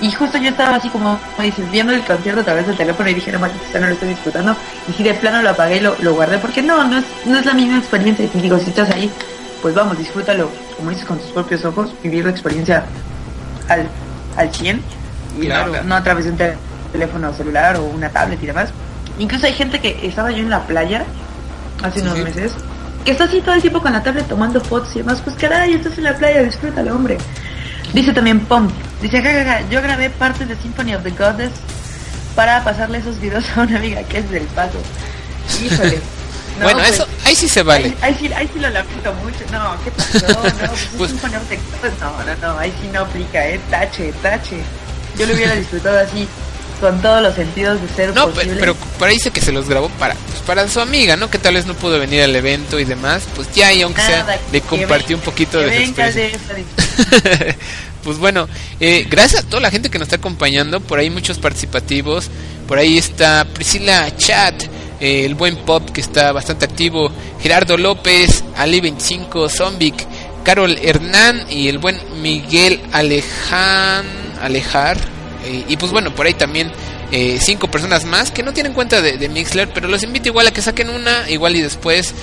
y 0.00 0.10
justo 0.12 0.38
yo 0.38 0.50
estaba 0.50 0.76
así 0.76 0.88
como, 0.90 1.18
como 1.36 1.42
dices, 1.44 1.70
viendo 1.70 1.92
el 1.92 2.02
concierto 2.04 2.40
a 2.40 2.44
través 2.44 2.66
del 2.66 2.76
teléfono 2.76 3.08
y 3.08 3.14
dije, 3.14 3.32
no 3.32 3.38
manches, 3.40 3.58
no 3.80 3.86
lo 3.86 3.92
estoy 3.94 4.08
disfrutando. 4.10 4.56
Y 4.88 4.92
si 4.92 5.02
de 5.02 5.14
plano 5.14 5.42
lo 5.42 5.50
apagué 5.50 5.76
y 5.78 5.80
lo, 5.80 5.96
lo 6.00 6.14
guardé, 6.14 6.38
porque 6.38 6.62
no, 6.62 6.84
no 6.84 6.98
es, 6.98 7.04
no 7.26 7.38
es 7.38 7.44
la 7.46 7.54
misma 7.54 7.78
experiencia. 7.78 8.28
Y 8.32 8.40
digo, 8.40 8.58
si 8.58 8.70
estás 8.70 8.90
ahí, 8.90 9.10
pues 9.62 9.74
vamos, 9.74 9.98
disfrútalo, 9.98 10.50
como 10.76 10.90
dices, 10.90 11.04
con 11.04 11.18
tus 11.18 11.30
propios 11.32 11.64
ojos, 11.64 11.92
vivir 12.02 12.24
la 12.24 12.30
experiencia 12.30 12.84
al, 13.68 13.88
al 14.36 14.54
100. 14.54 14.82
Y 15.40 15.46
Claro. 15.46 15.72
no, 15.72 15.82
no 15.82 15.94
a 15.96 16.02
través 16.02 16.24
de 16.26 16.30
un 16.32 16.36
te- 16.36 16.56
teléfono 16.92 17.32
celular 17.34 17.76
o 17.76 17.84
una 17.84 18.08
tablet 18.08 18.42
y 18.42 18.46
demás. 18.46 18.70
Incluso 19.18 19.46
hay 19.46 19.52
gente 19.52 19.80
que 19.80 19.98
estaba 20.06 20.30
yo 20.30 20.38
en 20.38 20.50
la 20.50 20.60
playa 20.62 21.04
hace 21.82 22.00
Sí, 22.00 22.06
unos 22.06 22.18
sí. 22.18 22.24
meses, 22.24 22.52
que 23.04 23.10
está 23.12 23.24
así 23.24 23.40
todo 23.40 23.54
el 23.54 23.60
tiempo 23.60 23.80
con 23.82 23.92
la 23.92 24.02
tablet 24.02 24.26
tomando 24.28 24.60
fotos 24.60 24.94
y 24.94 24.98
demás. 25.00 25.20
Pues 25.22 25.34
caray, 25.36 25.74
estás 25.74 25.98
en 25.98 26.04
la 26.04 26.14
playa, 26.16 26.42
disfrútalo, 26.42 26.94
hombre. 26.94 27.18
Dice 27.92 28.12
también 28.12 28.40
Pom, 28.40 28.68
dice, 29.02 29.22
jajaja, 29.22 29.68
yo 29.70 29.80
grabé 29.82 30.10
partes 30.10 30.48
de 30.48 30.56
Symphony 30.56 30.94
of 30.94 31.02
the 31.02 31.10
Goddess 31.10 31.50
para 32.34 32.62
pasarle 32.64 32.98
esos 32.98 33.20
videos 33.20 33.44
a 33.56 33.62
una 33.62 33.76
amiga 33.78 34.02
que 34.04 34.18
es 34.18 34.30
del 34.30 34.44
paso. 34.44 34.78
Híjole. 35.64 35.98
No, 36.58 36.64
bueno, 36.64 36.80
pues, 36.80 36.90
eso 36.94 37.06
ahí 37.24 37.36
sí 37.36 37.48
se 37.48 37.62
vale. 37.62 37.94
Ahí, 38.02 38.12
ahí 38.14 38.16
sí, 38.18 38.32
ahí 38.32 38.50
sí 38.52 38.58
lo 38.58 38.68
lamento 38.68 39.12
mucho. 39.22 39.38
No, 39.52 39.76
¿qué 39.84 39.92
pasó? 39.92 40.26
No, 40.26 40.40
pues, 40.40 40.54
es 40.72 40.88
Pues- 40.98 41.10
Symphony 41.12 41.36
of 41.36 41.48
the 41.48 41.56
Goddess. 41.56 42.00
No, 42.00 42.24
no, 42.24 42.54
no, 42.54 42.58
ahí 42.58 42.72
sí 42.82 42.88
no 42.92 43.02
aplica, 43.02 43.46
eh. 43.46 43.60
Tache, 43.70 44.12
tache. 44.20 44.56
Yo 45.16 45.26
lo 45.26 45.34
hubiera 45.34 45.54
disfrutado 45.54 46.00
así, 46.00 46.26
con 46.80 47.00
todos 47.00 47.22
los 47.22 47.36
sentidos 47.36 47.80
de 47.80 47.88
ser 47.90 48.12
No, 48.12 48.30
posible. 48.30 48.56
pero 48.58 48.74
ahí 49.06 49.14
dice 49.14 49.30
que 49.30 49.40
se 49.40 49.52
los 49.52 49.68
grabó 49.68 49.88
para 50.00 50.14
pues, 50.16 50.40
para 50.40 50.66
su 50.66 50.80
amiga, 50.80 51.14
¿no? 51.14 51.30
Que 51.30 51.38
tal 51.38 51.54
vez 51.54 51.64
no 51.66 51.74
pudo 51.74 51.96
venir 52.00 52.22
al 52.24 52.34
evento 52.34 52.80
y 52.80 52.84
demás. 52.84 53.22
Pues 53.36 53.52
ya, 53.54 53.72
y 53.72 53.82
aunque 53.82 54.02
sea, 54.02 54.26
le 54.50 54.60
compartió 54.60 55.10
ven- 55.10 55.18
un 55.18 55.22
poquito 55.22 55.58
de 55.60 55.76
su 55.86 55.92
experiencia. 55.92 56.38
pues 58.08 58.16
bueno, 58.16 58.48
eh, 58.80 59.06
gracias 59.10 59.44
a 59.44 59.46
toda 59.46 59.60
la 59.60 59.70
gente 59.70 59.90
que 59.90 59.98
nos 59.98 60.06
está 60.06 60.16
acompañando. 60.16 60.80
Por 60.80 60.98
ahí 60.98 61.10
muchos 61.10 61.36
participativos. 61.36 62.30
Por 62.66 62.78
ahí 62.78 62.96
está 62.96 63.44
Priscila 63.44 64.16
Chat, 64.16 64.62
eh, 64.98 65.26
el 65.26 65.34
buen 65.34 65.56
Pop 65.56 65.90
que 65.90 66.00
está 66.00 66.32
bastante 66.32 66.64
activo. 66.64 67.10
Gerardo 67.42 67.76
López, 67.76 68.44
Ali25, 68.56 69.50
Zombic, 69.50 70.06
Carol 70.42 70.78
Hernán 70.80 71.44
y 71.50 71.68
el 71.68 71.76
buen 71.76 72.00
Miguel 72.22 72.80
Alejan, 72.92 74.06
Alejar. 74.40 74.96
Eh, 75.44 75.66
y 75.68 75.76
pues 75.76 75.92
bueno, 75.92 76.14
por 76.14 76.24
ahí 76.24 76.32
también 76.32 76.72
cinco 77.40 77.70
personas 77.70 78.06
más 78.06 78.30
que 78.30 78.42
no 78.42 78.54
tienen 78.54 78.72
cuenta 78.72 79.02
de, 79.02 79.18
de 79.18 79.28
Mixler, 79.28 79.68
pero 79.74 79.88
los 79.88 80.02
invito 80.02 80.28
igual 80.28 80.46
a 80.46 80.50
que 80.50 80.62
saquen 80.62 80.88
una, 80.88 81.28
igual 81.28 81.56
y 81.56 81.62
después, 81.62 82.14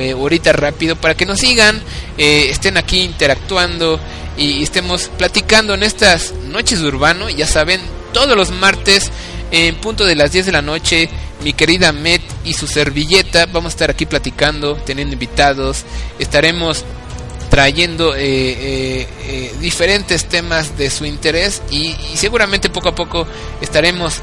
eh, 0.00 0.12
ahorita 0.12 0.52
rápido, 0.52 0.96
para 0.96 1.14
que 1.14 1.26
nos 1.26 1.40
sigan, 1.40 1.80
eh, 2.18 2.46
estén 2.50 2.76
aquí 2.76 3.00
interactuando 3.00 4.00
y 4.36 4.62
estemos 4.62 5.10
platicando 5.18 5.74
en 5.74 5.82
estas 5.82 6.32
noches 6.48 6.80
de 6.80 6.88
urbano. 6.88 7.28
Ya 7.28 7.46
saben, 7.46 7.80
todos 8.12 8.36
los 8.36 8.50
martes 8.50 9.10
en 9.50 9.74
punto 9.76 10.04
de 10.04 10.16
las 10.16 10.32
10 10.32 10.46
de 10.46 10.52
la 10.52 10.62
noche, 10.62 11.08
mi 11.42 11.52
querida 11.52 11.92
Met 11.92 12.22
y 12.44 12.54
su 12.54 12.66
servilleta, 12.66 13.46
vamos 13.46 13.70
a 13.70 13.74
estar 13.74 13.90
aquí 13.90 14.06
platicando, 14.06 14.76
teniendo 14.76 15.12
invitados, 15.12 15.84
estaremos 16.18 16.84
trayendo 17.50 18.14
eh, 18.16 19.06
diferentes 19.60 20.24
temas 20.24 20.78
de 20.78 20.88
su 20.88 21.04
interés 21.04 21.60
y, 21.70 21.94
y 22.12 22.16
seguramente 22.16 22.70
poco 22.70 22.88
a 22.88 22.94
poco 22.94 23.26
estaremos 23.60 24.20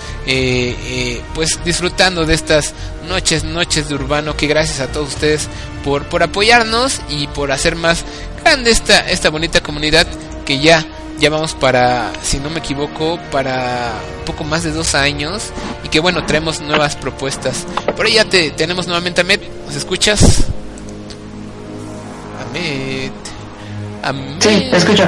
pues 1.35 1.59
disfrutando 1.63 2.25
de 2.25 2.33
estas 2.33 2.73
noches 3.09 3.43
noches 3.43 3.89
de 3.89 3.95
urbano 3.95 4.37
que 4.37 4.47
gracias 4.47 4.79
a 4.79 4.87
todos 4.91 5.09
ustedes 5.09 5.47
por 5.83 6.05
por 6.05 6.23
apoyarnos 6.23 7.01
y 7.09 7.27
por 7.27 7.51
hacer 7.51 7.75
más 7.75 8.05
grande 8.43 8.71
esta 8.71 8.99
esta 9.09 9.29
bonita 9.29 9.61
comunidad 9.61 10.07
que 10.45 10.59
ya 10.59 10.85
ya 11.19 11.29
vamos 11.29 11.53
para 11.53 12.11
si 12.23 12.39
no 12.39 12.49
me 12.49 12.59
equivoco 12.59 13.19
para 13.31 13.91
poco 14.25 14.43
más 14.45 14.63
de 14.63 14.71
dos 14.71 14.95
años 14.95 15.49
y 15.83 15.89
que 15.89 15.99
bueno 15.99 16.25
traemos 16.25 16.61
nuevas 16.61 16.95
propuestas 16.95 17.65
por 17.97 18.05
ahí 18.05 18.13
ya 18.13 18.25
te 18.25 18.51
tenemos 18.51 18.87
nuevamente 18.87 19.21
a 19.21 19.23
Met 19.25 19.41
nos 19.65 19.75
escuchas 19.75 20.45
Ahmed. 22.49 23.11
Ahmed. 24.03 24.41
Sí, 24.41 24.67
te 24.71 24.77
escucho. 24.77 25.07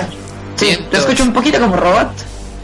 Sí, 0.56 0.78
te 0.90 0.98
escucho 0.98 1.24
un 1.24 1.34
poquito 1.34 1.60
como 1.60 1.76
robot. 1.76 2.12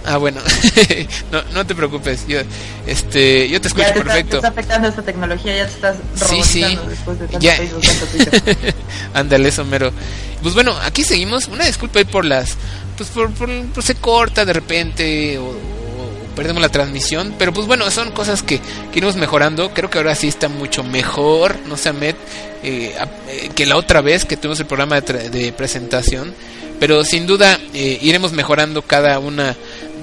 Ah, 0.07 0.17
bueno. 0.17 0.39
no, 1.31 1.43
no 1.53 1.67
te 1.67 1.75
preocupes. 1.75 2.25
Yo, 2.27 2.39
este, 2.85 3.49
yo 3.49 3.59
te 3.59 3.67
escucho 3.67 3.85
ya 3.87 3.93
te 3.93 3.99
está, 3.99 4.03
te 4.03 4.05
perfecto. 4.15 4.35
está 4.37 4.47
afectando 4.47 4.87
esta 4.87 5.01
tecnología, 5.01 5.55
ya 5.57 5.65
te 5.67 5.73
estás 5.73 5.97
Sí, 6.15 6.41
sí. 6.43 6.79
después 6.87 7.19
de 7.19 7.27
tanto 7.27 7.39
Ya. 7.45 7.55
Facebook, 7.55 7.81
tanto 7.81 8.05
Twitter. 8.05 8.75
Ándale, 9.13 9.49
eso 9.49 9.65
mero. 9.65 9.91
Pues 10.41 10.53
bueno, 10.53 10.75
aquí 10.85 11.03
seguimos. 11.03 11.47
Una 11.47 11.65
disculpa 11.65 11.99
ahí 11.99 12.05
por 12.05 12.25
las. 12.25 12.55
Pues 12.95 13.09
por, 13.09 13.31
por, 13.31 13.49
por 13.67 13.83
se 13.83 13.95
corta 13.95 14.45
de 14.45 14.53
repente 14.53 15.37
o, 15.37 15.43
o 15.49 15.55
perdemos 16.35 16.61
la 16.61 16.69
transmisión. 16.69 17.35
Pero 17.37 17.51
pues 17.53 17.67
bueno, 17.67 17.89
son 17.91 18.11
cosas 18.11 18.43
que, 18.43 18.59
que 18.59 18.97
iremos 18.99 19.15
mejorando. 19.17 19.71
Creo 19.73 19.89
que 19.89 19.97
ahora 19.97 20.15
sí 20.15 20.27
está 20.27 20.47
mucho 20.47 20.83
mejor, 20.83 21.57
no 21.67 21.75
sé, 21.77 21.91
eh, 22.63 22.95
a- 22.99 23.03
eh, 23.29 23.49
que 23.55 23.65
la 23.65 23.75
otra 23.77 24.01
vez 24.01 24.25
que 24.25 24.37
tuvimos 24.37 24.59
el 24.59 24.65
programa 24.67 24.99
de, 25.01 25.05
tra- 25.05 25.29
de 25.29 25.51
presentación. 25.51 26.33
Pero 26.79 27.03
sin 27.03 27.25
duda 27.25 27.57
eh, 27.73 27.97
iremos 28.03 28.33
mejorando 28.33 28.83
cada 28.83 29.17
una 29.17 29.55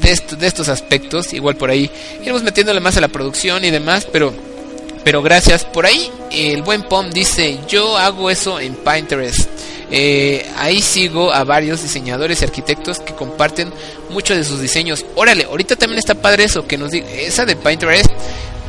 de, 0.05 0.13
est- 0.13 0.33
de 0.33 0.47
estos 0.47 0.69
aspectos. 0.69 1.33
Igual 1.33 1.57
por 1.57 1.71
ahí 1.71 1.91
iremos 2.23 2.43
metiéndole 2.43 2.81
más 2.81 2.97
a 2.97 3.01
la 3.01 3.09
producción 3.09 3.65
y 3.65 3.71
demás. 3.71 4.07
Pero 4.13 4.33
pero 5.03 5.21
gracias. 5.23 5.65
Por 5.65 5.85
ahí 5.87 6.11
el 6.31 6.63
buen 6.63 6.83
Pom 6.83 7.11
dice, 7.11 7.59
yo 7.69 7.97
hago 7.99 8.31
eso 8.31 8.61
en 8.61 8.75
Pinterest. 8.75 9.49
Eh, 9.91 10.47
ahí 10.57 10.81
sigo 10.81 11.31
a 11.33 11.45
varios 11.45 11.83
diseñadores 11.83 12.41
y 12.41 12.45
arquitectos 12.45 13.01
que 13.01 13.15
comparten 13.15 13.71
muchos 14.11 14.37
de 14.37 14.43
sus 14.45 14.61
diseños. 14.61 15.05
Órale, 15.15 15.45
ahorita 15.45 15.77
también 15.77 15.99
está 15.99 16.15
padre 16.15 16.45
eso, 16.45 16.67
que 16.67 16.79
nos 16.79 16.91
diga, 16.91 17.07
esa 17.11 17.45
de 17.45 17.55
Pinterest. 17.55 18.07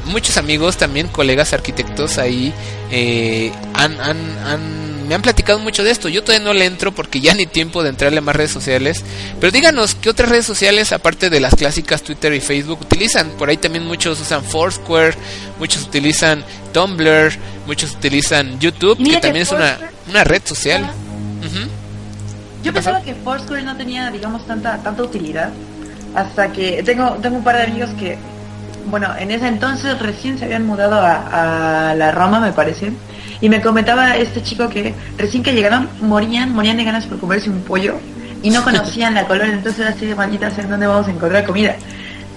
Muchos 0.05 0.37
amigos 0.37 0.75
también, 0.77 1.07
colegas 1.07 1.53
arquitectos 1.53 2.17
ahí, 2.19 2.53
eh, 2.91 3.51
han, 3.73 3.99
han, 4.01 4.17
han- 4.45 4.94
me 5.05 5.15
han 5.15 5.21
platicado 5.21 5.59
mucho 5.59 5.83
de 5.83 5.91
esto. 5.91 6.09
Yo 6.09 6.23
todavía 6.23 6.45
no 6.45 6.53
le 6.53 6.65
entro 6.65 6.93
porque 6.93 7.19
ya 7.19 7.33
ni 7.33 7.45
tiempo 7.45 7.83
de 7.83 7.89
entrarle 7.89 8.19
a 8.19 8.21
más 8.21 8.35
redes 8.35 8.51
sociales. 8.51 9.03
Pero 9.39 9.51
díganos, 9.51 9.95
¿qué 9.95 10.09
otras 10.09 10.29
redes 10.29 10.45
sociales, 10.45 10.91
aparte 10.91 11.29
de 11.29 11.39
las 11.39 11.55
clásicas 11.55 12.01
Twitter 12.01 12.33
y 12.33 12.39
Facebook, 12.39 12.81
utilizan? 12.81 13.29
Por 13.31 13.49
ahí 13.49 13.57
también 13.57 13.85
muchos 13.85 14.19
usan 14.19 14.43
Foursquare, 14.43 15.15
muchos 15.59 15.83
utilizan 15.83 16.43
Tumblr, 16.73 17.33
muchos 17.65 17.91
utilizan 17.93 18.59
YouTube, 18.59 18.97
Mira 18.99 19.15
que 19.15 19.27
también 19.27 19.43
es 19.43 19.51
una, 19.51 19.77
una 20.09 20.23
red 20.23 20.41
social. 20.43 20.91
Yo 22.63 22.73
pensaba 22.73 23.01
que 23.01 23.13
Foursquare 23.13 23.61
no 23.61 23.77
tenía, 23.77 24.09
digamos, 24.09 24.45
tanta 24.47 24.77
tanta 24.81 25.03
utilidad 25.03 25.51
hasta 26.15 26.51
que 26.51 26.81
tengo 26.81 27.11
tengo 27.21 27.37
un 27.37 27.43
par 27.43 27.57
de 27.57 27.63
amigos 27.63 27.91
que, 27.99 28.17
bueno, 28.87 29.13
en 29.19 29.29
ese 29.29 29.47
entonces 29.47 29.99
recién 29.99 30.39
se 30.39 30.45
habían 30.45 30.65
mudado 30.65 30.95
a, 30.95 31.91
a 31.91 31.95
la 31.95 32.11
Roma, 32.11 32.39
me 32.39 32.53
parece, 32.53 32.91
y 33.41 33.49
me 33.49 33.61
comentaba 33.61 34.17
este 34.17 34.41
chico 34.41 34.69
que 34.69 34.93
recién 35.17 35.43
que 35.43 35.53
llegaron 35.53 35.89
morían, 36.01 36.53
morían 36.53 36.77
de 36.77 36.83
ganas 36.83 37.05
por 37.05 37.19
comerse 37.19 37.49
un 37.49 37.61
pollo 37.61 37.95
y 38.41 38.49
no 38.49 38.63
conocían 38.63 39.13
la 39.13 39.25
colonia, 39.25 39.53
entonces 39.53 39.81
era 39.81 39.89
así 39.89 40.05
de 40.05 40.15
maldita 40.15 40.51
sea 40.51 40.65
dónde 40.65 40.87
vamos 40.87 41.07
a 41.07 41.11
encontrar 41.11 41.45
comida. 41.45 41.75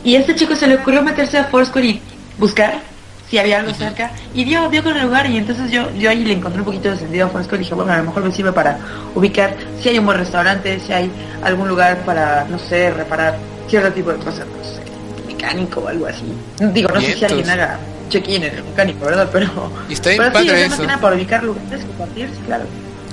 Y 0.05 0.17
a 0.17 0.21
este 0.21 0.35
chico 0.35 0.55
se 0.55 0.67
le 0.67 0.77
ocurrió 0.77 1.03
meterse 1.03 1.39
a 1.39 1.45
Foursquare 1.45 1.87
y 1.87 2.01
buscar 2.39 2.81
si 3.29 3.37
había 3.37 3.59
algo 3.59 3.75
cerca 3.75 4.11
y 4.33 4.45
dio, 4.45 4.69
dio 4.71 4.83
con 4.83 4.97
el 4.97 5.03
lugar 5.03 5.29
y 5.29 5.37
entonces 5.37 5.71
yo, 5.71 5.91
yo 5.93 6.09
ahí 6.09 6.25
le 6.25 6.33
encontré 6.33 6.61
un 6.61 6.65
poquito 6.65 6.91
de 6.91 6.97
sentido 6.97 7.27
a 7.27 7.29
Foursquare 7.29 7.61
y 7.61 7.65
dije, 7.65 7.75
bueno, 7.75 7.93
a 7.93 7.99
lo 7.99 8.05
mejor 8.05 8.25
me 8.25 8.33
sirve 8.33 8.53
para 8.53 8.79
ubicar 9.15 9.55
si 9.81 9.91
hay 9.91 9.99
un 9.99 10.07
buen 10.07 10.19
restaurante, 10.19 10.81
si 10.81 10.93
hay 10.93 11.11
algún 11.43 11.69
lugar 11.69 11.99
para, 12.07 12.47
no 12.49 12.59
sé, 12.59 12.91
reparar 12.91 13.37
cierto 13.69 13.93
tipo 13.93 14.11
de 14.13 14.19
cosas, 14.19 14.47
no 14.47 14.65
sé, 14.65 14.81
mecánico 15.27 15.81
o 15.81 15.89
algo 15.89 16.07
así. 16.07 16.33
Digo, 16.73 16.89
no 16.93 17.01
sé 17.01 17.15
si 17.15 17.25
alguien 17.25 17.51
haga 17.51 17.79
check-in 18.09 18.43
en 18.43 18.55
el 18.55 18.65
mecánico, 18.65 19.05
¿verdad? 19.05 19.29
Pero, 19.33 19.71
Y 19.89 19.93
está 19.95 20.11
bien 20.11 20.23
pero 20.33 20.41
sí, 20.41 20.47
más 20.51 20.73
eso. 20.73 20.81
que 20.83 20.87
nada 20.87 21.01
para 21.01 21.17
ubicar 21.17 21.43
lugares, 21.43 21.85
compartir, 21.85 22.29
claro. 22.47 22.65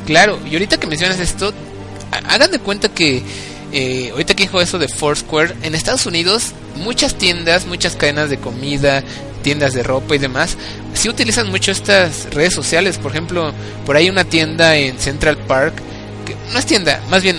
Claro, 0.06 0.40
y 0.50 0.54
ahorita 0.54 0.78
que 0.78 0.88
mencionas 0.88 1.20
esto, 1.20 1.54
ha- 2.12 2.34
hagan 2.34 2.52
de 2.52 2.60
cuenta 2.60 2.90
que 2.90 3.24
eh, 3.72 4.10
ahorita 4.12 4.36
que 4.36 4.44
dijo 4.44 4.62
eso 4.62 4.78
de 4.78 4.88
Foursquare, 4.88 5.54
en 5.64 5.76
Estados 5.76 6.06
Unidos 6.06 6.54
muchas 6.78 7.16
tiendas, 7.16 7.66
muchas 7.66 7.96
cadenas 7.96 8.30
de 8.30 8.38
comida, 8.38 9.04
tiendas 9.42 9.74
de 9.74 9.84
ropa 9.84 10.16
y 10.16 10.18
demás, 10.20 10.58
sí 10.94 11.10
utilizan 11.10 11.50
mucho 11.50 11.72
estas 11.72 12.28
redes 12.34 12.54
sociales. 12.54 12.98
Por 12.98 13.12
ejemplo, 13.12 13.52
por 13.86 13.96
ahí 13.98 14.10
una 14.10 14.24
tienda 14.24 14.76
en 14.78 14.98
Central 15.00 15.38
Park, 15.38 15.74
que 16.26 16.36
no 16.54 16.60
es 16.60 16.66
tienda, 16.66 17.02
más 17.10 17.22
bien 17.24 17.38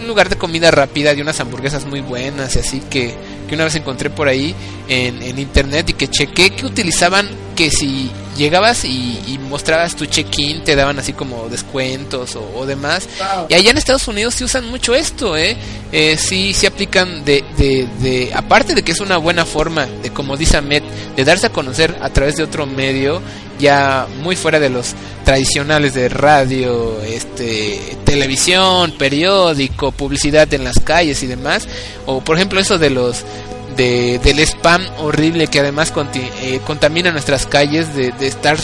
un 0.00 0.06
lugar 0.06 0.28
de 0.28 0.36
comida 0.36 0.70
rápida, 0.70 1.14
de 1.14 1.22
unas 1.22 1.38
hamburguesas 1.40 1.84
muy 1.86 2.00
buenas 2.00 2.54
y 2.56 2.58
así 2.58 2.80
que, 2.90 3.14
que 3.52 3.56
una 3.56 3.64
vez 3.64 3.74
encontré 3.74 4.08
por 4.08 4.28
ahí 4.28 4.54
en, 4.88 5.38
internet 5.38 5.90
y 5.90 5.92
que 5.92 6.08
chequé 6.08 6.48
que 6.56 6.64
utilizaban 6.64 7.28
que 7.62 7.70
si 7.70 8.10
llegabas 8.36 8.84
y, 8.84 9.38
mostrabas 9.48 9.94
tu 9.94 10.06
check-in, 10.06 10.64
te 10.64 10.74
daban 10.74 10.98
así 10.98 11.12
como 11.12 11.48
descuentos 11.48 12.36
o, 12.36 12.66
demás. 12.66 13.08
Y 13.48 13.54
allá 13.54 13.70
en 13.70 13.78
Estados 13.78 14.08
Unidos 14.08 14.34
sí 14.34 14.42
usan 14.42 14.68
mucho 14.68 14.96
esto, 14.96 15.36
¿eh? 15.36 15.56
eh 15.92 16.16
sí, 16.16 16.52
sí 16.54 16.66
aplican 16.66 17.24
de, 17.24 17.44
de, 17.56 17.86
de, 18.00 18.32
aparte 18.34 18.74
de 18.74 18.82
que 18.82 18.90
es 18.90 19.00
una 19.00 19.16
buena 19.16 19.44
forma 19.44 19.86
de, 19.86 20.10
como 20.10 20.36
dice 20.36 20.56
Ahmed, 20.56 20.82
de 21.14 21.24
darse 21.24 21.46
a 21.46 21.52
conocer 21.52 21.96
a 22.00 22.08
través 22.08 22.34
de 22.36 22.42
otro 22.42 22.66
medio, 22.66 23.22
ya 23.60 24.08
muy 24.22 24.34
fuera 24.34 24.58
de 24.58 24.70
los 24.70 24.94
tradicionales 25.24 25.94
de 25.94 26.08
radio, 26.08 27.00
este, 27.02 27.98
televisión, 28.04 28.92
periódico, 28.98 29.92
publicidad 29.92 30.52
en 30.52 30.64
las 30.64 30.80
calles 30.80 31.22
y 31.22 31.28
demás, 31.28 31.68
o 32.06 32.22
por 32.22 32.36
ejemplo 32.36 32.58
eso 32.58 32.78
de 32.78 32.90
los 32.90 33.24
de, 33.76 34.18
del 34.18 34.38
spam 34.40 34.82
horrible 34.98 35.46
que 35.46 35.60
además 35.60 35.92
eh, 36.14 36.60
contamina 36.66 37.10
nuestras 37.10 37.46
calles, 37.46 37.94
de, 37.94 38.12
estar 38.20 38.58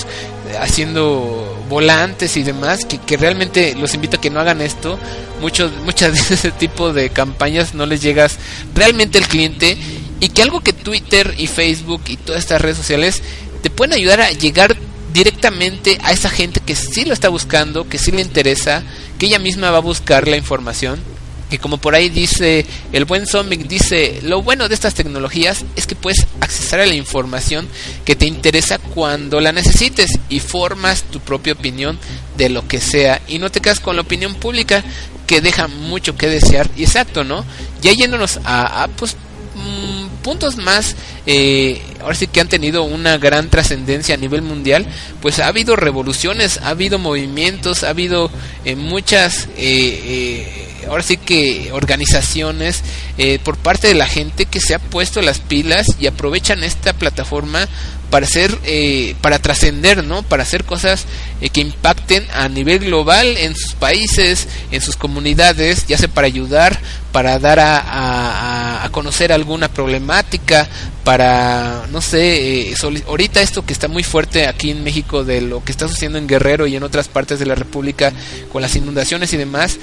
haciendo 0.61 1.65
volantes 1.69 2.37
y 2.37 2.43
demás, 2.43 2.85
que, 2.85 3.17
realmente 3.17 3.75
los 3.75 3.95
invito 3.95 4.17
a 4.17 4.21
que 4.21 4.31
no 4.31 4.41
hagan 4.41 4.61
esto. 4.61 4.99
Muchos, 5.41 5.73
muchas 5.85 6.13
de 6.29 6.35
ese 6.35 6.51
tipo 6.51 6.93
de 6.93 7.11
campañas 7.11 7.75
no 7.75 7.87
les 7.87 8.03
llegas 8.03 8.37
realmente 8.75 9.19
al 9.19 9.29
cliente 9.29 9.77
y 10.21 10.29
que 10.31 10.43
algo 10.43 10.61
que 10.61 10.73
Twitter 10.73 11.35
y 11.39 11.47
Facebook 11.47 12.03
y 12.09 12.17
todas 12.17 12.41
estas 12.41 12.61
redes 12.61 12.77
sociales 12.77 13.23
te 13.63 13.71
pueden 13.71 13.95
ayudar 13.95 14.21
a 14.21 14.31
llegar 14.31 14.77
directamente 15.13 15.99
a 16.03 16.13
esa 16.13 16.29
gente 16.29 16.61
que 16.61 16.77
sí 16.77 17.05
lo 17.05 17.13
está 17.13 17.29
buscando, 17.29 17.89
que 17.89 17.99
sí 17.99 18.13
le 18.13 18.21
interesa, 18.21 18.83
que 19.19 19.27
ella 19.27 19.39
misma 19.39 19.71
va 19.71 19.79
a 19.79 19.81
buscar 19.81 20.29
la 20.29 20.37
información 20.37 21.01
que 21.49 21.59
como 21.59 21.79
por 21.79 21.95
ahí 21.95 22.09
dice 22.09 22.67
el 22.93 23.05
buen 23.05 23.27
Zombie, 23.27 23.59
dice, 23.59 24.21
lo 24.23 24.43
bueno 24.43 24.69
de 24.69 24.75
estas 24.75 24.95
tecnologías 24.95 25.65
es 25.77 25.87
que 25.87 25.95
puedes 25.95 26.27
acceder 26.41 26.81
a 26.81 26.87
la 26.87 26.95
información 26.95 27.69
que 28.05 28.17
te 28.17 28.27
interesa 28.27 28.79
cuando 28.79 29.41
la 29.41 29.53
necesites 29.53 30.11
y 30.29 30.41
formas 30.41 31.03
tu 31.05 31.21
propia 31.21 31.55
opinión 31.55 31.99
de 32.37 32.49
lo 32.49 32.67
que 32.67 32.81
sea 32.81 33.21
y 33.27 33.39
no 33.39 33.51
te 33.51 33.61
quedas 33.61 33.81
con 33.81 33.97
la 33.97 34.03
opinión 34.03 34.35
pública 34.35 34.85
que 35.27 35.41
deja 35.41 35.69
mucho 35.69 36.17
que 36.17 36.29
desear 36.29 36.71
y 36.77 36.85
exacto, 36.85 37.25
¿no? 37.25 37.45
Ya 37.83 37.93
yéndonos 37.93 38.41
a, 38.45 38.85
a 38.85 38.89
pues 38.89 39.17
mm, 39.55 40.23
puntos 40.23 40.57
más 40.57 40.97
eh, 41.27 41.81
ahora 42.01 42.15
sí 42.15 42.27
que 42.27 42.41
han 42.41 42.49
tenido 42.49 42.83
una 42.83 43.19
gran 43.19 43.51
trascendencia 43.51 44.15
a 44.15 44.19
nivel 44.19 44.43
mundial 44.43 44.87
pues 45.21 45.39
ha 45.39 45.47
habido 45.47 45.77
revoluciones 45.77 46.59
ha 46.59 46.71
habido 46.71 46.99
movimientos 46.99 47.85
ha 47.85 47.91
habido 47.91 48.31
eh, 48.65 48.77
muchas 48.77 49.49
eh, 49.57 49.59
eh 49.59 50.68
ahora 50.89 51.03
sí 51.03 51.17
que 51.17 51.71
organizaciones 51.73 52.83
eh, 53.19 53.39
por 53.43 53.57
parte 53.57 53.89
de 53.89 53.95
la 53.95 54.07
gente 54.07 54.47
que 54.47 54.61
se 54.61 54.75
ha 54.75 54.79
puesto 54.79 55.23
las 55.23 55.41
pilas 55.41 55.87
y 56.01 56.07
aprovechan 56.07 56.65
esta 56.65 56.93
plataforma 56.93 57.69
para 58.11 58.27
hacer 58.27 58.57
eh, 58.65 59.15
para 59.21 59.39
trascender 59.39 60.05
no 60.05 60.23
para 60.23 60.43
hacer 60.43 60.65
cosas 60.65 61.07
eh, 61.41 61.51
que 61.51 61.61
impacten 61.61 62.27
a 62.33 62.49
nivel 62.49 62.81
global 62.81 63.37
en 63.37 63.55
sus 63.55 63.75
países 63.75 64.49
en 64.71 64.81
sus 64.81 64.97
comunidades 64.97 65.87
ya 65.87 65.99
sea 65.99 66.09
para 66.09 66.27
ayudar 66.27 66.79
para 67.13 67.39
dar 67.39 67.59
a, 67.59 68.85
a, 68.85 68.89
conocer 68.91 69.33
alguna 69.33 69.69
problemática 69.69 70.69
para 71.05 71.87
no 71.91 72.01
sé 72.01 72.71
eh, 72.71 72.75
ahorita 73.07 73.41
esto 73.41 73.65
que 73.65 73.73
está 73.73 73.89
muy 73.89 74.03
fuerte 74.03 74.47
aquí 74.47 74.71
en 74.71 74.85
México 74.85 75.25
de 75.25 75.41
lo 75.41 75.63
que 75.65 75.73
está 75.73 75.89
sucediendo 75.89 76.19
en 76.19 76.27
Guerrero 76.27 76.67
y 76.67 76.77
en 76.77 76.83
otras 76.83 77.09
partes 77.09 77.39
de 77.39 77.47
la 77.47 77.55
República 77.55 78.13
con 78.53 78.63
las 78.63 78.75
inundaciones 78.77 79.33
y 79.33 79.37
demás 79.37 79.79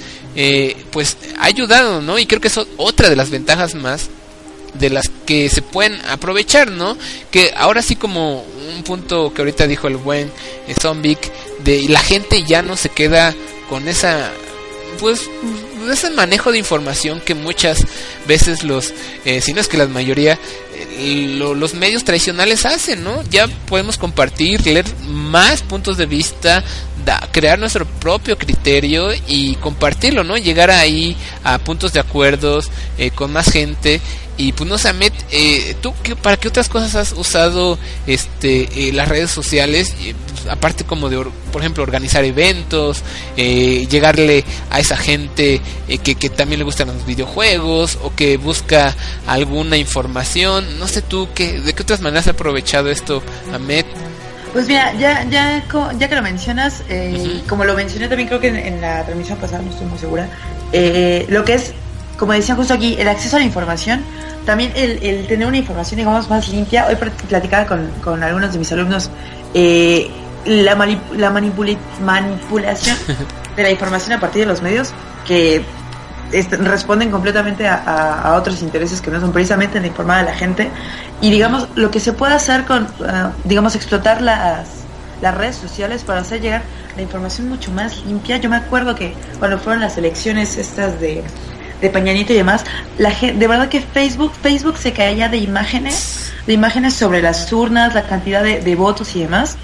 pues 0.91 1.17
ha 1.39 1.45
ayudado 1.45 2.01
no 2.01 2.17
y 2.19 2.25
creo 2.25 2.41
que 2.41 2.47
es 2.47 2.59
otra 2.77 3.09
de 3.09 3.15
las 3.15 3.29
ventajas 3.29 3.75
más 3.75 4.09
de 4.79 4.89
las 4.89 5.09
que 5.25 5.49
se 5.49 5.61
pueden 5.61 5.99
aprovechar, 6.07 6.71
¿no? 6.71 6.97
Que 7.31 7.53
ahora 7.55 7.81
sí 7.81 7.95
como 7.95 8.43
un 8.75 8.83
punto 8.83 9.33
que 9.33 9.41
ahorita 9.41 9.67
dijo 9.67 9.87
el 9.87 9.97
buen 9.97 10.31
Zombic, 10.79 11.31
de 11.63 11.87
la 11.89 11.99
gente 11.99 12.43
ya 12.43 12.61
no 12.61 12.75
se 12.75 12.89
queda 12.89 13.33
con 13.69 13.87
esa 13.87 14.31
pues 14.99 15.29
ese 15.91 16.09
manejo 16.11 16.51
de 16.51 16.57
información 16.57 17.21
que 17.21 17.35
muchas 17.35 17.85
veces 18.27 18.63
los, 18.63 18.93
eh, 19.25 19.41
si 19.41 19.53
no 19.53 19.61
es 19.61 19.67
que 19.67 19.77
la 19.77 19.87
mayoría, 19.87 20.39
eh, 20.77 21.37
los 21.37 21.73
medios 21.73 22.03
tradicionales 22.03 22.65
hacen, 22.65 23.03
¿no? 23.03 23.23
Ya 23.29 23.47
podemos 23.67 23.97
compartir, 23.97 24.65
leer 24.65 24.85
más 25.07 25.61
puntos 25.61 25.97
de 25.97 26.05
vista, 26.05 26.63
crear 27.31 27.59
nuestro 27.59 27.85
propio 27.85 28.37
criterio 28.37 29.09
y 29.27 29.55
compartirlo, 29.55 30.23
¿no? 30.23 30.37
Llegar 30.37 30.71
ahí 30.71 31.15
a 31.43 31.57
puntos 31.59 31.93
de 31.93 31.99
acuerdos 31.99 32.71
eh, 32.97 33.11
con 33.11 33.31
más 33.31 33.51
gente 33.51 34.01
y 34.37 34.51
pues 34.51 34.69
no 34.69 34.77
sé, 34.77 34.91
eh, 35.31 35.75
¿tú 35.81 35.93
qué, 36.03 36.15
para 36.15 36.35
qué 36.35 36.49
otras 36.49 36.67
cosas 36.67 36.95
has 36.95 37.13
usado 37.13 37.79
este 38.05 38.89
eh, 38.89 38.91
las 38.91 39.07
redes 39.07 39.31
sociales? 39.31 39.95
Pues, 40.45 40.47
aparte 40.49 40.83
como 40.83 41.09
de, 41.09 41.25
por 41.53 41.61
ejemplo, 41.61 41.83
organizar 41.83 42.25
eventos, 42.25 43.01
eh, 43.37 43.87
llegarle 43.89 44.43
a 44.69 44.79
esa 44.81 44.97
gente 44.97 45.61
eh, 45.87 45.97
que, 45.99 46.15
que 46.15 46.29
también 46.29 46.59
le 46.59 46.65
gustan 46.65 46.89
los 46.89 47.05
videojuegos 47.05 47.97
o 48.03 48.13
que 48.13 48.35
busca 48.35 48.93
alguna 49.25 49.77
información. 49.77 50.64
No 50.79 50.87
sé 50.87 51.01
tú, 51.01 51.29
qué, 51.33 51.59
¿de 51.59 51.73
qué 51.73 51.83
otras 51.83 52.01
maneras 52.01 52.27
has 52.27 52.33
aprovechado 52.33 52.89
esto, 52.89 53.21
Ahmed? 53.53 53.85
Pues 54.53 54.67
mira, 54.67 54.93
ya, 54.93 55.23
ya, 55.29 55.63
ya 55.97 56.09
que 56.09 56.15
lo 56.15 56.21
mencionas, 56.21 56.83
eh, 56.87 57.41
como 57.47 57.65
lo 57.65 57.75
mencioné 57.75 58.07
también 58.07 58.29
creo 58.29 58.39
que 58.39 58.47
en, 58.47 58.55
en, 58.55 58.81
la 58.81 59.03
transmisión 59.03 59.37
pasada, 59.37 59.61
no 59.61 59.69
estoy 59.69 59.87
muy 59.87 59.99
segura, 59.99 60.29
lo 61.27 61.43
que 61.43 61.55
es 61.55 61.73
como 62.17 62.33
decía 62.33 62.55
justo 62.55 62.73
aquí, 62.73 62.95
el 62.97 63.07
acceso 63.07 63.35
a 63.35 63.39
la 63.39 63.45
información, 63.45 64.01
también 64.45 64.71
el, 64.75 65.25
tener 65.27 65.47
una 65.47 65.57
información, 65.57 65.97
digamos, 65.97 66.29
más 66.29 66.47
limpia. 66.49 66.87
Hoy 66.87 66.95
platicaba 67.27 67.65
con, 67.65 67.89
con 68.03 68.23
algunos 68.23 68.53
de 68.53 68.59
mis 68.59 68.71
alumnos 68.71 69.09
eh, 69.53 70.09
la, 70.45 70.75
la 71.17 71.29
manipulación 71.31 72.97
de 73.55 73.63
la 73.63 73.71
información 73.71 74.13
a 74.13 74.19
partir 74.19 74.41
de 74.41 74.47
los 74.47 74.61
medios 74.61 74.93
que 75.25 75.63
responden 76.31 77.11
completamente 77.11 77.67
a, 77.67 78.33
otros 78.37 78.61
intereses 78.61 79.01
que 79.01 79.11
no 79.11 79.21
son 79.21 79.31
precisamente 79.31 79.79
de 79.79 79.87
informar 79.87 80.19
a 80.19 80.23
la 80.23 80.33
gente. 80.33 80.69
Y 81.21 81.31
digamos, 81.31 81.67
lo 81.75 81.91
que 81.91 81.99
se 81.99 82.13
puede 82.13 82.33
hacer 82.33 82.65
con, 82.65 82.87
ah, 83.07 83.31
digamos, 83.43 83.75
explotar 83.75 84.21
las, 84.21 84.67
las 85.21 85.35
redes 85.35 85.55
sociales 85.55 86.03
para 86.03 86.21
hacer 86.21 86.41
llegar 86.41 86.63
la 86.95 87.01
información 87.01 87.49
mucho 87.49 87.71
más 87.71 88.05
limpia. 88.05 88.37
Yo 88.37 88.49
me 88.49 88.57
acuerdo 88.57 88.95
que 88.95 89.13
cuando 89.39 89.57
fueron 89.59 89.81
las 89.81 89.97
elecciones 89.97 90.57
estas 90.57 90.99
de 90.99 91.23
de 91.81 91.89
Pañanito 91.89 92.33
y 92.33 92.37
demás, 92.37 92.63
la 92.97 93.11
gente, 93.11 93.37
de 93.37 93.47
verdad 93.47 93.69
que 93.69 93.81
Facebook, 93.81 94.33
Facebook 94.41 94.77
se 94.77 94.93
caía 94.93 95.29
de 95.29 95.37
imágenes, 95.37 96.33
de 96.47 96.53
imágenes 96.53 96.93
sobre 96.93 97.21
las 97.21 97.51
urnas, 97.51 97.93
la 97.93 98.03
cantidad 98.03 98.43
de, 98.43 98.75
votos 98.75 99.15
y 99.15 99.21
demás, 99.21 99.57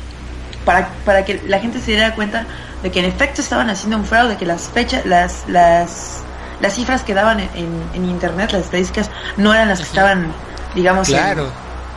para, 0.65 0.89
para 1.05 1.25
que 1.25 1.41
la 1.47 1.59
gente 1.59 1.79
se 1.79 1.91
diera 1.91 2.15
cuenta 2.15 2.45
de 2.83 2.91
que 2.91 2.99
en 2.99 3.05
efecto 3.05 3.41
estaban 3.41 3.69
haciendo 3.69 3.97
un 3.97 4.05
fraude, 4.05 4.37
que 4.37 4.45
las 4.45 4.69
fechas, 4.69 5.05
las, 5.05 5.45
las, 5.47 6.23
las 6.61 6.75
cifras 6.75 7.03
que 7.03 7.13
daban 7.13 7.39
en, 7.39 8.05
internet, 8.05 8.51
las 8.51 8.65
estadísticas, 8.65 9.09
no 9.37 9.53
eran 9.53 9.67
las 9.69 9.79
que 9.79 9.85
estaban, 9.85 10.31
digamos, 10.75 11.09
en, 11.09 11.19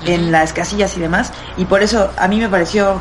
en 0.07 0.33
las 0.33 0.53
casillas 0.53 0.97
y 0.97 1.01
demás, 1.01 1.33
y 1.57 1.65
por 1.65 1.83
eso 1.83 2.11
a 2.17 2.29
mí 2.29 2.39
me 2.39 2.49
pareció 2.49 3.01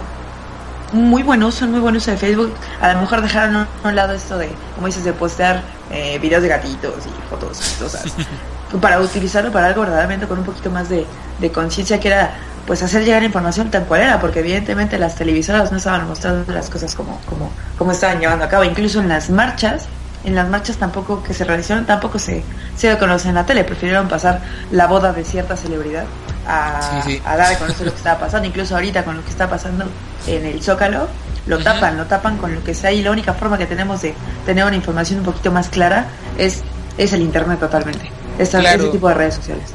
muy 0.93 1.23
buen 1.23 1.43
uso, 1.43 1.67
muy 1.67 1.79
buen 1.79 1.95
uso 1.95 2.11
de 2.11 2.17
Facebook. 2.17 2.53
A 2.79 2.93
lo 2.93 3.01
mejor 3.01 3.21
dejaron 3.21 3.55
a 3.55 3.67
un 3.83 3.95
lado 3.95 4.13
esto 4.13 4.37
de, 4.37 4.49
como 4.75 4.87
dices, 4.87 5.03
de 5.03 5.13
postear 5.13 5.63
eh, 5.91 6.19
videos 6.19 6.43
de 6.43 6.49
gatitos 6.49 6.93
y 7.05 7.29
fotos 7.29 7.75
y 7.75 7.83
cosas. 7.83 8.05
para 8.81 8.99
utilizarlo 8.99 9.51
para 9.51 9.67
algo 9.67 9.81
verdaderamente 9.81 10.25
con 10.27 10.39
un 10.39 10.45
poquito 10.45 10.71
más 10.71 10.89
de, 10.89 11.05
de 11.39 11.51
conciencia 11.51 11.99
que 11.99 12.07
era 12.07 12.33
pues 12.65 12.81
hacer 12.81 13.03
llegar 13.03 13.23
información 13.23 13.69
tan 13.69 13.85
cual 13.85 14.01
era, 14.01 14.19
porque 14.19 14.39
evidentemente 14.39 14.97
las 14.97 15.15
televisoras 15.15 15.71
no 15.71 15.77
estaban 15.77 16.07
mostrando 16.07 16.51
las 16.53 16.69
cosas 16.69 16.95
como, 16.95 17.19
como, 17.29 17.51
como 17.77 17.91
estaban 17.91 18.19
llevando 18.19 18.45
a 18.45 18.49
cabo. 18.49 18.63
Incluso 18.63 19.01
en 19.01 19.09
las 19.09 19.29
marchas, 19.29 19.87
en 20.23 20.35
las 20.35 20.49
marchas 20.49 20.77
tampoco 20.77 21.21
que 21.23 21.33
se 21.33 21.43
realizaron, 21.43 21.85
tampoco 21.85 22.19
se, 22.19 22.43
se 22.75 22.97
conoce 22.97 23.29
en 23.29 23.35
la 23.35 23.45
tele, 23.45 23.63
prefirieron 23.63 24.07
pasar 24.07 24.41
la 24.71 24.87
boda 24.87 25.13
de 25.13 25.25
cierta 25.25 25.57
celebridad 25.57 26.05
a, 26.47 27.03
a 27.25 27.37
dar 27.37 27.53
a 27.53 27.57
conocer 27.57 27.85
lo 27.85 27.91
que 27.91 27.97
estaba 27.97 28.19
pasando. 28.19 28.47
Incluso 28.47 28.75
ahorita 28.75 29.03
con 29.03 29.17
lo 29.17 29.23
que 29.23 29.29
está 29.29 29.49
pasando 29.49 29.85
en 30.27 30.45
el 30.45 30.61
Zócalo, 30.61 31.07
lo 31.45 31.59
tapan, 31.59 31.97
lo 31.97 32.05
tapan 32.05 32.37
con 32.37 32.55
lo 32.55 32.63
que 32.63 32.73
sea 32.73 32.91
y 32.91 33.03
la 33.03 33.11
única 33.11 33.33
forma 33.33 33.57
que 33.57 33.65
tenemos 33.65 34.01
de 34.01 34.13
tener 34.45 34.63
una 34.63 34.75
información 34.75 35.19
un 35.19 35.25
poquito 35.25 35.51
más 35.51 35.69
clara 35.69 36.07
es, 36.37 36.61
es 36.97 37.11
el 37.13 37.21
Internet 37.21 37.59
totalmente, 37.59 38.09
es 38.39 38.53
ese 38.53 38.87
tipo 38.89 39.09
de 39.09 39.13
redes 39.13 39.35
sociales. 39.35 39.65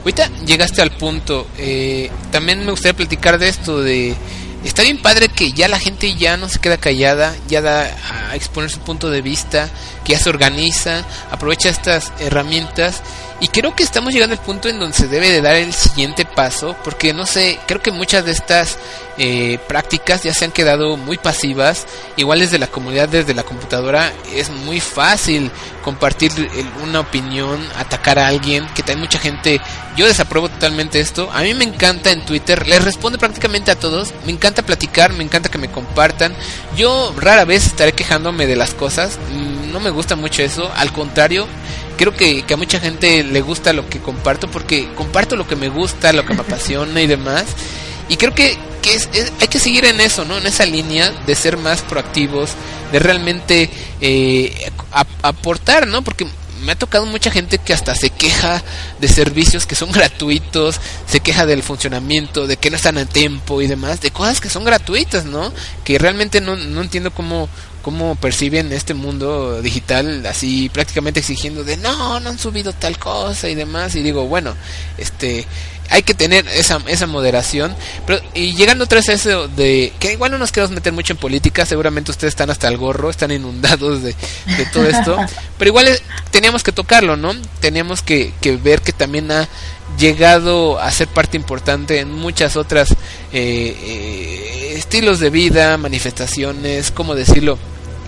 Ahorita 0.00 0.28
llegaste 0.46 0.80
al 0.80 0.92
punto, 0.92 1.46
eh, 1.58 2.10
también 2.30 2.64
me 2.64 2.70
gustaría 2.70 2.96
platicar 2.96 3.38
de 3.38 3.48
esto, 3.48 3.82
de 3.82 4.14
está 4.68 4.82
bien 4.82 4.98
padre 4.98 5.28
que 5.28 5.52
ya 5.52 5.66
la 5.66 5.78
gente 5.78 6.14
ya 6.14 6.36
no 6.36 6.48
se 6.48 6.58
queda 6.58 6.76
callada, 6.76 7.34
ya 7.48 7.62
da 7.62 7.90
a 8.30 8.36
exponer 8.36 8.70
su 8.70 8.80
punto 8.80 9.10
de 9.10 9.22
vista, 9.22 9.68
que 10.04 10.12
ya 10.12 10.18
se 10.18 10.28
organiza, 10.28 11.04
aprovecha 11.30 11.70
estas 11.70 12.12
herramientas 12.20 13.02
y 13.40 13.48
creo 13.48 13.74
que 13.74 13.82
estamos 13.82 14.12
llegando 14.12 14.34
al 14.34 14.42
punto 14.42 14.68
en 14.68 14.78
donde 14.78 14.96
se 14.96 15.08
debe 15.08 15.30
de 15.30 15.40
dar 15.40 15.56
el 15.56 15.72
siguiente 15.72 16.26
paso, 16.26 16.76
porque 16.84 17.14
no 17.14 17.24
sé, 17.24 17.58
creo 17.66 17.80
que 17.80 17.92
muchas 17.92 18.24
de 18.24 18.32
estas 18.32 18.78
eh, 19.18 19.58
prácticas 19.66 20.22
ya 20.22 20.32
se 20.32 20.44
han 20.44 20.52
quedado 20.52 20.96
muy 20.96 21.18
pasivas. 21.18 21.86
Igual 22.16 22.38
desde 22.40 22.58
la 22.58 22.68
comunidad, 22.68 23.08
desde 23.08 23.34
la 23.34 23.42
computadora, 23.42 24.12
es 24.32 24.50
muy 24.50 24.80
fácil 24.80 25.50
compartir 25.82 26.32
una 26.82 27.00
opinión, 27.00 27.58
atacar 27.76 28.18
a 28.18 28.28
alguien, 28.28 28.66
que 28.74 28.84
hay 28.90 28.96
mucha 28.96 29.18
gente. 29.18 29.60
Yo 29.96 30.06
desapruebo 30.06 30.48
totalmente 30.48 31.00
esto. 31.00 31.30
A 31.32 31.42
mí 31.42 31.52
me 31.54 31.64
encanta 31.64 32.12
en 32.12 32.24
Twitter, 32.24 32.68
les 32.68 32.84
respondo 32.84 33.18
prácticamente 33.18 33.70
a 33.70 33.78
todos. 33.78 34.12
Me 34.24 34.32
encanta 34.32 34.62
platicar, 34.62 35.12
me 35.12 35.24
encanta 35.24 35.48
que 35.48 35.58
me 35.58 35.70
compartan. 35.70 36.34
Yo 36.76 37.14
rara 37.18 37.44
vez 37.44 37.66
estaré 37.66 37.92
quejándome 37.92 38.46
de 38.46 38.56
las 38.56 38.74
cosas. 38.74 39.18
Mm, 39.32 39.72
no 39.72 39.80
me 39.80 39.90
gusta 39.90 40.14
mucho 40.14 40.42
eso. 40.42 40.70
Al 40.76 40.92
contrario, 40.92 41.46
creo 41.96 42.14
que, 42.14 42.42
que, 42.42 42.54
a 42.54 42.56
mucha 42.56 42.78
gente 42.78 43.24
le 43.24 43.40
gusta 43.40 43.72
lo 43.72 43.88
que 43.88 43.98
comparto 43.98 44.48
porque 44.48 44.88
comparto 44.94 45.34
lo 45.34 45.48
que 45.48 45.56
me 45.56 45.68
gusta, 45.68 46.12
lo 46.12 46.24
que 46.24 46.34
me 46.34 46.42
apasiona 46.42 47.00
y 47.00 47.06
demás. 47.06 47.46
Y 48.08 48.16
creo 48.16 48.34
que, 48.34 48.56
que 48.82 48.94
es, 48.94 49.08
hay 49.40 49.48
que 49.48 49.58
seguir 49.58 49.84
en 49.84 50.00
eso, 50.00 50.24
¿no? 50.24 50.38
En 50.38 50.46
esa 50.46 50.64
línea 50.66 51.10
de 51.26 51.34
ser 51.34 51.56
más 51.56 51.82
proactivos, 51.82 52.50
de 52.92 52.98
realmente 52.98 53.70
eh, 54.00 54.70
aportar, 55.22 55.86
¿no? 55.86 56.02
Porque 56.02 56.26
me 56.62 56.72
ha 56.72 56.76
tocado 56.76 57.06
mucha 57.06 57.30
gente 57.30 57.58
que 57.58 57.72
hasta 57.72 57.94
se 57.94 58.10
queja 58.10 58.62
de 59.00 59.08
servicios 59.08 59.66
que 59.66 59.74
son 59.74 59.92
gratuitos, 59.92 60.80
se 61.06 61.20
queja 61.20 61.46
del 61.46 61.62
funcionamiento, 61.62 62.46
de 62.46 62.56
que 62.56 62.70
no 62.70 62.76
están 62.76 62.98
a 62.98 63.06
tiempo 63.06 63.62
y 63.62 63.66
demás, 63.66 64.00
de 64.00 64.10
cosas 64.10 64.40
que 64.40 64.50
son 64.50 64.64
gratuitas, 64.64 65.24
¿no? 65.24 65.52
Que 65.84 65.98
realmente 65.98 66.40
no, 66.40 66.56
no 66.56 66.80
entiendo 66.80 67.12
cómo, 67.12 67.48
cómo 67.82 68.16
perciben 68.16 68.72
este 68.72 68.94
mundo 68.94 69.62
digital 69.62 70.26
así 70.26 70.68
prácticamente 70.68 71.20
exigiendo 71.20 71.64
de 71.64 71.76
no, 71.76 72.20
no 72.20 72.30
han 72.30 72.38
subido 72.38 72.72
tal 72.72 72.98
cosa 72.98 73.48
y 73.48 73.54
demás 73.54 73.94
y 73.94 74.02
digo, 74.02 74.26
bueno, 74.26 74.54
este 74.98 75.46
hay 75.90 76.02
que 76.02 76.14
tener 76.14 76.46
esa, 76.48 76.80
esa 76.86 77.06
moderación. 77.06 77.74
Pero, 78.06 78.20
y 78.34 78.54
llegando 78.54 78.84
otra 78.84 78.98
vez 78.98 79.08
a 79.08 79.12
eso 79.14 79.48
de 79.48 79.92
que 79.98 80.12
igual 80.12 80.30
no 80.30 80.38
nos 80.38 80.52
queremos 80.52 80.74
meter 80.74 80.92
mucho 80.92 81.12
en 81.12 81.18
política, 81.18 81.64
seguramente 81.66 82.10
ustedes 82.10 82.32
están 82.32 82.50
hasta 82.50 82.68
el 82.68 82.76
gorro, 82.76 83.10
están 83.10 83.30
inundados 83.30 84.02
de, 84.02 84.14
de 84.56 84.66
todo 84.72 84.86
esto. 84.86 85.16
pero 85.58 85.68
igual 85.68 85.88
eh, 85.88 85.98
teníamos 86.30 86.62
que 86.62 86.72
tocarlo, 86.72 87.16
¿no? 87.16 87.32
Teníamos 87.60 88.02
que, 88.02 88.32
que, 88.40 88.56
ver 88.56 88.82
que 88.82 88.92
también 88.92 89.30
ha 89.30 89.48
llegado 89.98 90.78
a 90.78 90.90
ser 90.90 91.08
parte 91.08 91.36
importante 91.36 92.00
en 92.00 92.12
muchas 92.12 92.56
otras 92.56 92.92
eh, 92.92 92.96
eh, 93.32 94.74
estilos 94.76 95.20
de 95.20 95.30
vida, 95.30 95.76
manifestaciones, 95.78 96.90
¿cómo 96.90 97.14
decirlo? 97.14 97.58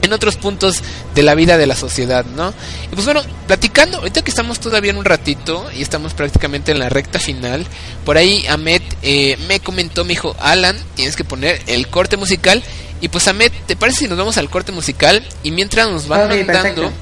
En 0.02 0.12
otros 0.12 0.36
puntos 0.36 0.82
de 1.14 1.22
la 1.22 1.34
vida 1.34 1.58
de 1.58 1.66
la 1.66 1.76
sociedad, 1.76 2.24
¿no? 2.24 2.52
Y 2.90 2.94
pues 2.94 3.04
bueno, 3.04 3.22
platicando, 3.46 3.98
ahorita 3.98 4.22
que 4.22 4.30
estamos 4.30 4.60
todavía 4.60 4.90
en 4.90 4.96
un 4.96 5.04
ratito 5.04 5.66
y 5.76 5.82
estamos 5.82 6.14
prácticamente 6.14 6.72
en 6.72 6.78
la 6.78 6.88
recta 6.88 7.18
final, 7.18 7.66
por 8.04 8.16
ahí 8.16 8.46
Ahmed 8.46 8.82
eh, 9.02 9.36
me 9.48 9.60
comentó, 9.60 10.04
me 10.04 10.10
dijo, 10.10 10.34
Alan, 10.40 10.76
tienes 10.94 11.16
que 11.16 11.24
poner 11.24 11.60
el 11.66 11.88
corte 11.88 12.16
musical. 12.16 12.62
Y 13.02 13.08
pues 13.08 13.26
Ahmed, 13.28 13.50
¿te 13.66 13.76
parece 13.76 14.00
si 14.00 14.08
nos 14.08 14.18
vamos 14.18 14.36
al 14.36 14.50
corte 14.50 14.72
musical? 14.72 15.26
Y 15.42 15.50
mientras 15.50 15.88
nos 15.88 16.06
van 16.06 16.28
mandando... 16.28 16.92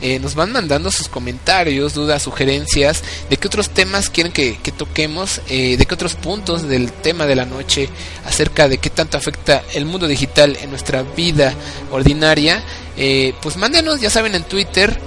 Eh, 0.00 0.18
nos 0.20 0.34
van 0.34 0.52
mandando 0.52 0.90
sus 0.90 1.08
comentarios, 1.08 1.94
dudas, 1.94 2.22
sugerencias 2.22 3.02
de 3.28 3.36
qué 3.36 3.48
otros 3.48 3.70
temas 3.70 4.10
quieren 4.10 4.32
que, 4.32 4.56
toquemos, 4.76 5.40
eh, 5.48 5.76
de 5.76 5.86
qué 5.86 5.94
otros 5.94 6.14
puntos 6.14 6.68
del 6.68 6.92
tema 6.92 7.26
de 7.26 7.34
la 7.34 7.44
noche 7.44 7.88
acerca 8.24 8.68
de 8.68 8.78
qué 8.78 8.90
tanto 8.90 9.16
afecta 9.16 9.62
el 9.74 9.86
mundo 9.86 10.06
digital 10.06 10.56
en 10.60 10.70
nuestra 10.70 11.02
vida 11.02 11.52
ordinaria. 11.90 12.62
Eh, 12.96 13.34
pues 13.42 13.56
mándenos, 13.56 14.00
ya 14.00 14.10
saben, 14.10 14.34
en 14.34 14.44
Twitter, 14.44 15.00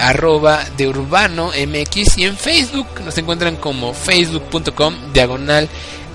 arroba 0.00 0.64
de 0.76 0.88
urbano 0.88 1.50
mx 1.50 2.18
y 2.18 2.24
en 2.24 2.36
Facebook 2.36 2.88
nos 3.04 3.16
encuentran 3.18 3.56
como 3.56 3.94
facebook.com 3.94 5.12
diagonal 5.12 5.68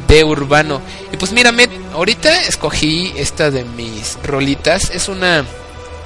de 0.09 0.23
urbano. 0.23 0.81
Y 1.13 1.17
pues 1.17 1.31
mírame, 1.31 1.69
ahorita 1.93 2.41
escogí 2.41 3.13
esta 3.15 3.51
de 3.51 3.63
mis 3.63 4.17
rolitas, 4.23 4.89
es 4.89 5.07
una 5.07 5.45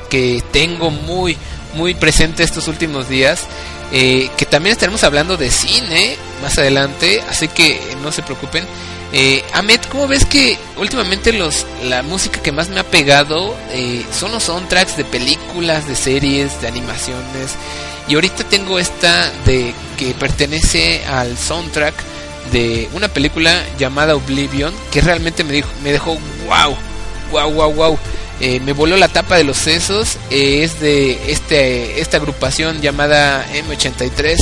que 0.10 0.44
tengo 0.52 0.92
muy 0.92 1.38
muy 1.74 1.94
presente 1.94 2.44
estos 2.44 2.68
últimos 2.68 3.10
días. 3.10 3.48
Eh, 3.92 4.32
que 4.38 4.48
también 4.48 4.74
estaremos 4.74 5.04
hablando 5.04 5.38
de 5.38 5.52
cine 5.52 6.18
más 6.42 6.58
adelante, 6.58 7.22
así 7.30 7.48
que 7.48 7.80
no 8.02 8.12
se 8.12 8.24
preocupen. 8.24 8.66
Eh, 9.12 9.44
Ahmed, 9.54 9.80
¿cómo 9.92 10.08
ves 10.08 10.26
que 10.26 10.58
últimamente 10.78 11.32
los 11.32 11.68
la 11.84 12.02
música 12.02 12.42
que 12.42 12.52
más 12.52 12.70
me 12.70 12.80
ha 12.80 12.84
pegado 12.84 13.56
eh, 13.70 14.04
son 14.12 14.32
los 14.32 14.42
soundtracks 14.44 14.98
de 14.98 15.06
películas, 15.06 15.88
de 15.88 15.96
series, 15.96 16.60
de 16.62 16.68
animaciones? 16.68 17.52
Y 18.08 18.16
ahorita 18.16 18.44
tengo 18.46 18.80
esta 18.80 19.32
de 19.46 19.76
que 19.98 20.16
pertenece 20.16 21.06
al 21.06 21.38
soundtrack 21.38 21.94
de 22.52 22.90
una 22.94 23.08
película 23.08 23.64
llamada 23.78 24.16
Oblivion, 24.16 24.74
que 24.92 25.02
realmente 25.02 25.44
me, 25.44 25.54
dijo, 25.54 25.70
me 25.84 25.92
dejó 25.92 26.18
wow, 26.48 26.76
wow, 27.32 27.52
wow, 27.52 27.74
wow. 27.74 28.00
Eh, 28.46 28.60
me 28.60 28.74
voló 28.74 28.98
la 28.98 29.08
tapa 29.08 29.38
de 29.38 29.46
los 29.46 29.56
sesos. 29.56 30.18
Eh, 30.30 30.64
es 30.64 30.82
de 30.82 31.32
este, 31.32 32.02
esta 32.02 32.18
agrupación 32.18 32.82
llamada 32.82 33.46
M83. 33.54 34.38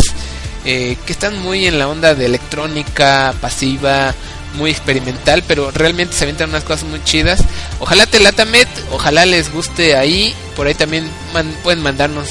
Eh, 0.66 0.98
que 1.06 1.14
están 1.14 1.40
muy 1.44 1.68
en 1.68 1.78
la 1.78 1.88
onda 1.88 2.16
de 2.16 2.26
electrónica 2.26 3.32
pasiva, 3.42 4.16
muy 4.56 4.72
experimental, 4.72 5.44
pero 5.48 5.70
realmente 5.70 6.16
se 6.16 6.24
avientan 6.24 6.50
unas 6.50 6.64
cosas 6.64 6.90
muy 6.90 7.04
chidas. 7.04 7.44
Ojalá 7.80 8.08
te 8.08 8.20
lata 8.20 8.44
Met, 8.46 8.68
ojalá 8.92 9.28
les 9.28 9.54
guste 9.54 9.96
ahí. 9.96 10.34
Por 10.56 10.66
ahí 10.66 10.74
también 10.74 11.08
pueden 11.62 11.84
mandarnos 11.84 12.30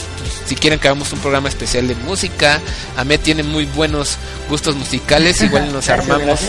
si 0.50 0.56
quieren 0.56 0.80
que 0.80 0.88
hagamos 0.88 1.12
un 1.12 1.20
programa 1.20 1.48
especial 1.48 1.86
de 1.86 1.94
música. 1.94 2.60
Met 3.06 3.22
tiene 3.22 3.44
muy 3.44 3.66
buenos 3.66 4.16
gustos 4.48 4.74
musicales, 4.74 5.40
igual 5.42 5.72
nos 5.72 5.88
armamos 5.90 6.40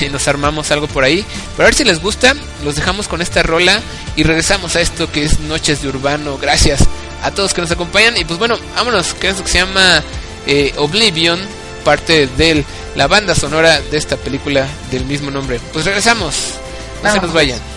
y 0.00 0.08
nos 0.10 0.28
armamos 0.28 0.70
algo 0.70 0.86
por 0.86 1.02
ahí. 1.02 1.24
Pero 1.56 1.64
a 1.64 1.66
ver 1.66 1.74
si 1.74 1.82
les 1.82 2.00
gusta, 2.00 2.36
los 2.62 2.76
dejamos 2.76 3.08
con 3.08 3.20
esta 3.20 3.42
rola 3.42 3.80
y 4.14 4.22
regresamos 4.22 4.76
a 4.76 4.80
esto 4.80 5.10
que 5.10 5.24
es 5.24 5.40
Noches 5.40 5.82
de 5.82 5.88
Urbano. 5.88 6.38
Gracias 6.38 6.84
a 7.24 7.32
todos 7.32 7.52
que 7.52 7.62
nos 7.62 7.72
acompañan. 7.72 8.16
Y 8.16 8.24
pues 8.24 8.38
bueno, 8.38 8.56
vámonos, 8.76 9.12
que 9.14 9.30
es 9.30 9.38
lo 9.38 9.42
que 9.42 9.50
se 9.50 9.58
llama 9.58 10.04
eh, 10.46 10.72
Oblivion, 10.76 11.40
parte 11.84 12.28
de 12.28 12.64
la 12.94 13.08
banda 13.08 13.34
sonora 13.34 13.80
de 13.80 13.98
esta 13.98 14.16
película 14.16 14.68
del 14.92 15.04
mismo 15.04 15.32
nombre. 15.32 15.58
Pues 15.72 15.84
regresamos, 15.84 16.54
no 17.02 17.12
se 17.12 17.18
nos 17.20 17.32
vayan. 17.32 17.71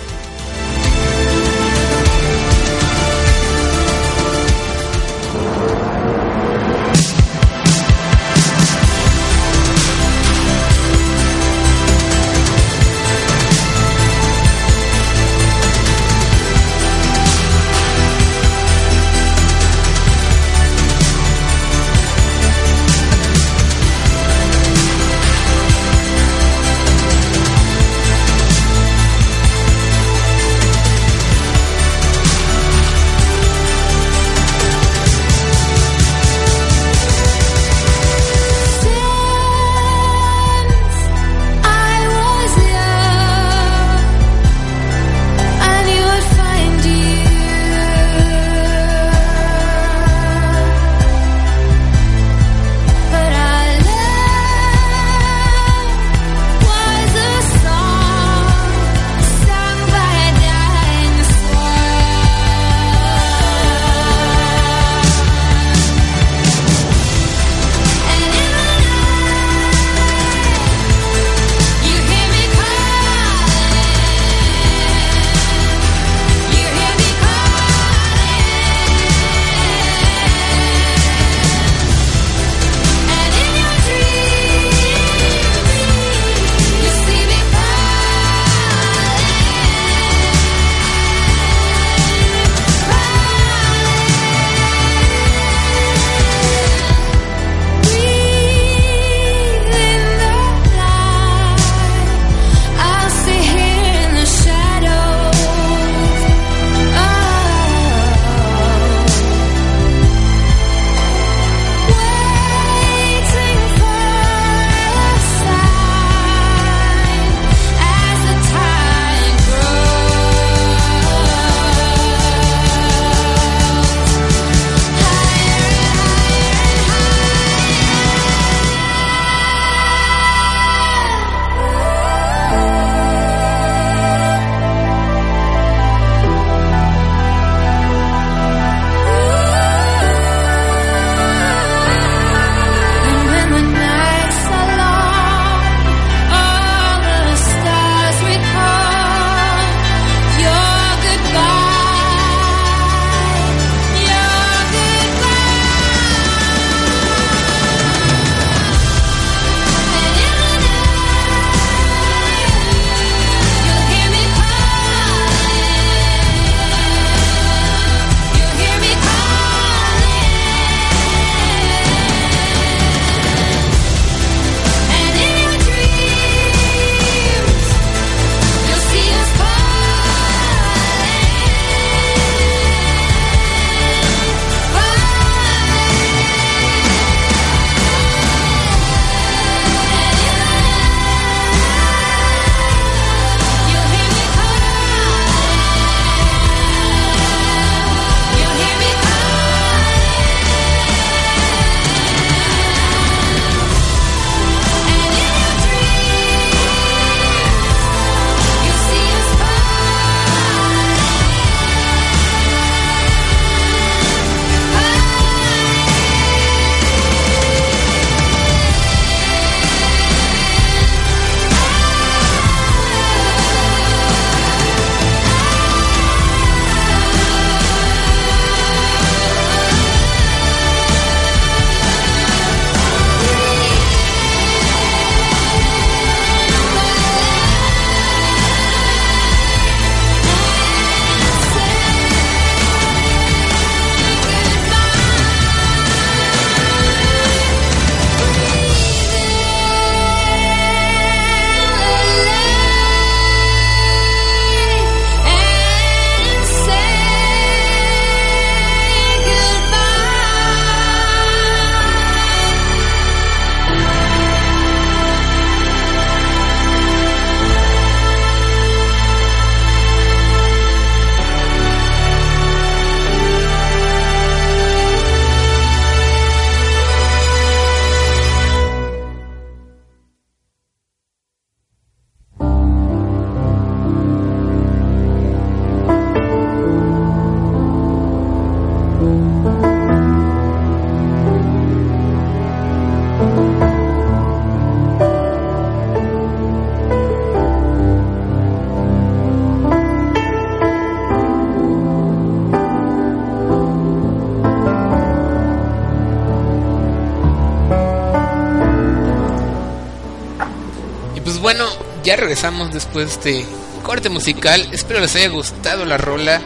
Regresamos 312.16 312.74
después 312.74 313.24
de 313.24 313.45
corte 313.84 314.09
musical. 314.09 314.68
Espero 314.72 314.99
les 314.99 315.16
haya 315.16 315.30
gustado 315.30 315.86
la 315.86 315.97
rola. 315.97 316.41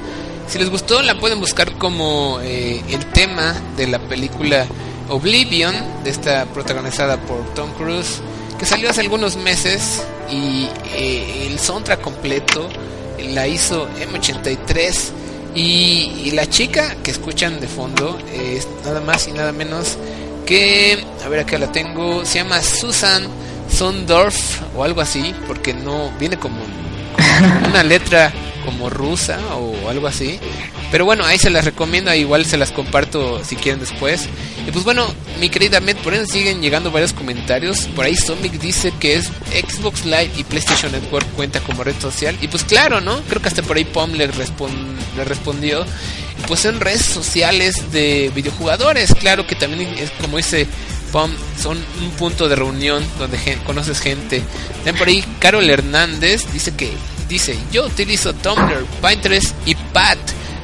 Si 0.47 0.57
les 0.57 0.69
gustó, 0.69 1.01
la 1.01 1.19
pueden 1.19 1.39
buscar 1.39 1.73
como 1.73 2.39
eh, 2.41 2.81
el 2.89 3.05
tema 3.07 3.53
de 3.77 3.87
la 3.87 3.99
película 3.99 4.65
Oblivion, 5.09 5.75
de 6.03 6.09
esta 6.09 6.45
protagonizada 6.45 7.17
por 7.17 7.53
Tom 7.53 7.71
Cruise, 7.73 8.21
que 8.57 8.65
salió 8.65 8.89
hace 8.89 9.01
algunos 9.01 9.37
meses 9.37 10.03
y 10.31 10.67
eh, 10.95 11.47
el 11.47 11.59
soundtrack 11.59 12.01
completo 12.01 12.67
la 13.29 13.47
hizo 13.47 13.87
M83 13.89 14.93
y, 15.55 16.31
la 16.31 16.47
chica 16.47 16.95
que 17.03 17.11
escuchan 17.11 17.59
de 17.59 17.67
fondo 17.67 18.17
es 18.33 18.67
nada 18.85 19.01
más 19.01 19.27
y 19.27 19.31
nada 19.31 19.51
menos 19.51 19.97
que, 20.45 21.03
a 21.25 21.27
ver 21.27 21.41
acá 21.41 21.57
la 21.57 21.71
tengo, 21.71 22.23
se 22.23 22.35
llama 22.39 22.61
Susan 22.61 23.27
Sondorf 23.79 24.59
o 24.75 24.83
algo 24.83 24.99
así, 24.99 25.33
porque 25.47 25.73
no 25.73 26.11
viene 26.19 26.35
como, 26.35 26.57
una 27.69 27.81
letra 27.81 28.29
como 28.65 28.89
rusa 28.89 29.39
o 29.55 29.87
algo 29.87 30.05
así. 30.05 30.37
Pero 30.91 31.05
bueno, 31.05 31.23
ahí 31.23 31.37
se 31.37 31.49
las 31.49 31.63
recomiendo, 31.63 32.13
igual 32.13 32.43
se 32.43 32.57
las 32.57 32.71
comparto 32.71 33.41
si 33.45 33.55
quieren 33.55 33.79
después. 33.79 34.27
Y 34.67 34.71
pues 34.71 34.83
bueno, 34.83 35.07
mi 35.39 35.47
querida 35.47 35.79
Met, 35.79 35.97
por 35.99 36.13
ahí 36.13 36.25
siguen 36.25 36.61
llegando 36.61 36.91
varios 36.91 37.13
comentarios. 37.13 37.87
Por 37.95 38.03
ahí 38.03 38.17
Sonic 38.17 38.59
dice 38.59 38.91
que 38.99 39.13
es 39.13 39.27
Xbox 39.27 40.03
Live 40.03 40.31
y 40.35 40.43
PlayStation 40.43 40.91
Network 40.91 41.25
cuenta 41.37 41.61
como 41.61 41.85
red 41.85 41.95
social. 42.01 42.37
Y 42.41 42.49
pues 42.49 42.65
claro, 42.65 42.99
¿no? 42.99 43.21
Creo 43.29 43.41
que 43.41 43.47
hasta 43.47 43.61
por 43.61 43.77
ahí 43.77 43.85
Pom 43.85 44.11
le, 44.11 44.27
le 44.27 45.23
respondió. 45.23 45.85
Pues 46.47 46.65
en 46.65 46.81
redes 46.81 47.05
sociales 47.05 47.93
de 47.93 48.29
videojugadores, 48.35 49.15
claro 49.15 49.47
que 49.47 49.55
también 49.55 49.87
es 49.97 50.11
como 50.19 50.35
dice 50.35 50.67
Pom, 51.11 51.31
son 51.61 51.77
un 52.01 52.11
punto 52.11 52.47
de 52.47 52.55
reunión 52.55 53.03
donde 53.17 53.57
conoces 53.65 53.99
gente. 53.99 54.43
También 54.77 54.97
por 54.97 55.07
ahí 55.07 55.23
Carol 55.39 55.69
Hernández 55.69 56.51
dice 56.51 56.75
que 56.75 56.91
dice, 57.27 57.57
yo 57.71 57.85
utilizo 57.85 58.33
Tumblr, 58.33 58.85
Pinterest 59.01 59.55
y 59.65 59.75
Pat. 59.75 60.17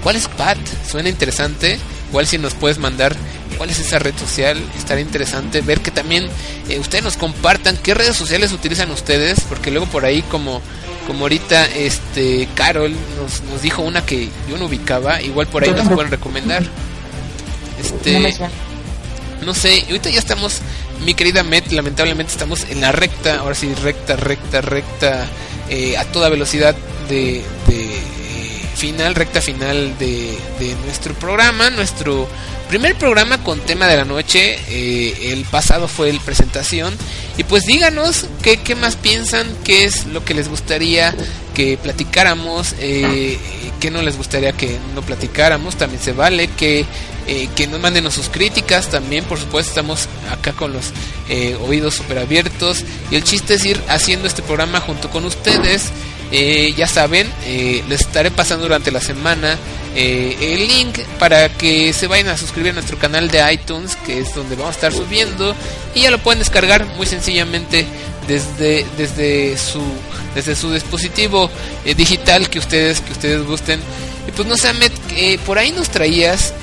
¿Cuál 0.04 0.16
es 0.18 0.28
Pat? 0.28 0.58
Suena 0.90 1.10
interesante. 1.10 1.80
Igual 2.10 2.28
si 2.28 2.38
nos 2.38 2.54
puedes 2.54 2.78
mandar 2.78 3.16
cuál 3.58 3.70
es 3.70 3.80
esa 3.80 4.00
red 4.00 4.16
social, 4.18 4.62
estaría 4.78 5.04
interesante 5.04 5.62
ver 5.62 5.82
que 5.82 5.92
también 5.92 6.28
eh, 6.70 6.80
ustedes 6.80 7.04
nos 7.04 7.18
compartan 7.18 7.78
qué 7.78 7.94
redes 7.94 8.16
sociales 8.16 8.52
utilizan 8.52 8.92
ustedes, 8.92 9.42
porque 9.42 9.72
luego 9.72 9.88
por 9.88 10.06
ahí 10.06 10.22
como 10.24 10.62
como 11.08 11.26
ahorita 11.26 11.66
este 11.66 12.48
Carol 12.56 12.92
nos, 13.22 13.44
nos 13.44 13.62
dijo 13.62 13.82
una 13.82 14.06
que 14.06 14.30
yo 14.50 14.58
no 14.58 14.66
ubicaba, 14.66 15.22
igual 15.22 15.48
por 15.48 15.64
ahí 15.64 15.72
nos 15.72 15.88
pueden 15.90 16.12
recomendar. 16.12 16.64
Este 17.80 18.20
no 19.46 19.54
sé, 19.54 19.84
ahorita 19.88 20.10
ya 20.10 20.20
estamos, 20.20 20.62
mi 21.06 21.14
querida 21.14 21.44
Met, 21.44 21.72
lamentablemente 21.72 22.34
estamos 22.34 22.66
en 22.70 22.82
la 22.82 22.92
recta, 22.92 23.38
ahora 23.38 23.56
sí, 23.56 23.74
recta, 23.76 24.16
recta, 24.16 24.62
recta, 24.62 25.28
eh, 25.70 25.98
a 25.98 26.06
toda 26.06 26.30
velocidad 26.30 26.76
de, 27.08 27.38
eh, 27.38 28.02
final, 28.76 29.16
recta 29.16 29.42
final 29.42 29.98
de, 29.98 30.38
de 30.60 30.76
nuestro 30.84 31.14
programa, 31.14 31.70
nuestro 31.70 32.28
primer 32.68 32.96
programa 32.96 33.44
con 33.44 33.60
tema 33.60 33.88
de 33.88 33.98
la 33.98 34.06
noche. 34.06 34.60
Eh, 34.70 35.32
el 35.32 35.46
pasado 35.46 35.88
fue 35.88 36.10
el 36.10 36.20
presentación. 36.20 36.94
Y 37.38 37.44
pues 37.44 37.66
díganos 37.66 38.26
qué, 38.42 38.58
qué, 38.58 38.76
más 38.76 38.96
piensan, 38.96 39.48
qué 39.64 39.86
es 39.86 40.06
lo 40.08 40.26
que 40.26 40.34
les 40.34 40.50
gustaría 40.50 41.16
que 41.54 41.78
platicáramos, 41.78 42.74
qué 42.74 43.92
no 43.92 44.02
les 44.02 44.18
gustaría 44.18 44.52
que 44.54 44.78
no 44.94 45.02
platicáramos. 45.02 45.78
También 45.78 46.02
se 46.02 46.12
vale 46.12 46.48
que, 46.50 46.86
eh, 47.28 47.50
que 47.56 47.66
nos 47.66 47.80
manden 47.80 48.10
sus 48.12 48.30
críticas. 48.30 48.90
También, 48.90 49.26
por 49.26 49.40
supuesto, 49.40 49.72
estamos 49.72 50.08
acá 50.32 50.54
con 50.54 50.74
los 50.74 50.92
eh, 51.28 51.58
oídos 51.68 51.96
super 51.96 52.20
abiertos. 52.20 52.84
Y 53.10 53.16
el 53.16 53.24
chiste 53.24 53.56
es 53.56 53.66
ir 53.66 53.82
haciendo 53.88 54.28
este 54.28 54.44
programa 54.44 54.80
junto 54.80 55.10
con 55.10 55.26
ustedes. 55.26 55.92
Eh, 56.32 56.74
ya 56.76 56.88
saben, 56.88 57.32
les 57.88 58.02
estaré 58.02 58.32
pasando 58.32 58.66
durante 58.66 58.92
la 58.92 59.00
semana 59.00 59.58
el 59.96 60.68
link 60.68 61.00
para 61.20 61.50
que 61.50 61.94
se 61.94 62.08
vayan 62.08 62.28
a 62.28 62.38
suscribir 62.38 62.72
a 62.72 62.74
nuestro 62.74 62.98
canal 62.98 63.30
de 63.30 63.54
iTunes, 63.54 63.96
que 63.96 64.20
es 64.20 64.34
donde 64.36 64.56
vamos 64.56 64.72
a 64.72 64.76
estar 64.76 64.92
subiendo, 64.92 65.56
y 65.94 66.02
ya 66.02 66.12
lo 66.12 66.18
pueden 66.18 66.40
descargar 66.40 66.86
muy 66.98 67.06
sencillamente 67.06 67.86
desde, 68.28 68.86
desde 68.98 69.58
su 69.58 69.82
desde 70.34 70.56
su 70.56 70.74
dispositivo 70.74 71.50
digital 71.96 72.50
que 72.50 72.60
ustedes 72.60 73.00
que 73.00 73.14
ustedes 73.14 73.46
gusten. 73.46 73.80
Y 74.28 74.32
pues 74.32 74.48
no 74.48 74.58
sé, 74.58 74.74
Ahmed, 75.16 75.40
por 75.46 75.58
ahí 75.58 75.72
nos 75.72 75.90
traías, 75.90 76.54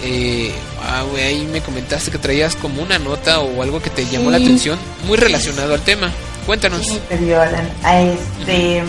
ah, 0.82 1.04
ahí 1.16 1.48
me 1.50 1.60
comentaste 1.60 2.10
que 2.10 2.18
traías 2.18 2.54
como 2.54 2.82
una 2.82 2.98
nota 2.98 3.40
o 3.40 3.62
algo 3.62 3.80
que 3.80 3.90
te 3.90 4.04
llamó 4.04 4.30
la 4.30 4.36
atención, 4.36 4.78
muy 5.06 5.16
relacionado 5.16 5.74
al 5.74 5.80
tema. 5.80 6.10
Cuéntanos. 6.46 6.86
Sí, 6.86 7.32
Alan. 7.32 7.70
A 7.82 8.00
este, 8.02 8.82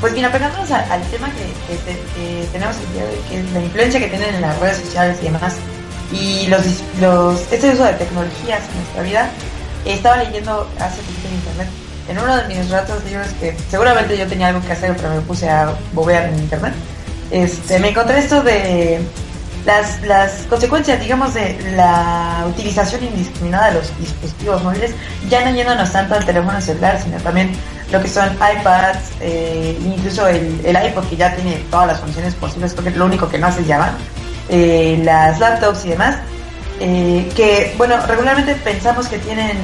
pues 0.00 0.12
mira, 0.12 0.30
pegándonos 0.30 0.70
al, 0.70 1.02
tema 1.10 1.28
que, 1.30 2.46
tenemos 2.52 2.76
el 2.76 2.92
día 2.92 3.04
de 3.04 3.10
hoy, 3.10 3.18
que 3.28 3.40
es 3.40 3.52
la 3.52 3.60
influencia 3.60 4.00
que 4.00 4.08
tienen 4.08 4.34
en 4.34 4.42
las 4.42 4.58
redes 4.60 4.78
sociales 4.78 5.18
y 5.22 5.24
demás, 5.24 5.54
y 6.12 6.46
los, 6.46 6.62
los 7.00 7.40
este 7.52 7.70
uso 7.70 7.84
de 7.84 7.94
tecnologías 7.94 8.60
en 8.68 8.76
nuestra 8.76 9.02
vida, 9.02 9.30
estaba 9.86 10.22
leyendo 10.22 10.68
hace 10.78 11.02
poquito 11.02 11.28
en 11.28 11.34
internet, 11.34 11.68
en 12.08 12.18
uno 12.18 12.36
de 12.36 12.48
mis 12.48 12.70
ratos 12.70 13.02
libros 13.04 13.28
que 13.40 13.56
seguramente 13.70 14.16
yo 14.16 14.26
tenía 14.26 14.48
algo 14.48 14.60
que 14.64 14.72
hacer, 14.72 14.94
pero 14.96 15.14
me 15.14 15.20
puse 15.22 15.48
a 15.48 15.74
bobear 15.94 16.28
en 16.28 16.38
internet, 16.38 16.74
este, 17.30 17.78
me 17.78 17.90
encontré 17.90 18.18
esto 18.18 18.42
de 18.42 19.00
las, 19.64 20.42
consecuencias, 20.48 21.00
digamos, 21.00 21.34
de 21.34 21.56
la 21.76 22.44
utilización 22.48 23.04
indiscriminada 23.04 23.68
de 23.68 23.74
los 23.74 23.98
dispositivos 23.98 24.62
móviles, 24.62 24.92
ya 25.28 25.44
no 25.44 25.54
yéndonos 25.54 25.90
tanto 25.90 26.14
al 26.14 26.24
teléfono 26.24 26.60
celular, 26.60 27.00
sino 27.02 27.16
también 27.18 27.52
lo 27.90 28.00
que 28.02 28.08
son 28.08 28.28
iPads, 28.34 29.12
eh, 29.20 29.78
incluso 29.84 30.26
el, 30.26 30.60
el, 30.64 30.86
iPod 30.86 31.08
que 31.08 31.16
ya 31.16 31.34
tiene 31.34 31.62
todas 31.70 31.86
las 31.86 32.00
funciones 32.00 32.34
posibles, 32.34 32.74
porque 32.74 32.90
lo 32.90 33.06
único 33.06 33.28
que 33.28 33.38
no 33.38 33.46
hace 33.46 33.64
llama, 33.64 33.92
eh, 34.48 35.00
las 35.02 35.38
laptops 35.40 35.84
y 35.86 35.90
demás, 35.90 36.16
eh, 36.80 37.30
que, 37.34 37.74
bueno, 37.78 37.96
regularmente 38.06 38.54
pensamos 38.56 39.08
que 39.08 39.18
tienen 39.18 39.56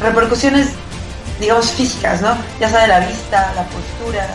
repercusiones, 0.00 0.68
digamos, 1.40 1.70
físicas, 1.72 2.20
¿no? 2.20 2.36
Ya 2.60 2.68
sea 2.68 2.82
de 2.82 2.88
la 2.88 3.00
vista, 3.00 3.52
la 3.56 3.64
postura, 3.64 4.26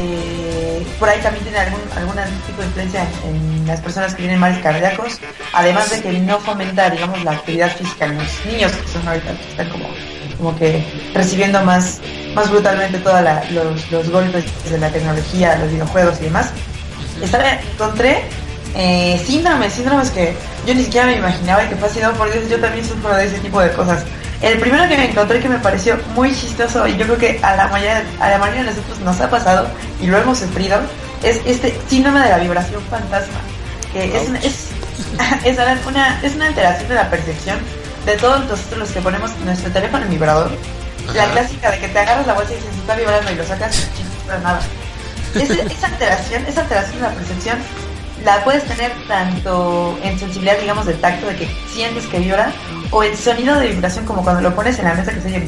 eh, 0.00 0.86
por 1.00 1.08
ahí 1.08 1.20
también 1.20 1.42
tiene 1.42 1.58
algún, 1.58 1.80
algún 1.96 2.14
tipo 2.46 2.60
de 2.60 2.68
influencia 2.68 3.06
en, 3.24 3.66
las 3.66 3.80
personas 3.80 4.14
que 4.14 4.22
tienen 4.22 4.38
males 4.38 4.58
cardíacos, 4.62 5.18
además 5.52 5.90
de 5.90 6.00
que 6.00 6.12
no 6.20 6.38
fomenta, 6.40 6.88
digamos, 6.88 7.22
la 7.22 7.32
actividad 7.32 7.76
física 7.76 8.06
en 8.06 8.16
los 8.16 8.46
niños 8.46 8.72
que 8.72 8.88
son 8.88 9.06
ahorita, 9.06 9.36
que 9.36 9.50
están 9.50 9.68
como, 9.68 9.88
como 10.38 10.56
que 10.56 10.82
recibiendo 11.12 11.62
más, 11.64 12.00
más 12.34 12.48
brutalmente 12.48 12.98
todos 12.98 13.20
los, 13.50 13.90
los, 13.90 14.10
golpes 14.10 14.44
de 14.70 14.78
la 14.78 14.88
tecnología, 14.88 15.58
los 15.58 15.70
videojuegos 15.70 16.18
y 16.20 16.24
demás. 16.24 16.50
Esta 17.20 17.60
encontré 17.60 18.22
eh, 18.74 19.22
síndromes, 19.26 19.74
síndromes 19.74 20.10
que 20.10 20.34
yo 20.66 20.74
ni 20.74 20.84
siquiera 20.84 21.08
me 21.08 21.16
imaginaba 21.16 21.64
y 21.64 21.68
que 21.68 21.76
fue 21.76 21.88
así, 21.88 22.00
no, 22.00 22.12
por 22.12 22.32
Dios, 22.32 22.48
yo 22.48 22.58
también 22.58 22.86
sufro 22.86 23.14
de 23.14 23.26
ese 23.26 23.38
tipo 23.40 23.60
de 23.60 23.70
cosas. 23.72 24.04
El 24.40 24.58
primero 24.60 24.88
que 24.88 24.96
me 24.96 25.10
encontré 25.10 25.40
que 25.40 25.48
me 25.48 25.58
pareció 25.58 25.98
muy 26.14 26.32
chistoso 26.32 26.86
y 26.86 26.96
yo 26.96 27.06
creo 27.06 27.18
que 27.18 27.40
a 27.42 27.56
la 27.56 27.66
mayoría, 27.68 28.04
a 28.20 28.30
la 28.30 28.38
mayoría 28.38 28.62
de 28.62 28.70
nosotros 28.70 29.00
nos 29.00 29.20
ha 29.20 29.28
pasado 29.28 29.68
y 30.00 30.06
lo 30.06 30.16
hemos 30.16 30.38
sufrido 30.38 30.78
es 31.24 31.40
este 31.44 31.76
síndrome 31.88 32.20
de 32.20 32.28
la 32.30 32.38
vibración 32.38 32.80
fantasma, 32.88 33.40
que 33.92 34.16
es, 34.16 34.28
una, 34.28 34.38
es, 34.38 34.68
una, 35.86 36.20
es 36.22 36.34
una 36.36 36.46
alteración 36.46 36.88
de 36.88 36.94
la 36.94 37.10
percepción 37.10 37.58
de 38.06 38.16
todos 38.16 38.46
nosotros 38.46 38.78
los 38.78 38.90
que 38.90 39.00
ponemos 39.00 39.36
nuestro 39.38 39.72
teléfono 39.72 40.04
en 40.04 40.10
vibrador. 40.10 40.50
La 41.14 41.24
clásica 41.30 41.70
de 41.70 41.78
que 41.80 41.88
te 41.88 41.98
agarras 41.98 42.26
la 42.26 42.34
bolsa 42.34 42.52
y 42.52 42.56
dices 42.56 42.76
está 42.76 42.94
vibrando 42.94 43.32
y 43.32 43.34
lo 43.34 43.44
sacas 43.44 43.88
y 43.98 44.28
no 44.28 44.38
nada. 44.38 44.60
esa 45.34 45.86
alteración, 45.86 46.46
esa 46.46 46.60
alteración 46.60 46.96
de 46.96 47.02
la 47.02 47.10
percepción 47.14 47.58
la 48.24 48.42
puedes 48.44 48.64
tener 48.64 48.92
tanto 49.06 49.98
en 50.02 50.18
sensibilidad, 50.18 50.58
digamos, 50.58 50.86
del 50.86 51.00
tacto, 51.00 51.26
de 51.26 51.36
que 51.36 51.48
sientes 51.72 52.06
que 52.06 52.18
vibra, 52.18 52.52
o 52.90 53.02
el 53.02 53.16
sonido 53.16 53.58
de 53.58 53.68
vibración, 53.68 54.04
como 54.04 54.22
cuando 54.22 54.42
lo 54.42 54.54
pones 54.54 54.78
en 54.78 54.86
la 54.86 54.94
mesa 54.94 55.12
que 55.12 55.20
se 55.20 55.28
oye. 55.28 55.46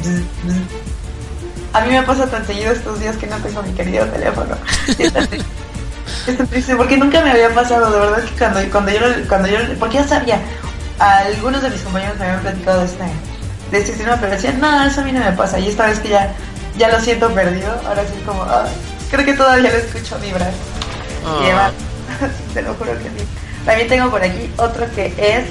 A 1.73 1.81
mí 1.81 1.93
me 1.93 2.03
pasa 2.03 2.27
tan 2.27 2.45
seguido 2.45 2.71
estos 2.71 2.99
días 2.99 3.15
que 3.17 3.27
no 3.27 3.37
tengo 3.37 3.63
mi 3.63 3.71
querido 3.73 4.05
teléfono. 4.07 4.55
Estoy 6.27 6.45
triste 6.47 6.75
porque 6.75 6.97
nunca 6.97 7.21
me 7.21 7.31
había 7.31 7.49
pasado, 7.53 7.91
de 7.91 7.99
verdad 7.99 8.23
que 8.23 8.37
cuando, 8.37 8.59
cuando, 8.71 8.91
yo, 8.91 8.99
cuando 9.27 9.47
yo, 9.47 9.57
porque 9.79 9.95
ya 9.95 10.07
sabía, 10.07 10.39
algunos 10.99 11.61
de 11.61 11.69
mis 11.69 11.81
compañeros 11.81 12.17
me 12.19 12.25
habían 12.25 12.41
platicado 12.41 12.79
de 12.81 12.85
este, 12.85 13.03
de 13.03 13.77
este 13.77 13.93
sistema, 13.93 14.17
pero 14.19 14.33
decían, 14.33 14.59
no, 14.59 14.83
eso 14.83 15.01
a 15.01 15.03
mí 15.03 15.11
no 15.11 15.19
me 15.19 15.31
pasa. 15.31 15.57
Y 15.59 15.69
esta 15.69 15.87
vez 15.87 15.99
que 15.99 16.09
ya, 16.09 16.33
ya 16.77 16.89
lo 16.89 16.99
siento 16.99 17.29
perdido, 17.33 17.71
ahora 17.87 18.03
sí 18.03 18.21
como, 18.25 18.45
creo 19.09 19.25
que 19.25 19.33
todavía 19.33 19.71
lo 19.71 19.77
escucho 19.77 20.19
vibrar. 20.19 20.51
Ah. 21.25 21.71
te 22.53 22.61
lo 22.61 22.73
juro 22.75 22.93
que 22.97 23.03
sí. 23.03 23.25
También 23.65 23.87
tengo 23.87 24.09
por 24.09 24.23
aquí 24.23 24.51
otro 24.57 24.85
que 24.93 25.13
es 25.17 25.45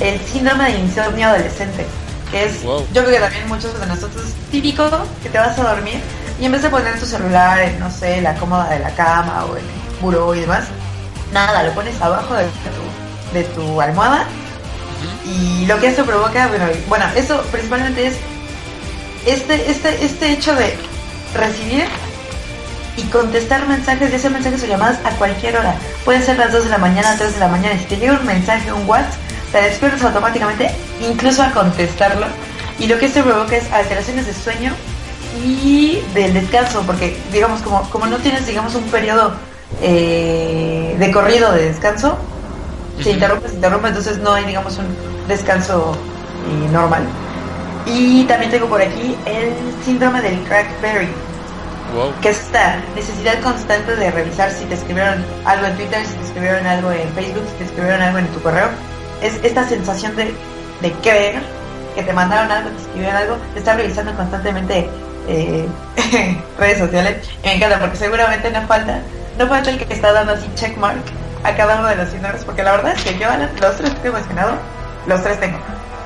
el 0.00 0.20
síndrome 0.20 0.64
de 0.64 0.78
insomnio 0.80 1.28
adolescente, 1.28 1.86
que 2.30 2.44
es, 2.44 2.62
yo 2.62 3.04
creo 3.04 3.10
que 3.10 3.20
también 3.20 3.48
muchos 3.48 3.78
de 3.78 3.86
nosotros, 3.86 4.24
típico 4.50 4.88
que 5.22 5.28
te 5.28 5.38
vas 5.38 5.58
a 5.58 5.62
dormir 5.62 6.00
y 6.40 6.46
en 6.46 6.52
vez 6.52 6.62
de 6.62 6.70
poner 6.70 6.98
tu 6.98 7.06
celular 7.06 7.60
en, 7.60 7.78
no 7.78 7.90
sé, 7.90 8.20
la 8.20 8.34
cómoda 8.34 8.68
de 8.70 8.80
la 8.80 8.90
cama 8.94 9.44
o 9.44 9.56
en 9.56 9.62
el 9.62 10.00
buró 10.00 10.34
y 10.34 10.40
demás, 10.40 10.64
nada, 11.32 11.62
lo 11.62 11.72
pones 11.72 12.00
abajo 12.00 12.34
de 12.34 12.44
tu, 12.44 13.34
de 13.34 13.44
tu 13.44 13.80
almohada 13.80 14.26
y 15.24 15.66
lo 15.66 15.78
que 15.78 15.88
eso 15.88 16.04
provoca, 16.04 16.48
bueno, 16.48 16.66
bueno, 16.88 17.04
eso 17.14 17.40
principalmente 17.52 18.08
es 18.08 18.14
este, 19.26 19.70
este, 19.70 20.04
este 20.04 20.32
hecho 20.32 20.54
de 20.54 20.74
recibir 21.34 21.84
y 22.96 23.02
contestar 23.04 23.66
mensajes, 23.66 24.10
ya 24.10 24.18
sea 24.18 24.30
mensajes 24.30 24.62
o 24.62 24.66
llamadas 24.66 24.98
a 25.04 25.10
cualquier 25.12 25.56
hora. 25.56 25.74
Pueden 26.04 26.22
ser 26.22 26.38
las 26.38 26.52
2 26.52 26.64
de 26.64 26.70
la 26.70 26.78
mañana, 26.78 27.14
3 27.16 27.34
de 27.34 27.40
la 27.40 27.48
mañana. 27.48 27.78
Si 27.78 27.84
te 27.84 27.96
llega 27.96 28.18
un 28.18 28.26
mensaje, 28.26 28.72
un 28.72 28.86
WhatsApp, 28.86 29.14
te 29.50 29.62
despiertas 29.62 30.02
automáticamente, 30.02 30.70
incluso 31.00 31.42
a 31.42 31.50
contestarlo. 31.50 32.26
Y 32.78 32.86
lo 32.86 32.98
que 32.98 33.06
esto 33.06 33.22
provoca 33.22 33.56
es 33.56 33.70
alteraciones 33.72 34.26
de 34.26 34.34
sueño 34.34 34.72
y 35.44 36.02
del 36.14 36.34
descanso, 36.34 36.82
porque 36.86 37.16
digamos, 37.32 37.62
como, 37.62 37.82
como 37.90 38.06
no 38.06 38.18
tienes, 38.18 38.46
digamos, 38.46 38.74
un 38.74 38.84
periodo 38.84 39.34
eh, 39.80 40.96
de 40.98 41.10
corrido 41.12 41.52
de 41.52 41.66
descanso, 41.66 42.18
se 43.02 43.10
interrumpe, 43.10 43.48
se 43.48 43.54
interrumpe, 43.54 43.88
entonces 43.88 44.18
no 44.18 44.32
hay, 44.32 44.44
digamos, 44.44 44.78
un 44.78 44.86
descanso 45.28 45.96
eh, 46.48 46.72
normal. 46.72 47.04
Y 47.86 48.24
también 48.24 48.50
tengo 48.50 48.66
por 48.66 48.80
aquí 48.80 49.16
el 49.26 49.52
síndrome 49.84 50.20
del 50.22 50.38
crackberry, 50.44 51.08
que 52.20 52.30
es 52.30 52.38
esta 52.40 52.76
necesidad 52.94 53.40
constante 53.40 53.96
de 53.96 54.10
revisar 54.10 54.50
si 54.50 54.64
te 54.64 54.74
escribieron 54.74 55.24
algo 55.44 55.66
en 55.66 55.76
Twitter, 55.76 56.06
si 56.06 56.14
te 56.14 56.24
escribieron 56.24 56.66
algo 56.66 56.90
en 56.90 57.08
Facebook, 57.12 57.44
si 57.50 57.56
te 57.58 57.64
escribieron 57.64 58.02
algo 58.02 58.18
en 58.18 58.26
tu 58.28 58.40
correo. 58.42 58.68
Es 59.20 59.38
esta 59.42 59.68
sensación 59.68 60.16
de, 60.16 60.34
de 60.80 60.92
creer 61.02 61.42
que 61.94 62.02
te 62.02 62.12
mandaron 62.12 62.50
algo, 62.50 62.70
te 62.70 62.82
escribieron 62.82 63.16
algo, 63.16 63.36
de 63.52 63.58
estar 63.58 63.76
revisando 63.76 64.14
constantemente 64.14 64.88
eh, 65.28 65.66
redes 66.58 66.78
sociales. 66.78 67.28
Me 67.44 67.56
encanta 67.56 67.78
porque 67.78 67.96
seguramente 67.96 68.50
no 68.50 68.66
falta, 68.66 69.00
no 69.38 69.46
falta 69.46 69.70
el 69.70 69.78
que 69.78 69.92
está 69.92 70.12
dando 70.12 70.32
así 70.32 70.48
checkmark 70.54 71.02
a 71.44 71.54
cada 71.54 71.78
uno 71.78 71.88
de 71.88 71.96
los 71.96 72.08
síndromes, 72.08 72.44
porque 72.44 72.62
la 72.62 72.72
verdad 72.72 72.94
es 72.96 73.02
que 73.02 73.18
yo 73.18 73.28
los 73.60 73.76
tres 73.76 73.90
que 73.96 74.08
he 74.08 74.10
mencionado, 74.10 74.52
los 75.06 75.22
tres 75.22 75.40
tengo. 75.40 75.58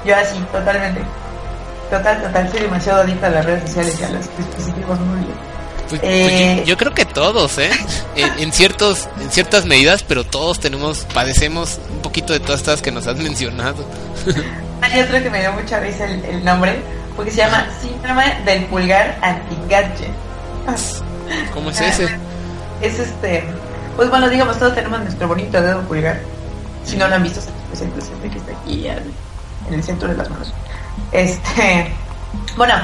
Yo 0.04 0.16
así, 0.16 0.38
totalmente. 0.52 1.00
Total, 1.90 2.20
total, 2.20 2.50
soy 2.50 2.60
demasiado 2.60 3.02
adicta 3.02 3.28
a 3.28 3.30
las 3.30 3.44
redes 3.44 3.62
sociales 3.62 4.00
y 4.00 4.04
a 4.04 4.08
los 4.08 4.36
dispositivos 4.36 4.98
móviles. 5.00 5.45
Pues, 5.88 6.00
pues 6.00 6.12
eh, 6.12 6.64
yo, 6.66 6.76
creo 6.76 6.92
que 6.94 7.04
todos, 7.04 7.58
¿eh? 7.58 7.70
en, 8.16 8.52
ciertos, 8.52 9.08
en 9.20 9.30
ciertas 9.30 9.66
medidas, 9.66 10.02
pero 10.02 10.24
todos 10.24 10.58
tenemos, 10.58 11.06
padecemos 11.14 11.78
un 11.90 12.00
poquito 12.00 12.32
de 12.32 12.40
todas 12.40 12.60
estas 12.60 12.82
que 12.82 12.90
nos 12.90 13.06
has 13.06 13.16
mencionado. 13.16 13.84
Hay 14.82 15.00
otro 15.00 15.22
que 15.22 15.30
me 15.30 15.40
dio 15.40 15.52
mucha 15.52 15.80
risa 15.80 16.04
el, 16.04 16.44
nombre, 16.44 16.80
porque 17.14 17.30
se 17.30 17.38
llama 17.38 17.68
síndrome 17.80 18.36
del 18.44 18.64
pulgar 18.64 19.18
anti-gadget. 19.22 20.10
¿Cómo 21.54 21.70
es 21.70 21.80
ese? 21.80 22.08
Es 22.82 22.98
este, 22.98 23.44
pues 23.96 24.10
bueno, 24.10 24.28
digamos, 24.28 24.58
todos 24.58 24.74
tenemos 24.74 25.00
nuestro 25.00 25.28
bonito 25.28 25.60
dedo 25.60 25.80
pulgar. 25.82 26.20
Si 26.84 26.96
no 26.96 27.08
lo 27.08 27.14
han 27.14 27.22
visto, 27.22 27.40
se 27.40 27.50
presente 27.86 28.28
que 28.28 28.38
está 28.38 28.52
aquí 28.52 28.86
en 28.88 29.74
el 29.74 29.82
centro 29.82 30.08
de 30.08 30.16
las 30.16 30.28
manos. 30.30 30.52
Este, 31.12 31.92
bueno, 32.56 32.74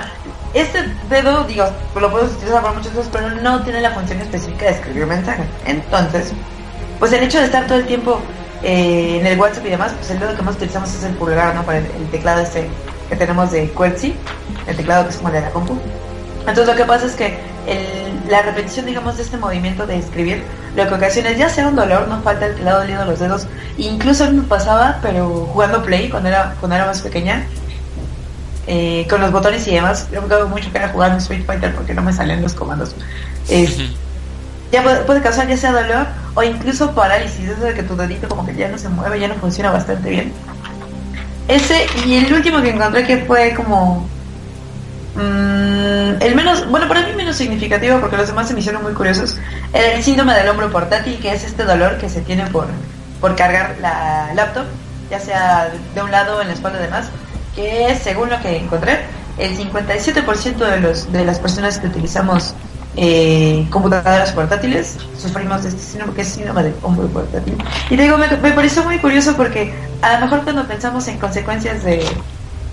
este 0.54 0.84
dedo, 1.08 1.44
digo, 1.44 1.64
lo 1.98 2.10
puedes 2.10 2.32
utilizar 2.32 2.62
para 2.62 2.74
muchas 2.74 2.92
cosas, 2.92 3.10
pero 3.12 3.30
no 3.30 3.62
tiene 3.62 3.80
la 3.80 3.92
función 3.92 4.20
específica 4.20 4.66
de 4.66 4.72
escribir 4.72 5.06
mensajes. 5.06 5.46
Entonces, 5.64 6.32
pues 6.98 7.12
el 7.12 7.22
hecho 7.22 7.38
de 7.38 7.46
estar 7.46 7.66
todo 7.66 7.78
el 7.78 7.86
tiempo 7.86 8.20
eh, 8.62 9.18
en 9.20 9.26
el 9.26 9.38
WhatsApp 9.38 9.66
y 9.66 9.70
demás, 9.70 9.92
pues 9.96 10.10
el 10.10 10.20
dedo 10.20 10.36
que 10.36 10.42
más 10.42 10.56
utilizamos 10.56 10.94
es 10.94 11.02
el 11.04 11.14
pulgar, 11.14 11.54
¿no? 11.54 11.62
Para 11.62 11.78
el, 11.78 12.10
teclado 12.10 12.42
este 12.42 12.68
que 13.08 13.16
tenemos 13.16 13.50
de 13.50 13.68
QWERTY, 13.70 14.14
el 14.66 14.76
teclado 14.76 15.04
que 15.04 15.10
es 15.10 15.16
como 15.16 15.28
el 15.28 15.34
de 15.34 15.40
la 15.40 15.50
compu. 15.50 15.78
Entonces 16.40 16.66
lo 16.66 16.74
que 16.74 16.84
pasa 16.84 17.06
es 17.06 17.14
que 17.14 17.38
la 18.28 18.42
repetición, 18.42 18.86
digamos, 18.86 19.16
de 19.16 19.22
este 19.22 19.36
movimiento 19.36 19.86
de 19.86 19.98
escribir, 19.98 20.42
lo 20.74 20.88
que 20.88 20.94
ocasiona 20.94 21.30
es 21.30 21.38
ya 21.38 21.48
sea 21.48 21.68
un 21.68 21.76
dolor, 21.76 22.08
no 22.08 22.20
falta 22.22 22.46
el 22.46 22.54
teclado 22.56 22.80
dolido 22.80 23.04
los 23.04 23.18
dedos. 23.20 23.46
Incluso 23.76 24.30
me 24.30 24.42
pasaba, 24.42 24.98
pero 25.02 25.48
jugando 25.52 25.82
Play 25.82 26.08
cuando 26.08 26.28
era, 26.28 26.54
cuando 26.60 26.76
era 26.76 26.86
más 26.86 27.02
pequeña, 27.02 27.46
eh, 28.66 29.06
con 29.10 29.20
los 29.20 29.32
botones 29.32 29.66
y 29.66 29.72
demás. 29.72 30.08
Yo 30.12 30.22
me 30.22 30.44
mucho 30.44 30.70
que 30.70 30.78
era 30.78 30.88
jugando 30.88 31.18
Street 31.18 31.44
Fighter 31.44 31.74
porque 31.74 31.94
no 31.94 32.02
me 32.02 32.12
salían 32.12 32.42
los 32.42 32.54
comandos. 32.54 32.94
ya 34.70 34.82
puede, 34.82 35.20
causar 35.20 35.48
ya 35.48 35.56
sea 35.56 35.72
dolor 35.72 36.06
o 36.34 36.42
incluso 36.42 36.92
parálisis, 36.92 37.48
eso 37.48 37.64
de 37.64 37.74
que 37.74 37.82
tu 37.82 37.96
dedito 37.96 38.28
como 38.28 38.46
que 38.46 38.54
ya 38.54 38.68
no 38.68 38.78
se 38.78 38.88
mueve, 38.88 39.18
ya 39.20 39.28
no 39.28 39.34
funciona 39.34 39.70
bastante 39.70 40.10
bien. 40.10 40.32
Ese 41.48 41.86
y 42.06 42.14
el 42.14 42.32
último 42.32 42.62
que 42.62 42.70
encontré 42.70 43.04
que 43.04 43.18
fue 43.18 43.52
como 43.54 44.08
mm, 45.16 46.22
el 46.22 46.34
menos, 46.36 46.68
bueno, 46.70 46.86
para 46.86 47.02
mí 47.02 47.14
menos 47.16 47.36
significativo 47.36 47.98
porque 47.98 48.16
los 48.16 48.28
demás 48.28 48.46
se 48.46 48.54
me 48.54 48.60
hicieron 48.60 48.82
muy 48.82 48.92
curiosos, 48.92 49.36
era 49.72 49.92
el 49.92 50.04
síndrome 50.04 50.34
del 50.34 50.48
hombro 50.48 50.70
portátil, 50.70 51.18
que 51.18 51.32
es 51.32 51.42
este 51.42 51.64
dolor 51.64 51.98
que 51.98 52.08
se 52.08 52.20
tiene 52.20 52.46
por, 52.46 52.68
por 53.20 53.34
cargar 53.34 53.76
la 53.80 54.32
laptop, 54.34 54.66
ya 55.10 55.18
sea 55.18 55.72
de 55.94 56.00
un 56.00 56.12
lado 56.12 56.40
en 56.40 56.46
la 56.46 56.54
espalda 56.54 56.78
de 56.78 56.88
más 56.88 57.10
que 57.54 57.98
según 58.02 58.30
lo 58.30 58.40
que 58.40 58.56
encontré, 58.56 59.00
el 59.38 59.56
57% 59.56 60.56
de, 60.56 60.80
los, 60.80 61.12
de 61.12 61.24
las 61.24 61.38
personas 61.38 61.78
que 61.78 61.86
utilizamos 61.86 62.54
eh, 62.96 63.66
computadoras 63.70 64.32
portátiles 64.32 64.98
sufrimos 65.16 65.62
de 65.62 65.70
este 65.70 65.80
síndrome, 65.80 66.12
que 66.14 66.22
es 66.22 66.28
síndrome 66.28 66.62
de 66.64 66.74
hombro 66.82 67.08
portátil. 67.08 67.56
Y 67.88 67.96
digo, 67.96 68.18
me, 68.18 68.28
me, 68.28 68.52
pareció 68.52 68.84
muy 68.84 68.98
curioso 68.98 69.34
porque 69.36 69.72
a 70.02 70.14
lo 70.14 70.20
mejor 70.20 70.42
cuando 70.42 70.66
pensamos 70.66 71.08
en 71.08 71.18
consecuencias 71.18 71.82
de, 71.84 72.04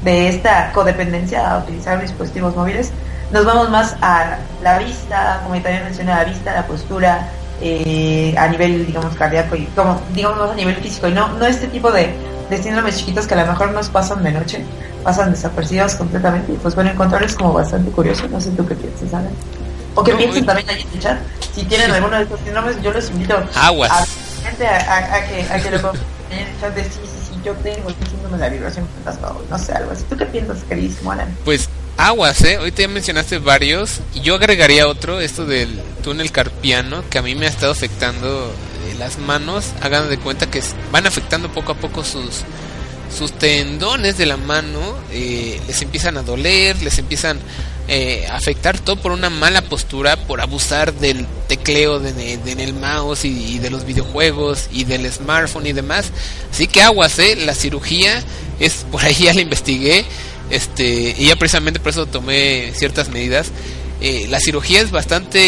de 0.03 0.29
esta 0.29 0.71
codependencia 0.73 1.49
a 1.49 1.59
utilizar 1.59 2.01
dispositivos 2.01 2.55
móviles, 2.55 2.91
nos 3.31 3.45
vamos 3.45 3.69
más 3.69 3.95
a 4.01 4.39
la 4.61 4.79
vista, 4.79 5.41
como 5.43 5.61
también 5.61 5.83
mencioné, 5.83 6.11
la 6.11 6.23
vista, 6.23 6.53
la 6.53 6.65
postura, 6.65 7.29
eh, 7.61 8.33
a 8.37 8.47
nivel, 8.47 8.85
digamos, 8.85 9.15
cardíaco 9.15 9.55
y 9.55 9.65
como, 9.75 10.01
digamos, 10.13 10.51
a 10.51 10.55
nivel 10.55 10.75
físico, 10.75 11.07
y 11.07 11.13
no, 11.13 11.27
no 11.33 11.45
este 11.45 11.67
tipo 11.67 11.91
de, 11.91 12.13
de 12.49 12.61
síndromes 12.61 12.97
chiquitos 12.97 13.27
que 13.27 13.33
a 13.35 13.45
lo 13.45 13.51
mejor 13.51 13.71
nos 13.71 13.89
pasan 13.89 14.23
de 14.23 14.31
noche, 14.31 14.63
pasan 15.03 15.31
desapercibidos 15.31 15.95
completamente. 15.95 16.53
Y 16.53 16.55
pues 16.55 16.75
bueno, 16.75 16.91
encontrarles 16.91 17.35
como 17.35 17.53
bastante 17.53 17.91
curioso. 17.91 18.27
No 18.29 18.41
sé 18.41 18.51
tú 18.51 18.65
qué 18.65 18.75
piensas, 18.75 19.11
¿sabes? 19.11 19.31
O 19.95 20.03
qué 20.03 20.13
piensan 20.13 20.45
también 20.45 20.69
ahí 20.69 20.81
en 20.81 20.93
el 20.93 20.99
chat. 20.99 21.19
Si 21.53 21.63
tienen 21.65 21.91
alguno 21.91 22.17
de 22.17 22.23
estos 22.23 22.39
síndromes, 22.41 22.81
yo 22.81 22.91
los 22.91 23.09
invito 23.09 23.35
a, 23.55 23.67
a, 23.67 23.71
que, 25.27 25.53
a 25.53 25.61
que 25.61 25.71
lo 25.71 25.81
pongan 25.81 26.01
en 26.31 26.39
el 26.39 26.59
chat 26.59 26.73
de 26.73 26.83
sí, 26.83 26.89
sí, 27.03 27.27
sí, 27.27 27.39
yo 27.43 27.53
tengo 27.55 27.89
el 27.89 27.95
síndrome 28.07 28.37
de 28.37 28.43
la 28.43 28.49
vibración 28.49 28.87
fantasma 28.95 29.33
no 29.49 29.57
sé, 29.57 29.73
algo 29.73 29.91
así. 29.91 30.03
¿Tú 30.09 30.17
qué 30.17 30.25
piensas, 30.25 30.63
queridísimo 30.63 31.11
Alan? 31.11 31.35
Pues 31.43 31.69
aguas, 31.97 32.41
¿eh? 32.43 32.57
Hoy 32.57 32.71
te 32.71 32.87
mencionaste 32.87 33.39
varios. 33.39 33.99
Y 34.13 34.21
yo 34.21 34.35
agregaría 34.35 34.87
otro, 34.87 35.19
esto 35.19 35.45
del 35.45 35.81
túnel 36.03 36.31
carpiano, 36.31 37.03
que 37.09 37.17
a 37.17 37.21
mí 37.21 37.35
me 37.35 37.45
ha 37.45 37.49
estado 37.49 37.71
afectando 37.71 38.53
las 38.97 39.17
manos, 39.17 39.65
hagan 39.81 40.09
de 40.09 40.17
cuenta 40.17 40.49
que 40.49 40.61
van 40.91 41.07
afectando 41.07 41.51
poco 41.51 41.71
a 41.71 41.75
poco 41.75 42.03
sus, 42.03 42.43
sus 43.17 43.31
tendones 43.33 44.17
de 44.17 44.25
la 44.25 44.37
mano, 44.37 44.79
eh, 45.11 45.59
les 45.67 45.81
empiezan 45.81 46.17
a 46.17 46.23
doler, 46.23 46.81
les 46.81 46.99
empiezan 46.99 47.39
eh, 47.87 48.27
a 48.29 48.35
afectar 48.35 48.77
todo 48.77 48.97
por 48.97 49.11
una 49.11 49.31
mala 49.31 49.63
postura, 49.63 50.15
por 50.15 50.41
abusar 50.41 50.93
del 50.93 51.25
tecleo 51.47 51.99
de, 51.99 52.33
en 52.33 52.59
el 52.59 52.73
mouse 52.73 53.25
y, 53.25 53.57
de 53.57 53.71
los 53.71 53.85
videojuegos 53.85 54.67
y 54.71 54.83
del 54.83 55.11
smartphone 55.11 55.65
y 55.67 55.73
demás. 55.73 56.11
Así 56.51 56.67
que 56.67 56.83
aguas, 56.83 57.17
eh, 57.17 57.35
la 57.35 57.55
cirugía 57.55 58.23
es 58.59 58.85
por 58.91 59.03
ahí 59.03 59.15
ya 59.15 59.33
la 59.33 59.41
investigué, 59.41 60.05
este 60.51 61.15
y 61.17 61.27
ya 61.27 61.35
precisamente 61.35 61.79
por 61.79 61.89
eso 61.89 62.05
tomé 62.05 62.71
ciertas 62.75 63.09
medidas 63.09 63.51
eh, 64.01 64.27
la 64.29 64.39
cirugía 64.39 64.79
es 64.79 64.91
bastante 64.91 65.41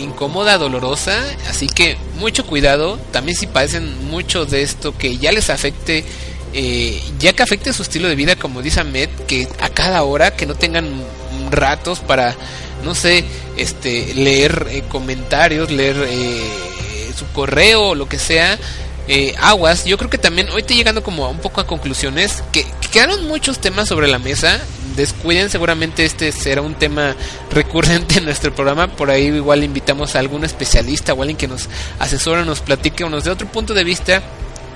incómoda, 0.00 0.58
dolorosa, 0.58 1.22
así 1.48 1.68
que 1.68 1.96
mucho 2.18 2.44
cuidado. 2.44 2.98
También 3.12 3.36
si 3.36 3.46
padecen 3.46 4.08
mucho 4.08 4.44
de 4.44 4.62
esto 4.62 4.96
que 4.96 5.18
ya 5.18 5.30
les 5.30 5.50
afecte, 5.50 6.04
eh, 6.52 7.00
ya 7.20 7.32
que 7.32 7.44
afecte 7.44 7.72
su 7.72 7.82
estilo 7.82 8.08
de 8.08 8.16
vida, 8.16 8.34
como 8.34 8.60
dice 8.60 8.80
Ahmed, 8.80 9.08
que 9.28 9.46
a 9.60 9.68
cada 9.68 10.02
hora, 10.02 10.34
que 10.34 10.46
no 10.46 10.54
tengan 10.54 10.90
ratos 11.50 12.00
para, 12.00 12.34
no 12.82 12.96
sé, 12.96 13.24
este, 13.56 14.14
leer 14.14 14.66
eh, 14.70 14.82
comentarios, 14.88 15.70
leer 15.70 15.96
su 17.16 17.26
correo 17.28 17.90
o 17.90 17.94
lo 17.94 18.08
que 18.08 18.18
sea. 18.18 18.58
aguas, 19.38 19.84
yo 19.84 19.96
creo 19.96 20.10
que 20.10 20.18
también 20.18 20.48
hoy 20.50 20.64
te 20.64 20.74
llegando 20.74 21.04
como 21.04 21.30
un 21.30 21.38
poco 21.38 21.60
a 21.60 21.68
conclusiones 21.68 22.42
que 22.50 22.66
quedaron 22.90 23.28
muchos 23.28 23.60
temas 23.60 23.88
sobre 23.88 24.08
la 24.08 24.18
mesa 24.18 24.60
descuiden, 24.96 25.50
seguramente 25.50 26.04
este 26.04 26.32
será 26.32 26.62
un 26.62 26.74
tema 26.74 27.14
recurrente 27.50 28.18
en 28.18 28.24
nuestro 28.24 28.54
programa. 28.54 28.88
Por 28.88 29.10
ahí 29.10 29.26
igual 29.26 29.64
invitamos 29.64 30.14
a 30.14 30.18
algún 30.18 30.44
especialista 30.44 31.14
o 31.14 31.22
alguien 31.22 31.36
que 31.36 31.48
nos 31.48 31.68
asesore, 31.98 32.44
nos 32.44 32.60
platique 32.60 33.04
o 33.04 33.10
nos 33.10 33.24
dé 33.24 33.30
otro 33.30 33.46
punto 33.48 33.74
de 33.74 33.84
vista. 33.84 34.22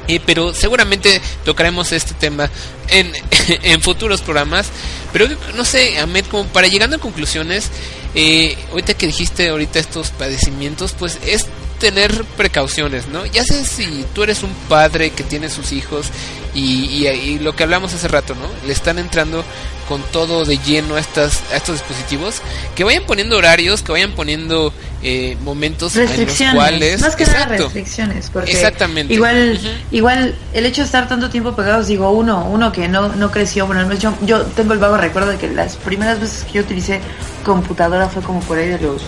Eh, 0.08 0.20
pero 0.24 0.54
seguramente 0.54 1.20
tocaremos 1.44 1.90
este 1.90 2.14
tema 2.14 2.48
en, 2.88 3.12
en 3.62 3.80
futuros 3.80 4.22
programas. 4.22 4.68
Pero 5.12 5.28
no 5.54 5.64
sé, 5.64 5.98
Ahmed, 5.98 6.26
como 6.26 6.44
para 6.46 6.68
llegando 6.68 6.96
a 6.96 7.00
conclusiones, 7.00 7.70
eh, 8.14 8.56
ahorita 8.70 8.94
que 8.94 9.06
dijiste 9.06 9.48
ahorita 9.48 9.78
estos 9.78 10.10
padecimientos, 10.10 10.94
pues 10.98 11.18
es 11.26 11.46
tener 11.78 12.24
precauciones, 12.36 13.08
¿no? 13.08 13.26
Ya 13.26 13.44
sé 13.44 13.64
si 13.64 14.04
tú 14.14 14.22
eres 14.22 14.42
un 14.42 14.52
padre 14.68 15.10
que 15.10 15.22
tiene 15.22 15.48
sus 15.48 15.72
hijos 15.72 16.06
y, 16.54 17.06
y, 17.06 17.38
lo 17.38 17.54
que 17.54 17.64
hablamos 17.64 17.92
hace 17.92 18.08
rato, 18.08 18.34
¿no? 18.34 18.48
Le 18.66 18.72
están 18.72 18.98
entrando 18.98 19.44
con 19.88 20.02
todo 20.02 20.44
de 20.44 20.58
lleno 20.58 20.96
a, 20.96 21.00
estas, 21.00 21.42
a 21.52 21.56
estos 21.56 21.76
dispositivos, 21.76 22.40
que 22.74 22.82
vayan 22.82 23.04
poniendo 23.04 23.36
horarios, 23.36 23.82
que 23.82 23.92
vayan 23.92 24.12
poniendo 24.12 24.72
eh, 25.02 25.36
momentos 25.42 25.94
restricciones, 25.94 26.40
en 26.40 26.46
los 26.46 26.54
cuales... 26.54 27.00
Más 27.02 27.14
que 27.16 27.26
nada 27.26 27.46
restricciones, 27.46 28.30
porque 28.30 28.50
Exactamente. 28.52 29.12
igual, 29.12 29.60
igual 29.92 30.34
el 30.54 30.66
hecho 30.66 30.80
de 30.80 30.86
estar 30.86 31.08
tanto 31.08 31.28
tiempo 31.28 31.54
pegados, 31.54 31.86
digo, 31.86 32.10
uno, 32.10 32.48
uno 32.50 32.72
que 32.72 32.88
no, 32.88 33.10
no 33.10 33.30
creció, 33.30 33.66
bueno, 33.66 33.92
yo, 33.94 34.14
yo 34.22 34.42
tengo 34.42 34.72
el 34.72 34.78
vago 34.78 34.96
recuerdo 34.96 35.30
de 35.32 35.36
que 35.36 35.48
las 35.48 35.76
primeras 35.76 36.20
veces 36.20 36.44
que 36.44 36.54
yo 36.54 36.62
utilicé 36.62 37.00
computadora 37.44 38.08
fue 38.08 38.22
como 38.22 38.40
por 38.40 38.58
ahí 38.58 38.68
de 38.68 38.78
los... 38.78 39.02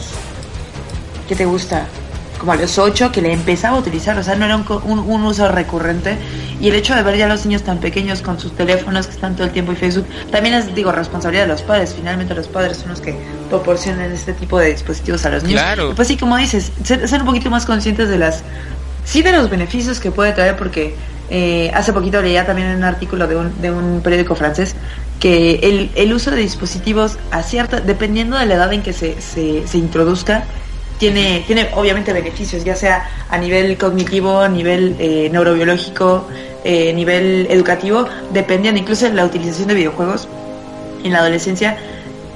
¿Qué 1.26 1.34
te 1.34 1.44
gusta? 1.44 1.88
Como 2.38 2.52
a 2.52 2.56
los 2.56 2.78
8 2.78 3.12
que 3.12 3.20
le 3.20 3.32
empezaba 3.32 3.76
a 3.76 3.80
utilizar, 3.80 4.16
o 4.18 4.22
sea, 4.22 4.36
no 4.36 4.44
era 4.44 4.56
un, 4.56 4.64
un, 4.98 5.24
uso 5.24 5.48
recurrente. 5.48 6.16
Y 6.60 6.68
el 6.68 6.74
hecho 6.74 6.94
de 6.94 7.02
ver 7.02 7.16
ya 7.16 7.26
a 7.26 7.28
los 7.28 7.44
niños 7.44 7.62
tan 7.62 7.78
pequeños 7.78 8.22
con 8.22 8.40
sus 8.40 8.52
teléfonos 8.52 9.06
que 9.06 9.12
están 9.12 9.34
todo 9.34 9.46
el 9.46 9.52
tiempo 9.52 9.72
en 9.72 9.78
Facebook, 9.78 10.06
también 10.30 10.54
es, 10.54 10.74
digo, 10.74 10.92
responsabilidad 10.92 11.44
de 11.44 11.48
los 11.48 11.62
padres. 11.62 11.94
Finalmente 11.94 12.34
los 12.34 12.48
padres 12.48 12.78
son 12.78 12.90
los 12.90 13.00
que 13.00 13.14
proporcionan 13.48 14.10
este 14.12 14.32
tipo 14.32 14.58
de 14.58 14.72
dispositivos 14.72 15.24
a 15.26 15.30
los 15.30 15.42
niños. 15.42 15.60
Claro. 15.60 15.94
pues 15.94 16.08
sí, 16.08 16.16
como 16.16 16.36
dices, 16.36 16.72
ser, 16.82 17.20
un 17.20 17.26
poquito 17.26 17.50
más 17.50 17.66
conscientes 17.66 18.08
de 18.08 18.18
las, 18.18 18.42
sí 19.04 19.22
de 19.22 19.32
los 19.32 19.50
beneficios 19.50 20.00
que 20.00 20.10
puede 20.10 20.32
traer, 20.32 20.56
porque 20.56 20.94
eh, 21.30 21.70
hace 21.74 21.92
poquito 21.92 22.22
leía 22.22 22.46
también 22.46 22.68
un 22.68 22.84
artículo 22.84 23.26
de 23.26 23.36
un, 23.36 23.60
de 23.60 23.70
un 23.70 24.00
periódico 24.00 24.34
francés 24.34 24.74
que 25.20 25.56
el, 25.62 25.90
el 25.94 26.12
uso 26.12 26.30
de 26.30 26.36
dispositivos 26.38 27.18
a 27.30 27.42
cierta, 27.42 27.80
dependiendo 27.80 28.38
de 28.38 28.46
la 28.46 28.54
edad 28.54 28.72
en 28.72 28.82
que 28.82 28.92
se, 28.92 29.20
se, 29.20 29.66
se 29.66 29.78
introduzca, 29.78 30.44
tiene, 30.98 31.44
tiene 31.46 31.70
obviamente 31.74 32.12
beneficios, 32.12 32.64
ya 32.64 32.74
sea 32.74 33.08
a 33.28 33.38
nivel 33.38 33.76
cognitivo, 33.78 34.40
a 34.40 34.48
nivel 34.48 34.96
eh, 34.98 35.28
neurobiológico, 35.30 36.28
eh, 36.64 36.92
nivel 36.92 37.46
educativo, 37.50 38.06
dependiendo 38.32 38.80
incluso 38.80 39.06
de 39.06 39.14
la 39.14 39.24
utilización 39.24 39.68
de 39.68 39.74
videojuegos 39.74 40.28
en 41.04 41.12
la 41.12 41.20
adolescencia. 41.20 41.76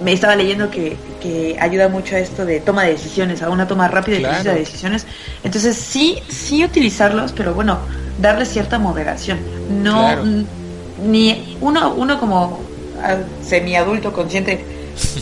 Me 0.03 0.13
estaba 0.13 0.35
leyendo 0.35 0.71
que, 0.71 0.97
que 1.21 1.57
ayuda 1.61 1.89
mucho 1.89 2.17
a 2.17 2.19
esto 2.19 2.45
de 2.45 2.61
toma 2.61 2.85
de 2.85 2.93
decisiones, 2.93 3.43
a 3.43 3.51
una 3.51 3.69
toma 3.69 3.89
rápida 3.89 4.19
y 4.19 4.23
precisa 4.23 4.53
de 4.53 4.59
decisiones. 4.59 5.07
Entonces 5.45 5.77
sí, 5.77 6.19
sí 6.29 6.65
utilizarlos, 6.65 7.33
pero 7.33 7.55
bueno, 7.55 7.79
darle 8.21 8.47
cierta 8.47 8.79
moderación. 8.79 9.39
No, 9.83 10.17
ni 11.05 11.57
uno, 11.61 11.95
uno 11.95 12.19
como 12.19 12.61
ah, 13.03 13.17
semiadulto 13.45 14.13
consciente, 14.13 14.65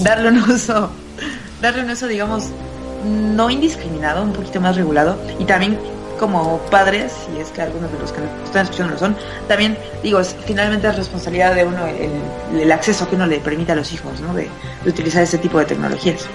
darle 0.00 0.28
un 0.28 0.38
uso, 0.50 0.90
darle 1.60 1.82
un 1.82 1.90
uso, 1.90 2.06
digamos, 2.06 2.50
no 3.04 3.50
indiscriminado, 3.50 4.22
un 4.22 4.32
poquito 4.32 4.60
más 4.60 4.76
regulado 4.76 5.16
y 5.38 5.44
también 5.44 5.78
como 6.20 6.58
padres, 6.70 7.12
si 7.26 7.40
es 7.40 7.48
que 7.48 7.62
algunos 7.62 7.90
de 7.90 7.98
los 7.98 8.12
que 8.12 8.20
están 8.44 8.64
escuchando 8.64 8.92
lo 8.92 8.98
son, 8.98 9.16
también 9.48 9.76
digo, 10.02 10.20
es, 10.20 10.36
finalmente 10.46 10.86
es 10.86 10.96
responsabilidad 10.96 11.54
de 11.54 11.64
uno 11.64 11.86
el, 11.86 12.70
acceso 12.70 13.08
que 13.08 13.16
uno 13.16 13.26
le 13.26 13.38
permite 13.40 13.72
a 13.72 13.74
los 13.74 13.90
hijos, 13.92 14.20
¿no? 14.20 14.34
De, 14.34 14.48
utilizar 14.86 15.22
ese 15.22 15.38
tipo 15.38 15.58
de 15.58 15.64
tecnologías. 15.64 16.26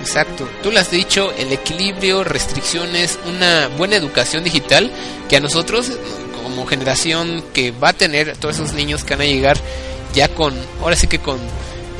Exacto, 0.00 0.48
tú 0.62 0.70
lo 0.70 0.78
has 0.78 0.90
dicho, 0.90 1.32
el 1.36 1.52
equilibrio, 1.52 2.22
restricciones, 2.22 3.18
una 3.26 3.68
buena 3.76 3.96
educación 3.96 4.44
digital 4.44 4.90
que 5.28 5.36
a 5.36 5.40
nosotros 5.40 5.92
como 6.32 6.66
generación 6.66 7.44
que 7.52 7.72
va 7.72 7.90
a 7.90 7.92
tener 7.92 8.36
todos 8.36 8.56
esos 8.56 8.72
niños 8.72 9.04
que 9.04 9.14
van 9.14 9.26
a 9.26 9.30
llegar 9.30 9.56
ya 10.14 10.28
con, 10.28 10.54
ahora 10.80 10.96
sí 10.96 11.06
que 11.06 11.18
con 11.18 11.38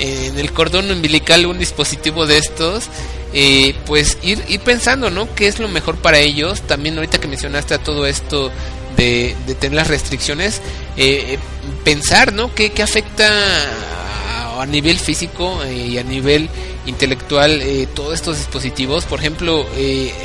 eh, 0.03 0.27
en 0.27 0.39
el 0.41 0.53
cordón 0.53 0.91
umbilical 0.91 1.47
un 1.47 1.61
dispositivo 1.61 2.27
de 2.27 2.37
estos, 2.37 2.87
eh, 3.33 3.77
pues 3.87 4.19
ir, 4.23 4.43
pensando, 4.65 5.11
¿no? 5.11 5.33
¿Qué 5.37 5.47
es 5.47 5.61
lo 5.61 5.69
mejor 5.69 5.95
para 5.95 6.19
ellos? 6.19 6.61
También 6.63 6.97
ahorita 6.97 7.21
que 7.21 7.29
mencionaste 7.29 7.75
a 7.75 7.79
todo 7.79 8.05
esto 8.09 8.51
de, 8.97 9.37
de 9.47 9.55
tener 9.55 9.77
las 9.77 9.87
restricciones, 9.87 10.61
eh, 10.97 11.39
pensar, 11.85 12.33
¿no? 12.33 12.53
¿Qué, 12.53 12.71
qué 12.71 12.83
afecta 12.83 13.31
a, 14.61 14.67
nivel 14.67 14.99
físico 14.99 15.61
y 15.67 15.99
a 15.99 16.03
nivel 16.03 16.49
intelectual 16.87 17.63
todos 17.95 18.15
estos 18.15 18.39
dispositivos? 18.39 19.05
Por 19.05 19.21
ejemplo, 19.21 19.67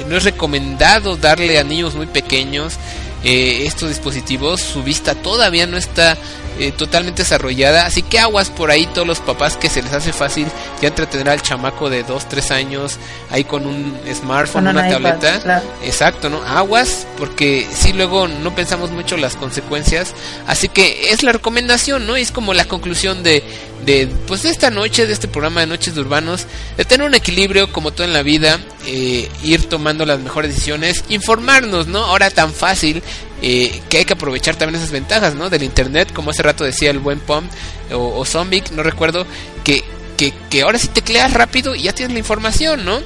no 0.08 0.18
es 0.18 0.24
recomendado 0.24 1.18
darle 1.18 1.60
a 1.60 1.64
niños 1.64 1.94
muy 1.94 2.08
pequeños 2.08 2.78
estos 3.24 3.90
dispositivos, 3.90 4.62
su 4.62 4.84
vista 4.84 5.16
todavía 5.16 5.68
no 5.68 5.78
está 5.78 6.18
eh, 6.60 6.72
totalmente 6.72 7.22
desarrollada. 7.22 7.86
Así 7.86 8.02
que 8.02 8.20
aguas 8.20 8.50
por 8.50 8.72
ahí 8.72 8.88
todos 8.88 9.06
los 9.06 9.20
papás 9.20 9.58
que 9.58 9.70
se 9.70 9.82
les 9.84 9.94
hace 9.94 10.12
fácil 10.12 10.48
ya 10.82 10.88
entretener 10.88 11.30
al 11.30 11.42
chamaco 11.42 11.90
de 11.90 12.04
2, 12.04 12.30
3 12.30 12.52
años 12.52 12.98
ahí 13.30 13.44
con 13.44 13.68
un 13.68 13.96
smartphone, 14.14 14.68
una, 14.68 14.90
tableta. 14.90 15.62
Exacto, 15.84 16.30
¿no? 16.30 16.42
Aguas 16.44 17.06
porque 17.18 17.68
si 17.72 17.94
luego 17.94 18.28
no 18.28 18.56
pensamos 18.56 18.90
mucho 18.92 19.18
las 19.18 19.36
consecuencias. 19.36 20.14
Así 20.48 20.68
que 20.68 21.12
es 21.12 21.22
la 21.22 21.32
recomendación, 21.32 22.08
¿no? 22.08 22.16
es 22.16 22.32
como 22.32 22.54
la 22.54 22.66
conclusión 22.66 23.24
de, 23.24 23.44
de 23.86 24.08
pues 24.28 24.44
de 24.44 24.50
esta 24.50 24.70
noche, 24.70 25.06
de 25.06 25.14
este 25.14 25.28
programa 25.28 25.62
de 25.62 25.68
Noches 25.68 25.96
de 25.96 26.02
Urbanos, 26.02 26.46
de 26.76 26.86
tener 26.86 27.08
un 27.08 27.14
equilibrio 27.14 27.72
como 27.72 27.92
todo 27.92 28.06
en 28.06 28.14
la 28.14 28.24
vida, 28.24 28.60
eh, 28.86 29.30
ir 29.44 29.70
tomando 29.70 30.06
las 30.06 30.20
mejores 30.20 30.52
decisiones, 30.52 31.04
informarnos, 31.10 31.88
¿no? 31.88 32.04
Ahora 32.04 32.30
tan 32.30 32.54
fácil 32.54 33.02
eh, 33.42 33.82
que 33.90 34.00
hay 34.00 34.06
que 34.06 34.14
aprovechar 34.14 34.56
también 34.56 34.82
esas 34.82 34.92
ventajas, 34.92 35.36
¿no? 35.36 35.50
Del 35.50 35.64
internet, 35.64 36.12
como 36.14 36.32
hace 36.32 36.44
rato 36.44 36.64
decía 36.64 36.90
el 36.92 37.00
buen 37.00 37.20
Pom 37.20 37.46
o, 37.92 38.20
o 38.20 38.26
Zombic, 38.26 38.72
no 38.72 38.84
recuerdo, 38.84 39.26
que, 39.64 39.84
que, 40.18 40.34
que 40.50 40.64
ahora 40.64 40.80
sí 40.80 40.88
tecleas 40.88 41.34
rápido 41.34 41.76
ya 41.76 41.94
tienes 41.94 42.14
la 42.14 42.20
información, 42.20 42.84
¿no? 42.84 43.00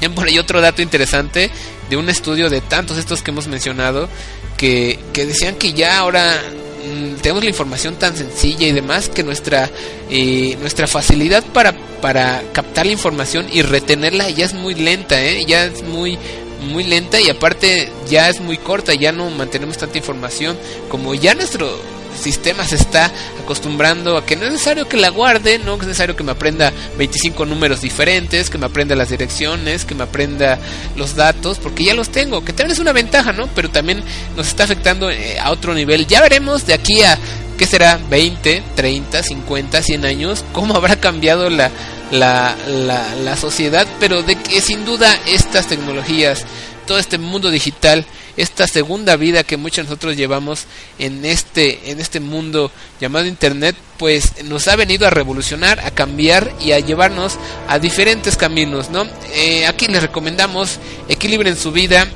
Y 0.00 0.08
por 0.08 0.26
ahí 0.26 0.38
otro 0.38 0.60
dato 0.60 0.82
interesante 0.82 1.50
de 1.88 1.96
un 1.96 2.08
estudio 2.08 2.50
de 2.50 2.60
tantos 2.60 2.98
estos 2.98 3.22
que 3.22 3.30
hemos 3.30 3.48
mencionado, 3.48 4.08
que, 4.56 4.98
que 5.12 5.26
decían 5.26 5.56
que 5.56 5.72
ya 5.72 5.98
ahora 5.98 6.40
mm, 6.86 7.16
tenemos 7.22 7.42
la 7.42 7.50
información 7.50 7.96
tan 7.96 8.16
sencilla 8.16 8.66
y 8.66 8.72
demás 8.72 9.08
que 9.08 9.22
nuestra 9.22 9.70
eh, 10.10 10.56
nuestra 10.60 10.86
facilidad 10.86 11.44
para 11.52 11.74
para 12.00 12.42
captar 12.52 12.86
la 12.86 12.92
información 12.92 13.46
y 13.52 13.62
retenerla 13.62 14.30
ya 14.30 14.44
es 14.44 14.54
muy 14.54 14.74
lenta 14.74 15.22
¿eh? 15.22 15.44
ya 15.46 15.64
es 15.64 15.82
muy 15.82 16.18
muy 16.66 16.84
lenta 16.84 17.20
y 17.20 17.28
aparte 17.28 17.90
ya 18.08 18.28
es 18.28 18.40
muy 18.40 18.58
corta, 18.58 18.94
ya 18.94 19.12
no 19.12 19.30
mantenemos 19.30 19.78
tanta 19.78 19.98
información, 19.98 20.56
como 20.88 21.14
ya 21.14 21.34
nuestro 21.34 21.78
sistema 22.16 22.64
se 22.66 22.76
está 22.76 23.12
acostumbrando 23.42 24.16
a 24.16 24.24
que 24.24 24.36
no 24.36 24.46
es 24.46 24.52
necesario 24.52 24.88
que 24.88 24.96
la 24.96 25.08
guarde, 25.08 25.58
no 25.58 25.74
es 25.74 25.82
necesario 25.82 26.16
que 26.16 26.24
me 26.24 26.32
aprenda 26.32 26.72
25 26.98 27.44
números 27.46 27.80
diferentes, 27.80 28.50
que 28.50 28.58
me 28.58 28.66
aprenda 28.66 28.94
las 28.94 29.10
direcciones, 29.10 29.84
que 29.84 29.94
me 29.94 30.04
aprenda 30.04 30.58
los 30.96 31.14
datos, 31.14 31.58
porque 31.58 31.84
ya 31.84 31.94
los 31.94 32.10
tengo, 32.10 32.44
que 32.44 32.52
también 32.52 32.72
es 32.72 32.78
una 32.78 32.92
ventaja, 32.92 33.32
¿no? 33.32 33.48
Pero 33.54 33.70
también 33.70 34.02
nos 34.36 34.48
está 34.48 34.64
afectando 34.64 35.10
eh, 35.10 35.38
a 35.38 35.50
otro 35.50 35.74
nivel. 35.74 36.06
Ya 36.06 36.20
veremos 36.20 36.66
de 36.66 36.74
aquí 36.74 37.02
a, 37.02 37.18
¿qué 37.58 37.66
será? 37.66 37.98
20, 38.08 38.62
30, 38.74 39.22
50, 39.22 39.82
100 39.82 40.04
años, 40.04 40.44
cómo 40.52 40.74
habrá 40.74 40.96
cambiado 40.96 41.50
la, 41.50 41.70
la, 42.10 42.56
la, 42.66 43.14
la 43.16 43.36
sociedad, 43.36 43.86
pero 44.00 44.22
de 44.22 44.36
que 44.36 44.60
sin 44.60 44.84
duda 44.84 45.14
estas 45.26 45.66
tecnologías, 45.66 46.44
todo 46.86 46.98
este 46.98 47.18
mundo 47.18 47.50
digital, 47.50 48.04
esta 48.36 48.66
segunda 48.66 49.16
vida 49.16 49.44
que 49.44 49.56
muchos 49.56 49.78
de 49.78 49.82
nosotros 49.84 50.16
llevamos 50.16 50.66
en 50.98 51.24
este, 51.24 51.90
en 51.90 52.00
este 52.00 52.20
mundo 52.20 52.70
llamado 53.00 53.26
Internet, 53.26 53.76
pues 53.98 54.44
nos 54.44 54.68
ha 54.68 54.76
venido 54.76 55.06
a 55.06 55.10
revolucionar, 55.10 55.80
a 55.80 55.90
cambiar 55.90 56.52
y 56.60 56.72
a 56.72 56.80
llevarnos 56.80 57.38
a 57.68 57.78
diferentes 57.78 58.36
caminos, 58.36 58.90
¿no? 58.90 59.06
Eh, 59.34 59.66
aquí 59.66 59.86
les 59.86 60.02
recomendamos 60.02 60.78
equilibren 61.08 61.56
su 61.56 61.72
vida, 61.72 62.06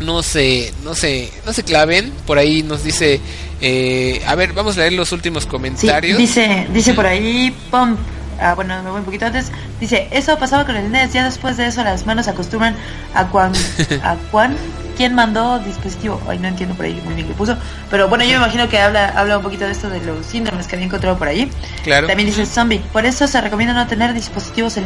no 0.00 0.22
se, 0.22 0.72
no 0.84 0.94
se, 0.94 1.30
no 1.44 1.52
se 1.52 1.62
claven, 1.62 2.12
por 2.26 2.38
ahí 2.38 2.62
nos 2.62 2.84
dice, 2.84 3.20
eh, 3.60 4.22
a 4.26 4.34
ver, 4.34 4.52
vamos 4.52 4.76
a 4.76 4.80
leer 4.80 4.92
los 4.92 5.12
últimos 5.12 5.46
comentarios. 5.46 6.18
dice, 6.18 6.66
dice 6.72 6.94
por 6.94 7.06
ahí, 7.06 7.54
pom 7.70 7.96
ah, 8.40 8.54
bueno, 8.54 8.82
me 8.82 8.90
voy 8.90 9.00
un 9.00 9.04
poquito 9.04 9.26
antes, 9.26 9.50
dice, 9.80 10.08
eso 10.10 10.38
pasaba 10.38 10.64
con 10.64 10.76
el 10.76 10.90
NES, 10.90 11.12
ya 11.12 11.24
después 11.24 11.56
de 11.56 11.66
eso 11.66 11.82
las 11.82 12.06
manos 12.06 12.26
se 12.26 12.32
acostumbran 12.32 12.76
a 13.14 13.26
cuan, 13.28 13.52
a 14.02 14.16
cuan, 14.30 14.56
¿quién 14.96 15.14
mandó 15.14 15.58
dispositivo? 15.58 16.20
Ay, 16.28 16.38
no 16.38 16.48
entiendo 16.48 16.74
por 16.74 16.86
ahí 16.86 17.00
muy 17.04 17.14
bien 17.14 17.26
qué 17.26 17.34
puso, 17.34 17.56
pero 17.90 18.08
bueno, 18.08 18.24
yo 18.24 18.30
me 18.30 18.36
imagino 18.36 18.68
que 18.68 18.78
habla, 18.78 19.08
habla 19.16 19.38
un 19.38 19.42
poquito 19.42 19.64
de 19.64 19.72
esto 19.72 19.88
de 19.88 20.00
los 20.04 20.24
síndromes 20.26 20.66
que 20.66 20.76
había 20.76 20.86
encontrado 20.86 21.18
por 21.18 21.28
ahí. 21.28 21.50
Claro. 21.84 22.06
También 22.06 22.28
dice 22.28 22.46
zombie, 22.46 22.80
por 22.92 23.04
eso 23.04 23.26
se 23.26 23.40
recomienda 23.40 23.74
no 23.74 23.86
tener 23.86 24.12
dispositivos 24.14 24.78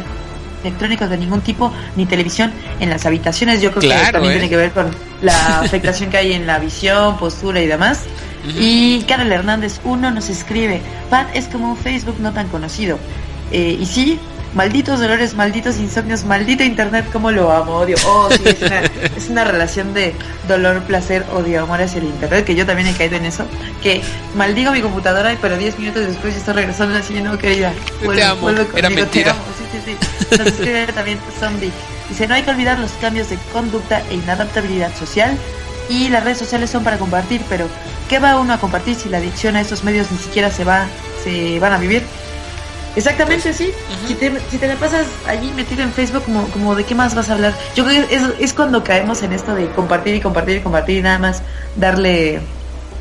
electrónicos 0.62 1.08
de 1.08 1.16
ningún 1.16 1.40
tipo 1.40 1.72
ni 1.96 2.06
televisión 2.06 2.52
en 2.80 2.90
las 2.90 3.06
habitaciones. 3.06 3.60
Yo 3.62 3.70
creo 3.72 3.82
que 3.90 4.12
también 4.12 4.32
¿eh? 4.32 4.36
tiene 4.36 4.48
que 4.48 4.56
ver 4.56 4.72
con 4.72 4.90
la 5.22 5.60
afectación 5.60 6.10
que 6.10 6.18
hay 6.18 6.32
en 6.32 6.46
la 6.46 6.58
visión, 6.58 7.16
postura 7.16 7.60
y 7.60 7.66
demás. 7.66 8.04
Y 8.58 9.02
Carol 9.02 9.30
Hernández, 9.30 9.80
uno 9.84 10.10
nos 10.10 10.30
escribe, 10.30 10.80
Pat 11.10 11.28
es 11.34 11.46
como 11.46 11.70
un 11.70 11.76
Facebook 11.76 12.16
no 12.20 12.32
tan 12.32 12.48
conocido. 12.48 12.98
Eh, 13.52 13.76
y 13.78 13.84
sí, 13.84 14.18
malditos 14.54 15.00
dolores, 15.00 15.34
malditos 15.34 15.78
insomnios, 15.78 16.24
maldito 16.24 16.62
internet, 16.64 17.06
como 17.12 17.30
lo 17.30 17.50
amo, 17.50 17.76
odio. 17.76 17.96
Oh, 18.06 18.28
sí, 18.30 18.42
es 19.16 19.28
una, 19.28 19.44
relación 19.44 19.94
de 19.94 20.14
dolor, 20.48 20.82
placer, 20.82 21.24
odio, 21.32 21.62
amor 21.62 21.82
hacia 21.82 21.98
el 21.98 22.06
internet, 22.06 22.44
que 22.44 22.54
yo 22.54 22.66
también 22.66 22.88
he 22.88 22.94
caído 22.94 23.16
en 23.16 23.26
eso. 23.26 23.46
Que 23.82 24.02
maldigo 24.34 24.72
mi 24.72 24.80
computadora, 24.80 25.36
pero 25.40 25.56
10 25.56 25.78
minutos 25.78 26.06
después 26.06 26.34
ya 26.34 26.40
está 26.40 26.52
regresando 26.52 26.98
así, 26.98 27.20
no, 27.20 27.38
querida. 27.38 27.72
Vuelve, 28.04 28.22
te 28.22 28.26
amo, 28.26 28.50
era 28.50 28.90
mentira. 28.90 29.34
sí, 29.72 29.80
sí. 29.84 30.36
Nos 30.36 30.46
escribe 30.48 30.86
también 30.94 31.18
Zombie. 31.38 31.72
Dice, 32.08 32.26
no 32.26 32.34
hay 32.34 32.42
que 32.42 32.50
olvidar 32.50 32.78
los 32.78 32.90
cambios 32.92 33.30
de 33.30 33.38
conducta 33.52 34.02
e 34.10 34.14
inadaptabilidad 34.14 34.94
social. 34.96 35.36
Y 35.88 36.08
las 36.08 36.22
redes 36.22 36.38
sociales 36.38 36.70
son 36.70 36.84
para 36.84 36.98
compartir, 36.98 37.42
pero 37.48 37.66
¿qué 38.08 38.20
va 38.20 38.38
uno 38.38 38.52
a 38.52 38.58
compartir 38.58 38.94
si 38.94 39.08
la 39.08 39.18
adicción 39.18 39.56
a 39.56 39.60
estos 39.60 39.82
medios 39.82 40.10
ni 40.12 40.18
siquiera 40.18 40.48
se 40.50 40.62
va, 40.62 40.86
se 41.24 41.58
van 41.58 41.72
a 41.72 41.78
vivir? 41.78 42.04
Exactamente, 42.96 43.52
sí. 43.52 43.70
si, 44.06 44.14
te, 44.14 44.32
si 44.50 44.58
te 44.58 44.66
la 44.66 44.74
pasas 44.76 45.06
allí 45.26 45.52
metido 45.54 45.82
en 45.82 45.92
Facebook, 45.92 46.24
como, 46.24 46.46
como 46.48 46.74
de 46.74 46.84
qué 46.84 46.94
más 46.94 47.14
vas 47.14 47.30
a 47.30 47.34
hablar. 47.34 47.56
Yo 47.74 47.84
creo 47.84 48.06
que 48.08 48.14
es, 48.14 48.22
es 48.40 48.52
cuando 48.52 48.82
caemos 48.82 49.22
en 49.22 49.32
esto 49.32 49.54
de 49.54 49.68
compartir 49.70 50.14
y 50.14 50.20
compartir 50.20 50.56
y 50.56 50.60
compartir 50.60 50.98
y 50.98 51.02
nada 51.02 51.18
más 51.18 51.42
darle... 51.76 52.40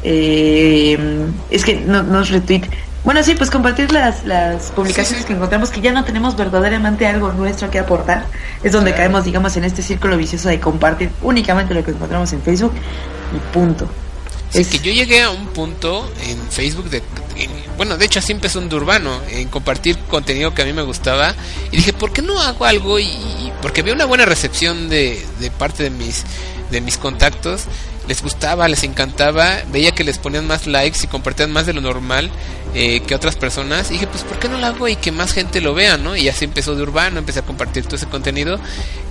Eh, 0.04 0.98
es 1.50 1.66
que 1.66 1.76
no, 1.76 2.04
no 2.04 2.22
es 2.22 2.30
retweet. 2.30 2.64
Bueno, 3.04 3.24
sí, 3.24 3.34
pues 3.36 3.50
compartir 3.50 3.92
las, 3.92 4.26
las 4.26 4.72
publicaciones 4.72 5.26
que 5.26 5.34
encontramos 5.34 5.70
que 5.70 5.82
ya 5.82 5.92
no 5.94 6.04
tenemos 6.04 6.36
verdaderamente 6.36 7.08
algo 7.08 7.32
nuestro 7.32 7.72
que 7.72 7.80
aportar. 7.80 8.26
Es 8.64 8.74
donde 8.74 8.94
caemos, 8.94 9.24
digamos, 9.24 9.56
en 9.58 9.64
este 9.64 9.82
círculo 9.82 10.18
vicioso 10.18 10.50
de 10.50 10.60
compartir 10.60 11.10
únicamente 11.22 11.74
lo 11.74 11.84
que 11.84 11.92
encontramos 11.92 12.32
en 12.34 12.42
Facebook 12.42 12.74
y 13.36 13.54
punto. 13.54 13.90
Sí, 14.50 14.66
que 14.66 14.80
yo 14.80 14.92
llegué 14.92 15.22
a 15.22 15.30
un 15.30 15.48
punto 15.48 16.12
en 16.24 16.40
Facebook 16.50 16.90
de, 16.90 17.02
bueno, 17.78 17.98
de 17.98 18.06
hecho 18.06 18.20
así 18.20 18.32
empezó 18.32 18.60
un 18.60 18.74
Urbano, 18.74 19.22
en 19.30 19.48
compartir 19.48 19.98
contenido 20.10 20.54
que 20.54 20.62
a 20.62 20.66
mí 20.66 20.74
me 20.74 20.82
gustaba 20.84 21.36
y 21.72 21.78
dije, 21.78 21.94
¿por 21.94 22.12
qué 22.12 22.22
no 22.22 22.40
hago 22.42 22.66
algo? 22.66 23.00
Y, 23.00 23.52
porque 23.62 23.82
veo 23.82 23.94
una 23.94 24.06
buena 24.06 24.26
recepción 24.26 24.90
de, 24.90 25.26
de 25.40 25.52
parte 25.52 25.84
de 25.84 25.90
mis 25.90 26.24
de 26.72 26.82
mis 26.82 26.98
contactos 26.98 27.64
les 28.10 28.24
gustaba, 28.24 28.68
les 28.68 28.84
encantaba, 28.84 29.62
veía 29.72 29.91
que 29.91 30.03
les 30.03 30.18
ponían 30.18 30.47
más 30.47 30.66
likes 30.66 30.97
y 31.03 31.07
compartían 31.07 31.51
más 31.51 31.68
de 31.68 31.74
lo 31.74 31.82
normal 31.82 32.32
eh, 32.74 33.01
que 33.01 33.14
otras 33.14 33.36
personas. 33.36 33.91
Y 33.91 33.93
dije, 33.93 34.07
pues, 34.07 34.24
¿por 34.24 34.39
qué 34.39 34.49
no 34.49 34.57
lo 34.57 34.66
hago 34.66 34.88
y 34.88 34.95
que 34.95 35.12
más 35.12 35.32
gente 35.32 35.62
lo 35.62 35.76
vea, 35.76 35.95
no? 35.97 36.16
Y 36.16 36.28
así 36.28 36.45
empezó 36.45 36.76
de 36.76 36.82
urbano, 36.82 37.20
empecé 37.20 37.39
a 37.39 37.45
compartir 37.45 37.86
todo 37.86 37.97
ese 37.97 38.07
contenido. 38.07 38.60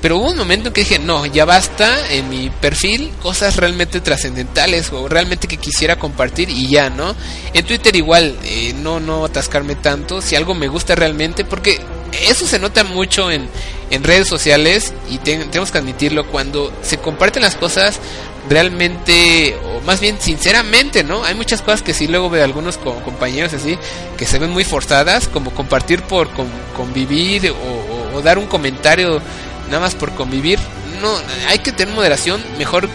Pero 0.03 0.17
hubo 0.17 0.31
un 0.31 0.37
momento 0.37 0.69
en 0.69 0.75
que 0.75 0.81
dije, 0.81 0.99
no, 0.99 1.27
ya 1.27 1.45
basta 1.45 2.13
en 2.13 2.29
mi 2.29 2.51
perfil 2.51 3.13
cosas 3.23 3.55
realmente 3.55 4.01
trascendentales 4.01 4.93
o 4.93 5.09
realmente 5.09 5.47
que 5.47 5.59
quisiera 5.59 5.97
compartir 5.97 6.51
y 6.51 6.67
ya, 6.67 6.91
¿no? 6.91 7.15
En 7.55 7.65
Twitter 7.65 7.95
igual, 7.95 8.37
eh, 8.43 8.75
no, 8.83 8.99
no 8.99 9.25
atascarme 9.25 9.77
tanto. 9.77 10.21
Si 10.21 10.35
algo 10.35 10.55
me 10.55 10.67
gusta 10.67 10.97
realmente, 10.97 11.45
porque 11.45 11.81
eso 12.29 12.49
se 12.49 12.59
nota 12.59 12.83
mucho 12.83 13.31
en, 13.31 13.49
en 13.91 14.03
redes 14.03 14.27
sociales 14.27 14.93
y 15.09 15.19
tenemos 15.19 15.71
que 15.71 15.79
admitirlo 15.79 16.27
cuando 16.27 16.73
se 16.83 16.99
comparten 16.99 17.43
las 17.43 17.55
cosas 17.55 18.01
realmente, 18.49 19.57
o 19.57 19.81
más 19.83 20.01
bien 20.01 20.17
sinceramente, 20.21 21.05
¿no? 21.05 21.25
Hay 21.25 21.35
muchas 21.35 21.63
cosas 21.63 21.83
que 21.83 21.95
sí 21.95 22.07
luego 22.07 22.31
veo 22.31 22.45
algunos 22.45 22.79
compañeros 22.79 23.53
así, 23.53 23.79
que 24.17 24.27
se 24.27 24.39
ven 24.39 24.51
muy 24.51 24.65
forzadas, 24.65 25.29
como 25.29 25.53
compartir 25.53 26.03
por 26.03 26.29
convivir 26.77 27.51
o, 27.51 28.21
dar 28.23 28.37
un 28.37 28.47
comentario 28.47 29.23
nada 29.67 29.79
más 29.79 29.95
por 29.95 30.13
convivir. 30.13 30.59
No, 31.01 31.09
hay 31.47 31.61
que 31.61 31.71
tener 31.71 31.95
moderación, 31.95 32.43
mejor 32.59 32.89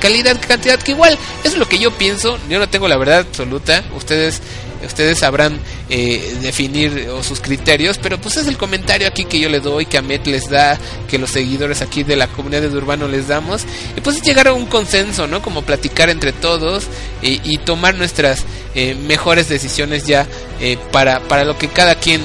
calidad 0.00 0.38
que 0.38 0.46
cantidad, 0.46 0.78
que 0.78 0.90
igual, 0.90 1.18
es 1.44 1.56
lo 1.56 1.66
que 1.66 1.78
yo 1.78 1.90
pienso, 1.92 2.38
yo 2.50 2.58
no 2.58 2.68
tengo 2.68 2.86
la 2.86 2.98
verdad 2.98 3.20
absoluta, 3.20 3.82
ustedes 3.96 4.42
ustedes 4.84 5.18
sabrán 5.18 5.58
eh, 5.88 6.36
definir 6.40 7.08
sus 7.22 7.40
criterios, 7.40 7.98
pero 7.98 8.20
pues 8.20 8.36
es 8.36 8.46
el 8.46 8.56
comentario 8.56 9.06
aquí 9.06 9.24
que 9.24 9.38
yo 9.38 9.48
le 9.48 9.60
doy, 9.60 9.86
que 9.86 9.98
Amet 9.98 10.26
les 10.26 10.48
da, 10.48 10.78
que 11.08 11.18
los 11.18 11.30
seguidores 11.30 11.82
aquí 11.82 12.02
de 12.02 12.16
la 12.16 12.28
comunidad 12.28 12.62
de 12.62 12.76
Urbano 12.76 13.08
les 13.08 13.28
damos, 13.28 13.62
y 13.96 14.00
pues 14.00 14.16
es 14.16 14.22
llegar 14.22 14.48
a 14.48 14.52
un 14.52 14.66
consenso, 14.66 15.26
¿no? 15.26 15.42
Como 15.42 15.62
platicar 15.62 16.10
entre 16.10 16.32
todos 16.32 16.84
y 17.22 17.58
tomar 17.58 17.94
nuestras 17.94 18.44
eh, 18.74 18.94
mejores 18.94 19.48
decisiones 19.48 20.06
ya 20.06 20.28
eh, 20.60 20.78
para, 20.92 21.18
para 21.20 21.44
lo 21.44 21.58
que 21.58 21.66
cada 21.68 21.96
quien 21.96 22.22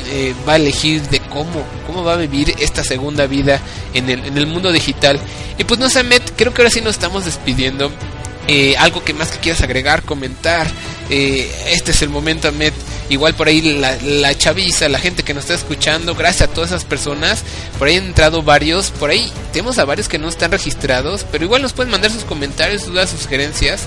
va 0.47 0.53
a 0.53 0.55
elegir 0.57 1.01
de 1.09 1.19
cómo, 1.19 1.65
cómo 1.87 2.03
va 2.03 2.13
a 2.13 2.17
vivir 2.17 2.53
esta 2.59 2.83
segunda 2.83 3.25
vida 3.25 3.59
en 3.93 4.09
el, 4.09 4.23
en 4.25 4.37
el 4.37 4.45
mundo 4.45 4.71
digital. 4.71 5.19
Y 5.57 5.63
pues 5.63 5.79
no 5.79 5.89
sé, 5.89 5.99
Amet, 5.99 6.33
creo 6.35 6.53
que 6.53 6.61
ahora 6.61 6.69
sí 6.69 6.81
nos 6.81 6.91
estamos 6.91 7.25
despidiendo. 7.25 7.91
Algo 8.77 9.03
que 9.03 9.13
más 9.13 9.31
que 9.31 9.39
quieras 9.39 9.61
agregar, 9.61 10.03
comentar, 10.03 10.67
eh, 11.09 11.49
este 11.67 11.91
es 11.91 12.01
el 12.01 12.09
momento, 12.09 12.47
Ahmed. 12.47 12.73
Igual 13.07 13.35
por 13.35 13.47
ahí 13.47 13.61
la, 13.61 13.95
la, 14.01 14.35
chaviza, 14.35 14.89
la 14.89 14.97
gente 14.97 15.21
que 15.21 15.35
nos 15.35 15.43
está 15.43 15.53
escuchando, 15.53 16.15
gracias 16.15 16.49
a 16.49 16.53
todas 16.53 16.71
esas 16.71 16.85
personas. 16.85 17.43
Por 17.77 17.87
ahí 17.87 17.97
han 17.97 18.05
entrado 18.05 18.41
varios, 18.41 18.89
por 18.91 19.11
ahí 19.11 19.31
tenemos 19.53 19.77
a 19.77 19.85
varios 19.85 20.07
que 20.07 20.17
no 20.17 20.27
están 20.27 20.51
registrados, 20.51 21.25
pero 21.31 21.43
igual 21.43 21.61
nos 21.61 21.73
pueden 21.73 21.91
mandar 21.91 22.09
sus 22.09 22.23
comentarios, 22.23 22.85
dudas, 22.85 23.11
sugerencias 23.11 23.81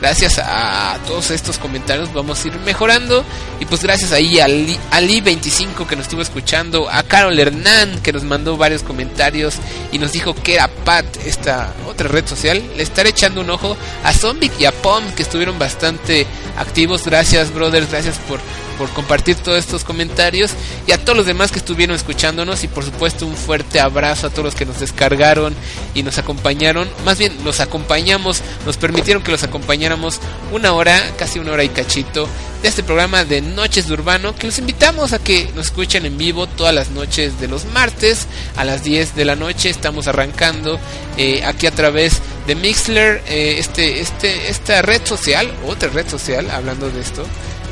gracias 0.00 0.38
a 0.38 0.98
todos 1.06 1.30
estos 1.30 1.58
comentarios 1.58 2.12
vamos 2.12 2.44
a 2.44 2.48
ir 2.48 2.58
mejorando. 2.60 3.24
Y 3.60 3.64
pues 3.64 3.82
gracias 3.82 4.12
ahí 4.12 4.40
a 4.40 4.46
Ali25 4.46 5.86
que 5.86 5.96
nos 5.96 6.06
estuvo 6.06 6.22
escuchando, 6.22 6.88
a 6.90 7.02
Carol 7.02 7.38
Hernán 7.38 8.00
que 8.02 8.12
nos 8.12 8.24
mandó 8.24 8.56
varios 8.56 8.82
comentarios 8.82 9.56
y 9.92 9.98
nos 9.98 10.12
dijo 10.12 10.34
que 10.34 10.54
era 10.54 10.68
Pat, 10.68 11.06
esta 11.24 11.72
otra 11.88 12.08
red 12.08 12.26
social. 12.26 12.62
Le 12.76 12.82
estaré 12.82 13.10
echando 13.10 13.40
un 13.40 13.50
ojo 13.50 13.76
a 14.04 14.12
Zombie 14.12 14.50
y 14.58 14.64
a 14.64 14.72
Pom 14.72 15.04
que 15.16 15.22
estuvieron 15.22 15.58
bastante 15.58 16.26
activos. 16.56 17.04
Gracias, 17.04 17.52
brothers, 17.52 17.90
gracias 17.90 18.16
por 18.28 18.40
por 18.78 18.88
compartir 18.90 19.36
todos 19.36 19.58
estos 19.58 19.84
comentarios 19.84 20.52
y 20.86 20.92
a 20.92 20.98
todos 20.98 21.16
los 21.16 21.26
demás 21.26 21.50
que 21.50 21.58
estuvieron 21.58 21.96
escuchándonos 21.96 22.64
y 22.64 22.68
por 22.68 22.84
supuesto 22.84 23.26
un 23.26 23.36
fuerte 23.36 23.80
abrazo 23.80 24.26
a 24.26 24.30
todos 24.30 24.44
los 24.44 24.54
que 24.54 24.66
nos 24.66 24.80
descargaron 24.80 25.54
y 25.94 26.02
nos 26.02 26.18
acompañaron, 26.18 26.88
más 27.04 27.18
bien 27.18 27.32
los 27.44 27.60
acompañamos, 27.60 28.42
nos 28.64 28.76
permitieron 28.76 29.22
que 29.22 29.32
los 29.32 29.42
acompañáramos 29.42 30.20
una 30.52 30.72
hora, 30.72 31.00
casi 31.16 31.38
una 31.38 31.52
hora 31.52 31.64
y 31.64 31.68
cachito 31.68 32.28
de 32.62 32.68
este 32.68 32.82
programa 32.82 33.24
de 33.24 33.42
Noches 33.42 33.86
de 33.86 33.94
Urbano 33.94 34.34
que 34.34 34.46
los 34.46 34.58
invitamos 34.58 35.12
a 35.12 35.18
que 35.18 35.50
nos 35.54 35.66
escuchen 35.66 36.06
en 36.06 36.16
vivo 36.16 36.46
todas 36.46 36.74
las 36.74 36.90
noches 36.90 37.38
de 37.40 37.48
los 37.48 37.64
martes 37.66 38.26
a 38.56 38.64
las 38.64 38.82
10 38.84 39.14
de 39.14 39.24
la 39.24 39.36
noche, 39.36 39.70
estamos 39.70 40.06
arrancando 40.06 40.78
eh, 41.16 41.44
aquí 41.44 41.66
a 41.66 41.70
través 41.70 42.20
de 42.46 42.54
Mixler, 42.54 43.22
eh, 43.28 43.56
este, 43.58 44.00
este, 44.00 44.48
esta 44.48 44.82
red 44.82 45.04
social, 45.04 45.50
otra 45.66 45.88
red 45.88 46.08
social, 46.08 46.50
hablando 46.50 46.88
de 46.90 47.00
esto, 47.00 47.26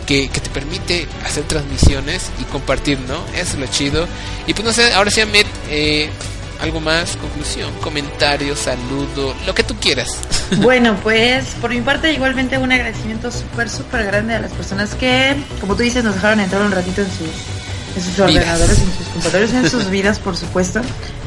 que, 0.06 0.28
te 0.28 0.50
permite 0.50 1.06
hacer 1.24 1.44
transmisiones 1.44 2.30
y 2.40 2.44
compartir, 2.44 2.98
¿no? 3.00 3.24
Eso 3.34 3.54
es 3.54 3.58
lo 3.58 3.66
chido. 3.66 4.06
Y 4.46 4.54
pues 4.54 4.64
no 4.64 4.72
sé, 4.72 4.92
ahora 4.92 5.10
sí, 5.10 5.20
Ahmed, 5.20 5.46
eh, 5.70 6.10
algo 6.60 6.80
más, 6.80 7.16
conclusión, 7.16 7.72
comentario, 7.80 8.56
saludo, 8.56 9.34
lo 9.46 9.54
que 9.54 9.62
tú 9.62 9.74
quieras. 9.76 10.08
Bueno, 10.58 10.96
pues 11.02 11.46
por 11.60 11.70
mi 11.70 11.80
parte 11.80 12.12
igualmente 12.12 12.58
un 12.58 12.70
agradecimiento 12.70 13.32
súper, 13.32 13.68
súper 13.68 14.04
grande 14.04 14.34
a 14.34 14.40
las 14.40 14.52
personas 14.52 14.94
que, 14.94 15.34
como 15.60 15.74
tú 15.74 15.82
dices, 15.82 16.04
nos 16.04 16.14
dejaron 16.14 16.38
entrar 16.38 16.62
un 16.62 16.70
ratito 16.70 17.00
en 17.00 17.08
sus, 17.08 17.96
en 17.96 18.02
sus 18.02 18.18
ordenadores, 18.20 18.78
en 18.78 18.96
sus 18.96 19.06
computadores, 19.08 19.52
en 19.54 19.70
sus 19.70 19.90
vidas, 19.90 20.18
por 20.18 20.36
supuesto. 20.36 20.80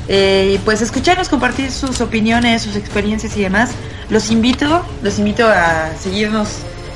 Eh, 0.08 0.54
y 0.56 0.58
pues 0.60 0.82
escucharnos, 0.82 1.30
compartir 1.30 1.72
sus 1.72 2.00
opiniones, 2.00 2.62
sus 2.62 2.76
experiencias 2.76 3.36
y 3.36 3.42
demás. 3.42 3.72
Los 4.10 4.32
invito, 4.32 4.86
los 5.02 5.20
invito 5.20 5.46
a 5.48 5.92
seguirnos 6.02 6.48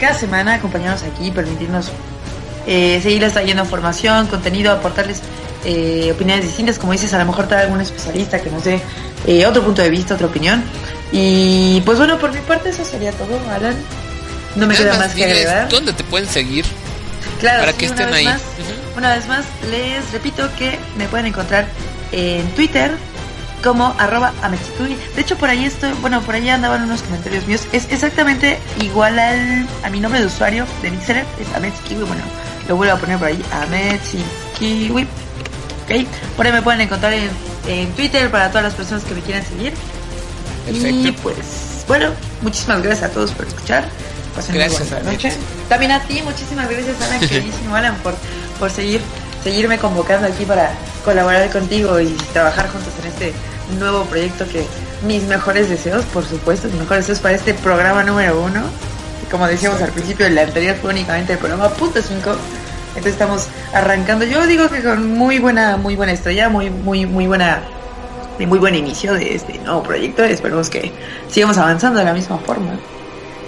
cada 0.01 0.15
semana 0.15 0.55
acompañarnos 0.55 1.03
aquí, 1.03 1.29
permitirnos 1.29 1.91
eh, 2.65 2.99
seguirles 3.03 3.33
trayendo 3.33 3.63
formación, 3.65 4.25
contenido, 4.27 4.71
aportarles 4.71 5.21
eh, 5.63 6.11
opiniones 6.11 6.43
distintas, 6.43 6.79
como 6.79 6.91
dices, 6.91 7.13
a 7.13 7.19
lo 7.19 7.25
mejor 7.25 7.47
traer 7.47 7.65
algún 7.65 7.81
especialista 7.81 8.41
que 8.41 8.49
nos 8.49 8.63
dé 8.63 8.81
eh, 9.27 9.45
otro 9.45 9.63
punto 9.63 9.83
de 9.83 9.91
vista, 9.91 10.15
otra 10.15 10.25
opinión. 10.25 10.63
Y 11.11 11.81
pues 11.85 11.99
bueno, 11.99 12.17
por 12.17 12.33
mi 12.33 12.39
parte 12.39 12.69
eso 12.69 12.83
sería 12.83 13.11
todo, 13.11 13.39
Alan. 13.51 13.75
No 14.55 14.65
me 14.65 14.75
queda 14.75 14.97
más, 14.97 15.13
que 15.13 15.23
agregar. 15.23 15.69
¿Dónde 15.69 15.93
te 15.93 16.03
pueden 16.03 16.27
seguir? 16.27 16.65
Claro, 17.39 17.59
para 17.59 17.73
que 17.73 17.85
estén 17.85 18.11
ahí. 18.11 18.27
Una 18.97 19.15
vez 19.15 19.27
más, 19.27 19.45
les 19.69 20.11
repito 20.11 20.49
que 20.57 20.79
me 20.97 21.07
pueden 21.07 21.27
encontrar 21.27 21.67
en 22.11 22.49
Twitter 22.55 22.91
como 23.61 23.95
arroba 23.97 24.33
ametitui. 24.41 24.97
De 25.15 25.21
hecho, 25.21 25.37
por 25.37 25.49
ahí 25.49 25.65
estoy, 25.65 25.93
bueno, 26.01 26.21
por 26.21 26.35
ahí 26.35 26.49
andaban 26.49 26.83
unos 26.83 27.01
comentarios 27.03 27.47
míos. 27.47 27.67
Es 27.71 27.87
exactamente 27.91 28.59
igual 28.79 29.17
al, 29.19 29.67
a 29.83 29.89
mi 29.89 29.99
nombre 29.99 30.19
de 30.19 30.27
usuario 30.27 30.65
de 30.81 30.91
Mixer, 30.91 31.17
es 31.17 31.55
Ametskiwi. 31.55 32.03
Bueno, 32.03 32.23
lo 32.67 32.75
vuelvo 32.75 32.95
a 32.95 32.97
poner 32.97 33.17
por 33.17 33.27
ahí, 33.27 33.43
Ametskiwi. 33.51 35.07
Ok, 35.83 36.07
por 36.35 36.45
ahí 36.45 36.51
me 36.51 36.61
pueden 36.61 36.81
encontrar 36.81 37.13
en, 37.13 37.29
en 37.67 37.91
Twitter 37.93 38.29
para 38.31 38.49
todas 38.49 38.63
las 38.63 38.73
personas 38.73 39.03
que 39.03 39.13
me 39.13 39.21
quieran 39.21 39.45
seguir. 39.45 39.73
Y 40.69 41.11
pues, 41.11 41.83
bueno, 41.87 42.11
muchísimas 42.41 42.81
gracias 42.81 43.09
a 43.09 43.13
todos 43.13 43.31
por 43.31 43.47
escuchar. 43.47 43.85
Pasen 44.35 44.55
gracias, 44.55 45.03
noche. 45.03 45.33
También 45.67 45.91
a 45.91 46.01
ti, 46.03 46.21
muchísimas 46.23 46.69
gracias, 46.69 47.01
Alan, 47.01 47.19
queridísimo 47.27 47.75
Alan, 47.75 47.95
por, 47.97 48.13
por 48.59 48.71
seguir, 48.71 49.01
seguirme 49.43 49.77
convocando 49.77 50.27
aquí 50.27 50.45
para 50.45 50.71
colaborar 51.03 51.49
contigo 51.49 51.99
y 51.99 52.07
trabajar 52.31 52.69
juntos 52.69 52.93
en 53.01 53.07
este 53.09 53.33
nuevo 53.79 54.03
proyecto 54.05 54.47
que 54.47 54.65
mis 55.05 55.23
mejores 55.23 55.69
deseos, 55.69 56.05
por 56.05 56.25
supuesto, 56.25 56.67
mis 56.67 56.79
mejores 56.79 57.07
deseos 57.07 57.19
para 57.19 57.35
este 57.35 57.53
programa 57.53 58.03
número 58.03 58.41
uno. 58.41 58.61
Como 59.29 59.47
decíamos 59.47 59.81
al 59.81 59.91
principio, 59.91 60.25
el 60.25 60.37
anterior 60.37 60.75
fue 60.75 60.91
únicamente 60.91 61.33
el 61.33 61.39
programa 61.39 61.69
punto 61.69 62.01
5. 62.01 62.35
Entonces 62.89 63.13
estamos 63.13 63.47
arrancando. 63.73 64.25
Yo 64.25 64.45
digo 64.47 64.69
que 64.69 64.83
con 64.83 65.13
muy 65.13 65.39
buena, 65.39 65.77
muy 65.77 65.95
buena 65.95 66.11
estrella, 66.11 66.49
muy, 66.49 66.69
muy, 66.69 67.05
muy 67.05 67.27
buena, 67.27 67.63
muy 68.39 68.59
buen 68.59 68.75
inicio 68.75 69.13
de 69.13 69.35
este 69.35 69.57
nuevo 69.59 69.83
proyecto. 69.83 70.23
Esperemos 70.23 70.69
que 70.69 70.91
sigamos 71.29 71.57
avanzando 71.57 71.99
de 71.99 72.05
la 72.05 72.13
misma 72.13 72.37
forma. 72.39 72.77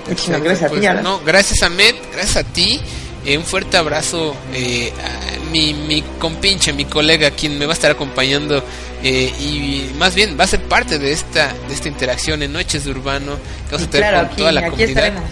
Muchísimas 0.07 0.41
gracias 0.41 0.71
a 0.71 0.73
ti, 0.73 0.79
pues, 0.79 1.03
No, 1.03 1.19
gracias 1.25 1.61
a 1.63 1.69
Met, 1.69 1.95
gracias 2.13 2.37
a 2.37 2.43
ti 2.43 2.81
Eh, 3.25 3.37
un 3.37 3.45
fuerte 3.45 3.77
abrazo 3.77 4.35
eh, 4.53 4.91
a 5.01 5.49
mi, 5.49 5.73
mi 5.73 6.03
compinche, 6.19 6.73
mi 6.73 6.83
colega, 6.83 7.31
quien 7.31 7.57
me 7.57 7.65
va 7.65 7.71
a 7.71 7.75
estar 7.75 7.91
acompañando 7.91 8.61
eh, 9.03 9.33
y 9.39 9.91
más 9.97 10.15
bien 10.15 10.37
va 10.39 10.45
a 10.45 10.47
ser 10.47 10.63
parte 10.63 10.97
de 10.97 11.11
esta 11.11 11.53
de 11.67 11.73
esta 11.73 11.89
interacción 11.89 12.41
en 12.41 12.53
Noches 12.53 12.85
de 12.85 12.91
Urbano 12.91 13.35
que 13.65 13.75
vamos 13.75 13.87
a 13.87 13.89
tener 13.89 14.15
con 14.15 14.35
toda 14.37 14.51
la 14.51 14.61
aquí 14.61 14.69
comunidad. 14.69 14.89
Estaremos, 14.89 15.23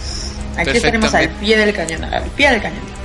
aquí 0.56 0.76
estaremos 0.76 1.14
al 1.14 1.30
pie 1.30 1.56
del 1.56 1.74
cañón, 1.74 2.04
al 2.04 2.24
pie 2.30 2.50
del 2.50 2.62
cañón. 2.62 3.02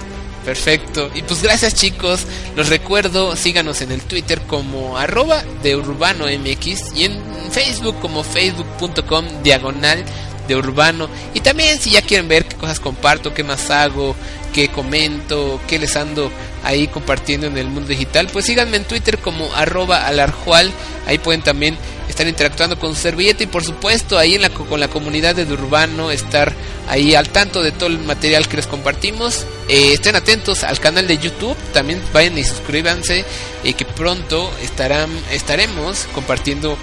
Perfecto. 0.48 1.12
Y 1.14 1.24
pues 1.24 1.42
gracias 1.42 1.74
chicos. 1.74 2.26
Los 2.56 2.70
recuerdo, 2.70 3.36
síganos 3.36 3.82
en 3.82 3.92
el 3.92 4.02
Twitter 4.02 4.42
como 4.42 4.98
arroba 4.98 5.44
de 5.62 5.76
Urbano 5.76 6.26
MX 6.26 6.96
y 6.96 7.04
en 7.04 7.20
Facebook 7.52 8.00
como 8.00 8.24
facebook.com 8.24 9.26
diagonal 9.44 10.06
de 10.48 10.56
Urbano. 10.56 11.10
Y 11.34 11.42
también 11.42 11.80
si 11.80 11.92
ya 11.92 12.02
quieren 12.02 12.28
ver 12.28 12.46
qué 12.46 12.56
cosas 12.56 12.80
comparto, 12.80 13.34
qué 13.34 13.44
más 13.44 13.70
hago, 13.70 14.16
qué 14.54 14.70
comento, 14.70 15.60
qué 15.68 15.80
les 15.80 15.96
ando 15.98 16.32
ahí 16.64 16.88
compartiendo 16.88 17.48
en 17.48 17.58
el 17.58 17.68
mundo 17.68 17.90
digital, 17.90 18.28
pues 18.32 18.46
síganme 18.46 18.78
en 18.78 18.86
Twitter 18.86 19.18
como 19.18 19.54
arroba 19.56 20.06
alarjual. 20.08 20.72
Ahí 21.06 21.18
pueden 21.18 21.42
también 21.42 21.78
estar 22.10 22.28
interactuando 22.28 22.80
con 22.80 22.96
su 22.96 23.02
servilleta 23.02 23.44
y 23.44 23.48
por 23.48 23.64
supuesto 23.64 24.18
ahí 24.18 24.36
en 24.36 24.42
la, 24.42 24.50
con 24.50 24.80
la 24.80 24.88
comunidad 24.88 25.36
de 25.36 25.52
Urbano 25.52 26.12
estar 26.12 26.54
ahí 26.88 27.16
al 27.16 27.30
tanto 27.30 27.62
de 27.62 27.72
todo 27.72 27.88
el 27.88 28.00
material 28.00 28.48
que 28.48 28.58
les 28.58 28.68
compartimos. 28.68 29.46
Eh, 29.68 29.94
estén 29.94 30.16
atentos 30.16 30.64
al 30.64 30.80
canal 30.80 31.08
de 31.08 31.18
YouTube, 31.18 31.58
también 31.74 32.02
vayan 32.14 32.38
y 32.38 32.44
suscríbanse, 32.44 33.26
y 33.64 33.74
que 33.74 33.84
pronto 33.84 34.50
estarán, 34.62 35.10
estaremos 35.32 36.08
compartiendo 36.14 36.78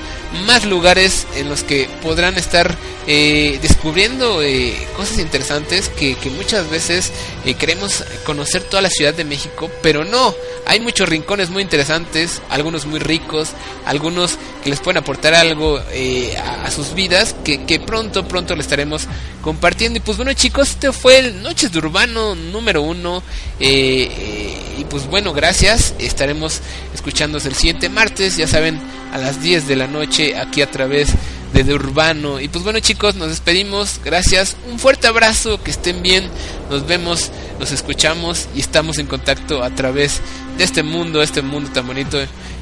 más 0.47 0.65
lugares 0.67 1.27
en 1.37 1.49
los 1.49 1.63
que 1.63 1.89
podrán 2.03 2.37
estar 2.37 2.77
eh, 3.07 3.59
descubriendo 3.63 4.43
eh, 4.43 4.77
cosas 4.97 5.19
interesantes 5.19 5.89
que, 5.89 6.17
que 6.17 6.29
muchas 6.31 6.69
veces 6.69 7.11
queremos 7.59 8.05
conocer 8.25 8.63
toda 8.63 8.83
la 8.83 8.91
Ciudad 8.91 9.15
de 9.15 9.25
México, 9.25 9.64
pero 9.82 10.05
no, 10.05 10.35
hay 10.66 10.81
muchos 10.81 11.09
rincones 11.09 11.51
muy 11.51 11.62
interesantes, 11.62 12.43
algunos 12.51 12.86
muy 12.86 12.99
ricos, 12.99 13.51
algunos 13.85 14.39
que 14.62 14.70
les 14.70 14.81
pueden 14.81 14.99
aportar 14.99 15.35
algo 15.35 15.78
a, 15.78 16.65
a, 16.65 16.70
sus 16.70 16.95
vidas, 16.95 17.35
que, 17.45 17.65
que 17.65 17.81
pronto, 17.81 18.27
pronto 18.27 18.55
les 18.57 18.66
estaremos 18.66 19.07
compartiendo 19.43 19.99
y 19.99 20.01
pues 20.01 20.16
bueno 20.16 20.32
chicos, 20.32 20.70
este 20.70 20.93
fue 20.93 21.19
el 21.19 21.43
Noches 21.43 21.70
de 21.70 21.78
Urbano 21.78 22.35
número 22.35 22.82
uno. 22.82 23.23
Eh, 23.61 24.09
eh, 24.11 24.77
y 24.78 24.85
pues 24.85 25.07
bueno, 25.07 25.32
gracias. 25.32 25.95
Estaremos 25.99 26.61
escuchándose 26.95 27.49
el 27.49 27.55
siguiente 27.55 27.89
martes, 27.89 28.36
ya 28.36 28.49
saben, 28.49 28.81
a 29.12 29.19
las 29.19 29.43
10 29.43 29.69
de 29.69 29.77
la 29.77 29.86
noche 29.86 30.36
aquí 30.39 30.62
a 30.62 30.70
través 30.70 31.09
de, 31.09 31.15
de 31.63 31.75
Urbano. 31.75 32.41
Y 32.41 32.49
pues 32.49 32.65
bueno 32.65 32.81
chicos, 32.81 33.15
nos 33.15 33.29
despedimos. 33.29 34.01
Gracias. 34.05 34.57
Un 34.71 34.79
fuerte 34.79 35.07
abrazo, 35.07 35.63
que 35.63 35.71
estén 35.71 36.03
bien. 36.03 36.29
Nos 36.71 36.87
vemos, 36.87 37.31
nos 37.61 37.71
escuchamos 37.71 38.49
y 38.55 38.61
estamos 38.61 38.99
en 38.99 39.07
contacto 39.07 39.63
a 39.63 39.71
través 39.71 40.21
de 40.59 40.65
este 40.65 40.83
mundo, 40.83 41.23
este 41.23 41.43
mundo 41.43 41.71
tan 41.71 41.87
bonito 41.87 42.19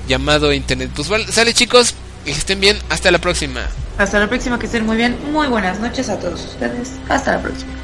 llamado 0.06 0.52
Internet. 0.52 0.90
Pues 0.94 1.09
bueno, 1.09 1.24
sale 1.31 1.55
chicos, 1.55 1.94
que 2.24 2.32
estén 2.32 2.60
bien. 2.60 2.78
Hasta 2.90 3.10
la 3.10 3.19
próxima. 3.19 3.66
Hasta 3.97 4.19
la 4.19 4.28
próxima, 4.28 4.59
que 4.59 4.66
estén 4.66 4.85
muy 4.85 4.97
bien. 4.97 5.16
Muy 5.32 5.47
buenas 5.48 5.81
noches 5.81 6.09
a 6.09 6.19
todos 6.19 6.44
ustedes. 6.44 6.90
Hasta 7.09 7.32
la 7.32 7.43
próxima. 7.43 7.81